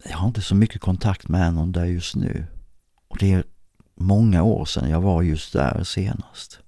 Jag 0.08 0.16
har 0.16 0.26
inte 0.28 0.42
så 0.42 0.54
mycket 0.54 0.80
kontakt 0.80 1.28
med 1.28 1.54
någon 1.54 1.72
där 1.72 1.84
just 1.84 2.16
nu. 2.16 2.46
Och 3.08 3.18
det 3.18 3.32
är 3.32 3.44
många 3.94 4.42
år 4.42 4.64
sedan 4.64 4.90
jag 4.90 5.00
var 5.00 5.22
just 5.22 5.52
där 5.52 5.84
senast. 5.84 6.58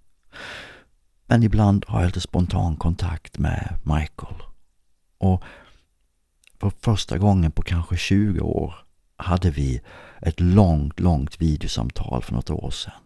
Men 1.27 1.43
ibland 1.43 1.85
har 1.89 2.01
jag 2.01 2.07
lite 2.07 2.21
spontan 2.21 2.77
kontakt 2.77 3.39
med 3.39 3.79
Michael. 3.83 4.43
Och 5.19 5.43
för 6.61 6.73
första 6.81 7.19
gången 7.19 7.51
på 7.53 7.63
kanske 7.63 7.97
20 7.97 8.41
år 8.41 8.75
hade 9.17 9.51
vi 9.51 9.81
ett 10.21 10.41
långt, 10.41 11.01
långt 11.01 11.41
videosamtal 11.41 12.23
för 12.23 12.35
något 12.35 12.51
år 12.51 12.71
sedan. 12.71 13.01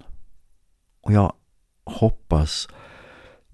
Och 1.00 1.12
jag 1.12 1.32
hoppas 1.84 2.68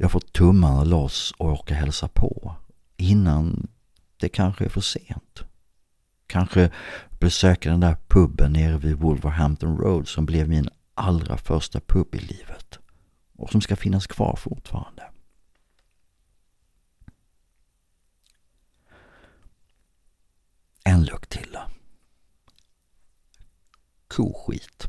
jag 0.00 0.12
får 0.12 0.20
tummarna 0.20 0.84
loss 0.84 1.34
och 1.38 1.52
åka 1.52 1.74
hälsa 1.74 2.08
på 2.08 2.54
innan 2.96 3.68
det 4.16 4.28
kanske 4.28 4.64
är 4.64 4.68
för 4.68 4.80
sent. 4.80 5.42
Kanske 6.28 6.70
besöka 7.20 7.70
den 7.70 7.80
där 7.80 7.96
puben 8.08 8.52
nere 8.52 8.78
vid 8.78 8.96
Wolverhampton 8.96 9.78
Road 9.78 10.08
som 10.08 10.26
blev 10.26 10.48
min 10.48 10.68
allra 10.94 11.36
första 11.36 11.80
pub 11.80 12.14
i 12.14 12.18
livet 12.18 12.78
och 13.36 13.50
som 13.50 13.60
ska 13.60 13.76
finnas 13.76 14.06
kvar 14.06 14.36
fortfarande. 14.36 15.10
En 20.84 21.04
lukt 21.04 21.30
till 21.30 21.48
då. 21.52 21.62
Koskit. 24.08 24.88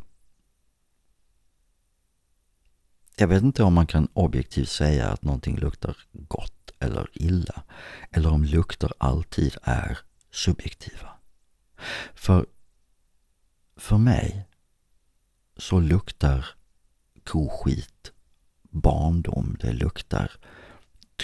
Jag 3.15 3.27
vet 3.27 3.43
inte 3.43 3.63
om 3.63 3.73
man 3.73 3.87
kan 3.87 4.07
objektivt 4.13 4.69
säga 4.69 5.07
att 5.07 5.23
någonting 5.23 5.57
luktar 5.57 5.97
gott 6.11 6.71
eller 6.79 7.09
illa. 7.13 7.63
Eller 8.11 8.31
om 8.31 8.43
lukter 8.43 8.93
alltid 8.97 9.57
är 9.63 9.99
subjektiva. 10.31 11.18
För, 12.15 12.45
för 13.75 13.97
mig 13.97 14.45
så 15.57 15.79
luktar 15.79 16.45
koskit 17.23 18.11
barndom. 18.61 19.57
Det 19.59 19.73
luktar 19.73 20.31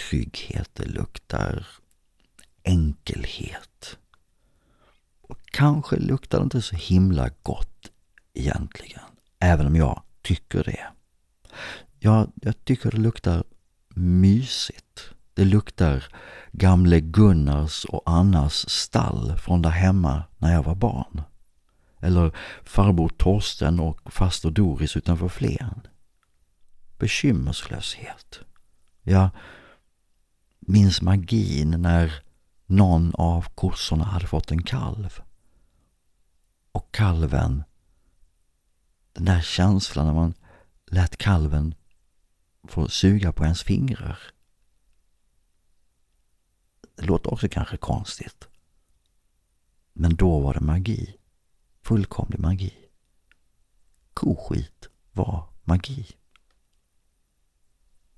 trygghet. 0.10 0.70
Det 0.74 0.86
luktar 0.86 1.68
enkelhet. 2.64 3.97
Och 5.22 5.39
kanske 5.45 5.95
luktar 5.95 6.38
det 6.38 6.43
inte 6.43 6.62
så 6.62 6.76
himla 6.76 7.30
gott 7.43 7.91
egentligen. 8.34 9.01
Även 9.39 9.68
om 9.68 9.76
jag 9.76 10.03
tycker 10.22 10.64
det. 10.64 10.88
Jag, 11.99 12.32
jag 12.41 12.66
tycker 12.66 12.91
det 12.91 12.97
luktar 12.97 13.43
mysigt. 13.95 15.14
Det 15.36 15.46
luktar 15.46 16.04
gamle 16.52 17.00
Gunnars 17.00 17.86
och 17.86 18.02
Annas 18.06 18.70
stall 18.70 19.38
från 19.38 19.62
där 19.62 19.70
hemma 19.70 20.24
när 20.38 20.54
jag 20.54 20.64
var 20.64 20.76
barn. 20.76 21.22
Eller 22.00 22.36
farbror 22.64 23.10
Torsten 23.10 23.80
och 23.80 24.14
faster 24.14 24.52
Doris 24.52 24.98
utanför 24.98 25.28
Flen. 25.28 25.82
Bekymmerslöshet. 27.00 28.40
Jag 29.02 29.30
minns 30.60 31.02
magin 31.02 31.82
när 31.82 32.14
någon 32.66 33.16
av 33.16 33.48
kossorna 33.56 34.04
hade 34.04 34.28
fått 34.28 34.52
en 34.52 34.64
kalv. 34.64 35.20
Och 36.72 36.92
kalven, 36.92 37.64
den 39.14 39.26
där 39.26 39.42
känslan 39.42 40.06
när 40.06 40.14
man 40.14 40.34
lät 40.92 41.18
kalven 41.18 41.76
få 42.68 42.88
suga 42.88 43.32
på 43.32 43.44
ens 43.44 43.64
fingrar. 43.64 44.20
Det 46.96 47.06
låter 47.06 47.34
också 47.34 47.48
kanske 47.50 47.78
konstigt. 47.78 48.48
Men 49.93 50.16
då 50.16 50.39
var 50.39 50.54
det 50.54 50.60
magi. 50.60 51.16
Fullkomlig 51.82 52.39
magi. 52.39 52.74
Koskit 54.14 54.89
var 55.12 55.50
magi. 55.64 56.08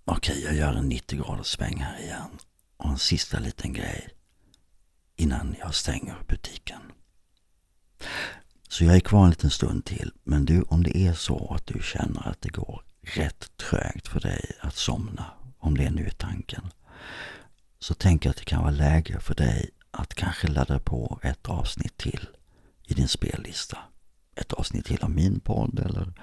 Okej, 0.05 0.43
jag 0.43 0.55
gör 0.55 0.73
en 0.73 0.89
90 0.89 1.23
graders 1.23 1.47
sväng 1.47 1.78
här 1.78 1.99
igen. 1.99 2.39
Och 2.78 2.89
en 2.89 2.97
sista 2.97 3.39
liten 3.39 3.73
grej 3.73 4.09
innan 5.15 5.55
jag 5.59 5.75
stänger 5.75 6.15
butiken. 6.28 6.82
Så 8.69 8.84
jag 8.84 8.95
är 8.95 8.99
kvar 8.99 9.23
en 9.23 9.30
liten 9.30 9.49
stund 9.49 9.86
till. 9.86 10.11
Men 10.23 10.45
du, 10.45 10.61
om 10.61 10.84
det 10.84 10.97
är 10.97 11.13
så 11.13 11.53
att 11.53 11.65
du 11.65 11.80
känner 11.84 12.28
att 12.28 12.41
det 12.41 12.49
går 12.49 12.84
rätt 13.01 13.57
trögt 13.57 14.07
för 14.07 14.19
dig 14.19 14.51
att 14.59 14.75
somna, 14.75 15.25
om 15.59 15.78
det 15.78 15.89
nu 15.89 16.05
är 16.05 16.09
tanken, 16.09 16.71
så 17.88 17.93
tänker 17.93 18.29
jag 18.29 18.31
att 18.31 18.38
det 18.38 18.45
kan 18.45 18.61
vara 18.61 18.71
läge 18.71 19.19
för 19.19 19.35
dig 19.35 19.69
att 19.91 20.13
kanske 20.13 20.47
ladda 20.47 20.79
på 20.79 21.19
ett 21.23 21.47
avsnitt 21.47 21.97
till 21.97 22.27
i 22.83 22.93
din 22.93 23.07
spellista. 23.07 23.77
Ett 24.35 24.53
avsnitt 24.53 24.85
till 24.85 25.03
av 25.03 25.11
min 25.11 25.39
podd 25.39 25.79
eller 25.79 26.13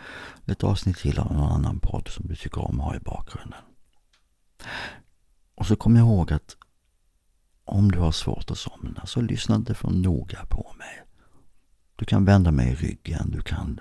ett 0.46 0.64
avsnitt 0.64 0.96
till 0.96 1.18
av 1.18 1.32
någon 1.32 1.52
annan 1.52 1.80
podd 1.80 2.08
som 2.08 2.26
du 2.26 2.36
tycker 2.36 2.58
om 2.58 2.80
att 2.80 2.86
ha 2.86 2.96
i 2.96 2.98
bakgrunden. 2.98 3.60
Och 5.54 5.66
så 5.66 5.76
kom 5.76 5.96
jag 5.96 6.06
ihåg 6.06 6.32
att 6.32 6.56
om 7.64 7.92
du 7.92 7.98
har 7.98 8.12
svårt 8.12 8.50
att 8.50 8.58
somna 8.58 9.06
så 9.06 9.20
lyssna 9.20 9.54
inte 9.54 9.74
för 9.74 9.90
noga 9.90 10.46
på 10.46 10.74
mig. 10.78 11.02
Du 11.96 12.04
kan 12.04 12.24
vända 12.24 12.50
mig 12.50 12.72
i 12.72 12.74
ryggen, 12.74 13.30
du 13.30 13.40
kan 13.40 13.80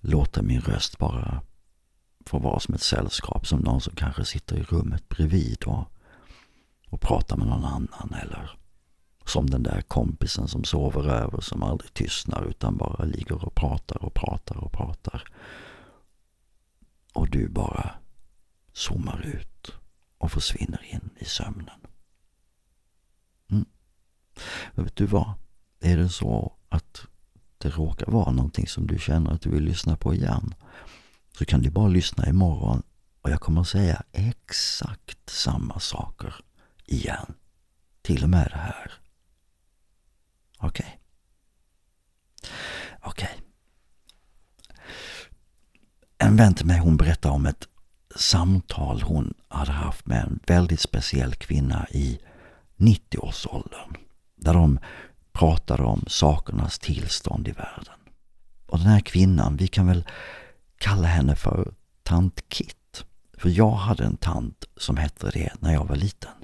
låta 0.00 0.42
min 0.42 0.60
röst 0.60 0.98
bara 0.98 1.42
få 2.26 2.38
vara 2.38 2.60
som 2.60 2.74
ett 2.74 2.82
sällskap, 2.82 3.46
som 3.46 3.60
någon 3.60 3.80
som 3.80 3.94
kanske 3.94 4.24
sitter 4.24 4.56
i 4.56 4.62
rummet 4.62 5.08
bredvid 5.08 5.64
och, 5.64 5.92
och 6.90 7.00
pratar 7.00 7.36
med 7.36 7.46
någon 7.46 7.64
annan 7.64 8.14
eller 8.22 8.60
som 9.24 9.50
den 9.50 9.62
där 9.62 9.80
kompisen 9.80 10.48
som 10.48 10.64
sover 10.64 11.08
över 11.08 11.40
som 11.40 11.62
aldrig 11.62 11.94
tystnar 11.94 12.44
utan 12.44 12.76
bara 12.76 13.04
ligger 13.04 13.44
och 13.44 13.54
pratar 13.54 14.04
och 14.04 14.14
pratar 14.14 14.56
och 14.56 14.72
pratar. 14.72 15.24
Och 17.14 17.30
du 17.30 17.48
bara 17.48 17.90
zoomar 18.72 19.26
ut 19.26 19.72
och 20.18 20.32
försvinner 20.32 20.84
in 20.94 21.10
i 21.18 21.24
sömnen. 21.24 21.80
Mm. 23.50 23.64
Men 24.74 24.84
vet 24.84 24.96
du 24.96 25.06
vad? 25.06 25.32
Är 25.80 25.96
det 25.96 26.08
så 26.08 26.52
att 26.68 27.06
det 27.58 27.68
råkar 27.68 28.06
vara 28.06 28.30
någonting 28.30 28.66
som 28.66 28.86
du 28.86 28.98
känner 28.98 29.30
att 29.30 29.40
du 29.40 29.50
vill 29.50 29.64
lyssna 29.64 29.96
på 29.96 30.14
igen 30.14 30.54
så 31.38 31.44
kan 31.44 31.62
du 31.62 31.70
bara 31.70 31.88
lyssna 31.88 32.28
imorgon 32.28 32.82
och 33.22 33.30
jag 33.30 33.40
kommer 33.40 33.64
säga 33.64 34.02
exakt 34.12 35.30
samma 35.30 35.80
saker 35.80 36.34
igen. 36.90 37.34
Till 38.02 38.22
och 38.22 38.30
med 38.30 38.48
det 38.50 38.58
här. 38.58 38.92
Okej. 40.58 40.68
Okay. 40.68 40.92
Okej. 43.00 43.28
Okay. 43.32 43.40
En 46.18 46.36
vän 46.36 46.54
till 46.54 46.66
mig 46.66 46.78
hon 46.78 46.96
berättade 46.96 47.34
om 47.34 47.46
ett 47.46 47.68
samtal 48.16 49.02
hon 49.02 49.34
hade 49.48 49.72
haft 49.72 50.06
med 50.06 50.22
en 50.22 50.40
väldigt 50.46 50.80
speciell 50.80 51.34
kvinna 51.34 51.86
i 51.90 52.20
90-årsåldern. 52.76 53.96
Där 54.36 54.54
de 54.54 54.78
pratade 55.32 55.82
om 55.82 56.04
sakernas 56.08 56.78
tillstånd 56.78 57.48
i 57.48 57.52
världen. 57.52 57.94
Och 58.66 58.78
den 58.78 58.86
här 58.86 59.00
kvinnan, 59.00 59.56
vi 59.56 59.68
kan 59.68 59.86
väl 59.86 60.06
kalla 60.78 61.08
henne 61.08 61.36
för 61.36 61.74
tant 62.02 62.48
Kit. 62.48 63.04
För 63.38 63.48
jag 63.48 63.70
hade 63.70 64.04
en 64.04 64.16
tant 64.16 64.64
som 64.76 64.96
hette 64.96 65.30
det 65.30 65.52
när 65.60 65.72
jag 65.72 65.84
var 65.84 65.96
liten. 65.96 66.39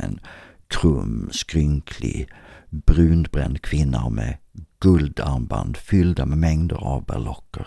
En 0.00 0.20
krum, 0.68 1.28
skrynklig, 1.32 2.28
brunbränd 2.70 3.62
kvinna 3.62 4.08
med 4.08 4.36
guldarmband 4.78 5.76
fyllda 5.76 6.26
med 6.26 6.38
mängder 6.38 6.76
av 6.76 7.04
berlocker. 7.04 7.66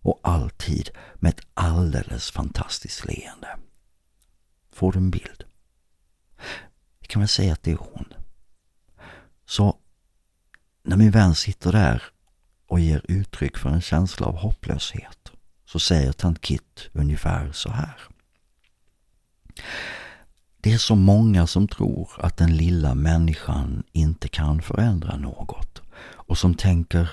Och 0.00 0.20
alltid 0.22 0.90
med 1.14 1.28
ett 1.28 1.46
alldeles 1.54 2.30
fantastiskt 2.30 3.04
leende. 3.04 3.48
Får 4.72 4.92
du 4.92 4.98
en 4.98 5.10
bild? 5.10 5.44
Vi 7.00 7.06
kan 7.06 7.20
väl 7.20 7.28
säga 7.28 7.52
att 7.52 7.62
det 7.62 7.70
är 7.70 7.76
hon. 7.76 8.12
Så 9.44 9.78
när 10.82 10.96
min 10.96 11.10
vän 11.10 11.34
sitter 11.34 11.72
där 11.72 12.02
och 12.66 12.80
ger 12.80 13.04
uttryck 13.08 13.56
för 13.56 13.70
en 13.70 13.80
känsla 13.80 14.26
av 14.26 14.36
hopplöshet 14.36 15.32
så 15.64 15.78
säger 15.78 16.12
tant 16.12 16.40
Kit 16.40 16.88
ungefär 16.92 17.52
så 17.52 17.70
här. 17.70 17.96
Det 20.64 20.72
är 20.72 20.78
så 20.78 20.94
många 20.94 21.46
som 21.46 21.68
tror 21.68 22.10
att 22.18 22.36
den 22.36 22.56
lilla 22.56 22.94
människan 22.94 23.82
inte 23.92 24.28
kan 24.28 24.62
förändra 24.62 25.16
något 25.16 25.82
och 26.02 26.38
som 26.38 26.54
tänker 26.54 27.10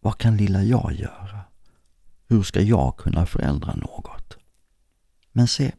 vad 0.00 0.18
kan 0.18 0.36
lilla 0.36 0.62
jag 0.62 0.92
göra? 0.92 1.40
Hur 2.28 2.42
ska 2.42 2.60
jag 2.60 2.96
kunna 2.96 3.26
förändra 3.26 3.74
något? 3.74 4.36
Men 5.32 5.48
se, 5.48 5.72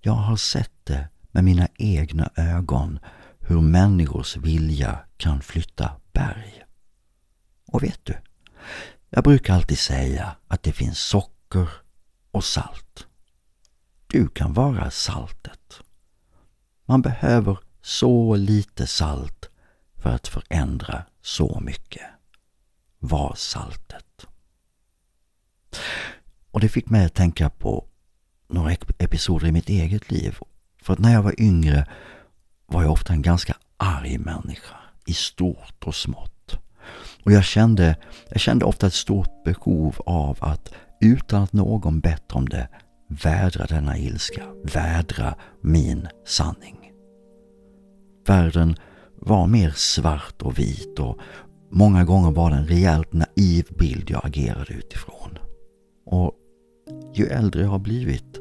jag 0.00 0.12
har 0.12 0.36
sett 0.36 0.84
det 0.84 1.08
med 1.30 1.44
mina 1.44 1.68
egna 1.74 2.30
ögon 2.36 2.98
hur 3.38 3.60
människors 3.60 4.36
vilja 4.36 4.98
kan 5.16 5.40
flytta 5.40 5.92
berg. 6.12 6.64
Och 7.66 7.82
vet 7.82 8.04
du, 8.04 8.14
jag 9.10 9.24
brukar 9.24 9.54
alltid 9.54 9.78
säga 9.78 10.36
att 10.48 10.62
det 10.62 10.72
finns 10.72 10.98
socker 10.98 11.68
och 12.30 12.44
salt. 12.44 13.06
Du 14.14 14.28
kan 14.28 14.52
vara 14.52 14.90
saltet. 14.90 15.80
Man 16.86 17.02
behöver 17.02 17.58
så 17.82 18.36
lite 18.36 18.86
salt 18.86 19.50
för 20.02 20.10
att 20.10 20.28
förändra 20.28 21.04
så 21.22 21.60
mycket. 21.60 22.02
Var 22.98 23.34
saltet. 23.36 24.26
Och 26.50 26.60
det 26.60 26.68
fick 26.68 26.90
mig 26.90 27.06
att 27.06 27.14
tänka 27.14 27.50
på 27.50 27.86
några 28.48 28.72
episoder 28.98 29.46
i 29.46 29.52
mitt 29.52 29.68
eget 29.68 30.10
liv. 30.10 30.38
För 30.82 30.92
att 30.92 30.98
när 30.98 31.12
jag 31.12 31.22
var 31.22 31.40
yngre 31.40 31.86
var 32.66 32.82
jag 32.82 32.92
ofta 32.92 33.12
en 33.12 33.22
ganska 33.22 33.56
arg 33.76 34.18
människa 34.18 34.76
i 35.06 35.14
stort 35.14 35.84
och 35.84 35.94
smått. 35.94 36.58
Och 37.24 37.32
jag 37.32 37.44
kände, 37.44 37.96
jag 38.28 38.40
kände 38.40 38.64
ofta 38.64 38.86
ett 38.86 38.94
stort 38.94 39.44
behov 39.44 39.96
av 40.06 40.38
att 40.40 40.74
utan 41.00 41.42
att 41.42 41.52
någon 41.52 42.00
bett 42.00 42.32
om 42.32 42.48
det 42.48 42.68
vädra 43.22 43.66
denna 43.66 43.98
ilska, 43.98 44.42
vädra 44.74 45.34
min 45.60 46.08
sanning. 46.26 46.92
Världen 48.26 48.76
var 49.16 49.46
mer 49.46 49.70
svart 49.70 50.42
och 50.42 50.58
vit 50.58 50.98
och 50.98 51.18
många 51.70 52.04
gånger 52.04 52.30
var 52.30 52.50
det 52.50 52.56
en 52.56 52.66
rejält 52.66 53.12
naiv 53.12 53.66
bild 53.78 54.10
jag 54.10 54.26
agerade 54.26 54.74
utifrån. 54.74 55.38
Och 56.06 56.32
ju 57.14 57.26
äldre 57.26 57.62
jag 57.62 57.68
har 57.68 57.78
blivit, 57.78 58.40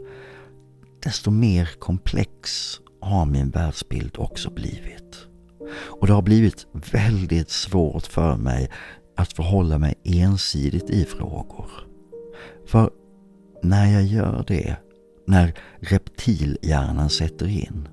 desto 1.04 1.32
mer 1.32 1.70
komplex 1.80 2.72
har 3.02 3.26
min 3.26 3.50
världsbild 3.50 4.16
också 4.18 4.50
blivit. 4.50 5.28
Och 6.00 6.08
det 6.08 6.14
har 6.14 6.22
blivit 6.22 6.68
väldigt 6.92 7.50
svårt 7.50 8.08
för 8.08 8.38
mig 8.38 8.72
att 9.18 9.34
förhålla 9.34 9.78
mig 9.78 9.96
ensidigt 10.04 10.90
i 10.90 11.06
frågor. 11.06 11.70
För 12.66 12.90
när 13.64 13.94
jag 13.94 14.04
gör 14.04 14.44
det, 14.48 14.76
när 15.28 15.54
reptilhjärnan 15.80 17.10
sätter 17.10 17.48
in 17.48 17.88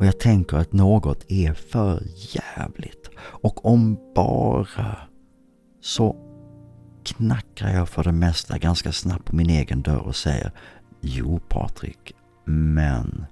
och 0.00 0.06
jag 0.06 0.20
tänker 0.20 0.56
att 0.56 0.72
något 0.72 1.24
är 1.28 1.52
för 1.54 2.02
jävligt 2.16 3.10
och 3.20 3.66
om 3.66 3.98
bara 4.14 4.96
så 5.80 6.16
knackar 7.04 7.68
jag 7.68 7.88
för 7.88 8.04
det 8.04 8.12
mesta 8.12 8.58
ganska 8.58 8.92
snabbt 8.92 9.24
på 9.24 9.36
min 9.36 9.50
egen 9.50 9.82
dörr 9.82 10.06
och 10.06 10.16
säger 10.16 10.52
Jo 11.00 11.40
Patrik, 11.48 12.14
men 12.44 13.26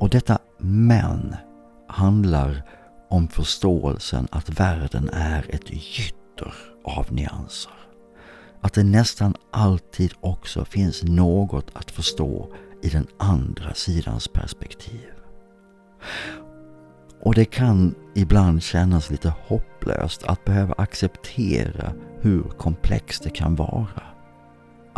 och 0.00 0.10
detta 0.10 0.38
men 0.58 1.36
handlar 1.88 2.62
om 3.10 3.28
förståelsen 3.28 4.28
att 4.30 4.60
världen 4.60 5.10
är 5.12 5.54
ett 5.54 5.70
gytter 5.70 6.54
av 6.84 7.12
nyanser. 7.12 7.79
Att 8.60 8.72
det 8.72 8.84
nästan 8.84 9.34
alltid 9.50 10.12
också 10.20 10.64
finns 10.64 11.02
något 11.02 11.66
att 11.72 11.90
förstå 11.90 12.48
i 12.82 12.88
den 12.88 13.06
andra 13.18 13.74
sidans 13.74 14.28
perspektiv. 14.28 15.10
Och 17.22 17.34
det 17.34 17.44
kan 17.44 17.94
ibland 18.14 18.62
kännas 18.62 19.10
lite 19.10 19.34
hopplöst 19.46 20.22
att 20.22 20.44
behöva 20.44 20.74
acceptera 20.78 21.92
hur 22.20 22.42
komplext 22.42 23.22
det 23.22 23.30
kan 23.30 23.56
vara 23.56 24.02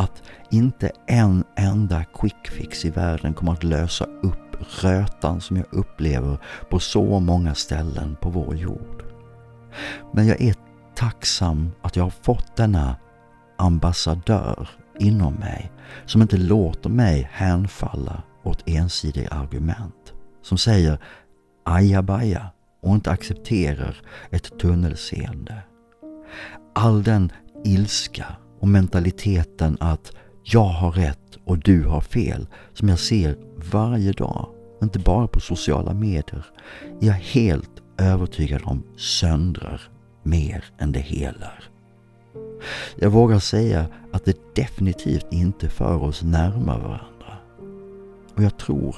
att 0.03 0.23
inte 0.51 0.91
en 1.07 1.45
enda 1.57 2.05
quick 2.05 2.49
fix 2.49 2.85
i 2.85 2.91
världen 2.91 3.35
kommer 3.35 3.53
att 3.53 3.65
lösa 3.65 4.05
upp 4.05 4.83
rötan 4.83 5.41
som 5.41 5.57
jag 5.57 5.67
upplever 5.71 6.39
på 6.71 6.79
så 6.79 7.21
många 7.21 7.55
ställen 7.55 8.17
på 8.21 8.31
vår 8.31 8.57
jord. 8.57 9.05
Men 10.13 10.27
jag 10.27 10.41
är 10.41 10.55
tacksam 10.95 11.71
att 11.83 11.97
jag 11.97 12.05
har 12.05 12.11
fått 12.11 12.57
denna 12.57 12.97
ambassadör 13.63 14.69
inom 14.99 15.35
mig 15.35 15.73
som 16.07 16.23
inte 16.23 16.37
låter 16.37 16.91
mig 16.91 17.29
hänfalla 17.33 18.23
åt 18.43 18.69
ensidiga 18.69 19.29
argument. 19.29 20.13
Som 20.43 20.59
säger 20.59 20.99
ajabaja 21.65 22.47
och 22.83 22.95
inte 22.95 23.11
accepterar 23.11 23.97
ett 24.31 24.59
tunnelseende. 24.59 25.63
All 26.75 27.03
den 27.03 27.33
ilska 27.65 28.27
och 28.61 28.69
mentaliteten 28.69 29.77
att 29.81 30.13
jag 30.43 30.69
har 30.69 30.93
rätt 30.93 31.39
och 31.45 31.59
du 31.59 31.85
har 31.85 32.01
fel 32.01 32.47
som 32.73 32.89
jag 32.89 32.99
ser 32.99 33.37
varje 33.73 34.13
dag, 34.13 34.49
inte 34.83 34.99
bara 34.99 35.27
på 35.27 35.41
sociala 35.41 35.95
medier, 35.95 36.47
är 37.01 37.07
jag 37.07 37.15
helt 37.15 37.83
övertygad 37.99 38.63
om 38.65 38.83
söndrar 38.97 39.81
mer 40.23 40.65
än 40.79 40.93
det 40.93 41.01
helar. 41.01 41.72
Jag 42.97 43.11
vågar 43.11 43.39
säga 43.39 43.87
att 44.13 44.25
det 44.25 44.55
definitivt 44.55 45.27
inte 45.31 45.69
för 45.69 46.03
oss 46.03 46.23
närmare 46.23 46.83
varandra. 46.83 47.39
Och 48.37 48.43
jag 48.43 48.59
tror 48.59 48.97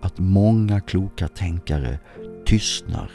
att 0.00 0.18
många 0.18 0.80
kloka 0.80 1.28
tänkare 1.28 1.98
tystnar 2.46 3.10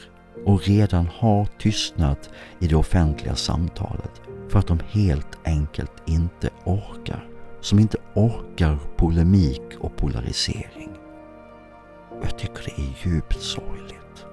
och 0.46 0.68
redan 0.68 1.08
har 1.18 1.48
tystnat 1.60 2.30
i 2.60 2.68
det 2.68 2.76
offentliga 2.76 3.36
samtalet 3.36 4.22
för 4.50 4.60
att 4.60 4.68
de 4.68 4.80
helt 4.90 5.40
enkelt 5.46 5.92
inte 6.06 6.50
orkar 6.66 7.28
som 7.62 7.80
inte 7.80 7.98
orkar 8.14 8.78
polemik 8.98 9.62
och 9.80 9.98
polarisering. 9.98 10.90
Jag 12.22 12.38
tycker 12.38 12.64
det 12.66 12.82
är 12.82 13.08
djupt 13.08 13.42
sorgligt. 13.42 14.26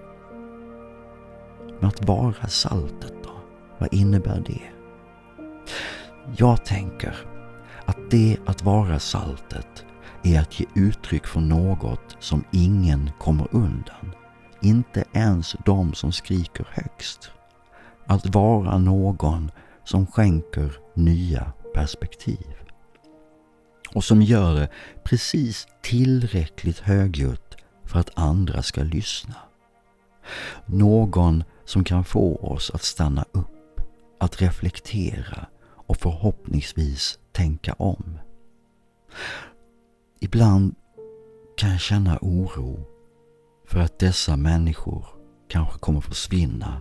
Men 1.80 1.88
att 1.88 2.04
vara 2.04 2.46
saltet 2.48 3.14
då? 3.22 3.30
Vad 3.78 3.94
innebär 3.94 4.42
det? 4.46 4.77
Jag 6.36 6.64
tänker 6.64 7.14
att 7.84 8.10
det 8.10 8.36
att 8.46 8.62
vara 8.62 8.98
saltet 8.98 9.84
är 10.22 10.40
att 10.40 10.60
ge 10.60 10.66
uttryck 10.74 11.26
för 11.26 11.40
något 11.40 12.16
som 12.18 12.44
ingen 12.52 13.10
kommer 13.18 13.48
undan. 13.50 14.14
Inte 14.60 15.04
ens 15.12 15.56
de 15.64 15.94
som 15.94 16.12
skriker 16.12 16.66
högst. 16.70 17.30
Att 18.06 18.34
vara 18.34 18.78
någon 18.78 19.50
som 19.84 20.06
skänker 20.06 20.72
nya 20.94 21.52
perspektiv. 21.74 22.54
Och 23.94 24.04
som 24.04 24.22
gör 24.22 24.54
det 24.54 24.68
precis 25.04 25.66
tillräckligt 25.82 26.78
högljutt 26.78 27.56
för 27.84 27.98
att 27.98 28.10
andra 28.14 28.62
ska 28.62 28.82
lyssna. 28.82 29.34
Någon 30.66 31.44
som 31.64 31.84
kan 31.84 32.04
få 32.04 32.36
oss 32.36 32.70
att 32.74 32.82
stanna 32.82 33.24
upp, 33.32 33.80
att 34.20 34.42
reflektera 34.42 35.46
och 35.88 35.96
förhoppningsvis 35.96 37.18
tänka 37.32 37.72
om. 37.72 38.18
Ibland 40.20 40.74
kan 41.56 41.70
jag 41.70 41.80
känna 41.80 42.18
oro 42.20 42.86
för 43.66 43.78
att 43.78 43.98
dessa 43.98 44.36
människor 44.36 45.06
kanske 45.48 45.78
kommer 45.78 46.00
försvinna 46.00 46.80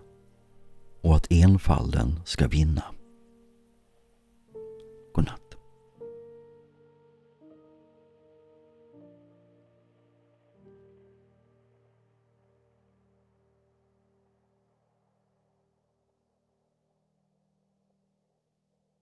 och 1.01 1.15
att 1.15 1.31
enfalden 1.31 2.19
ska 2.25 2.47
vinna. 2.47 2.83
Godnatt. 5.13 5.46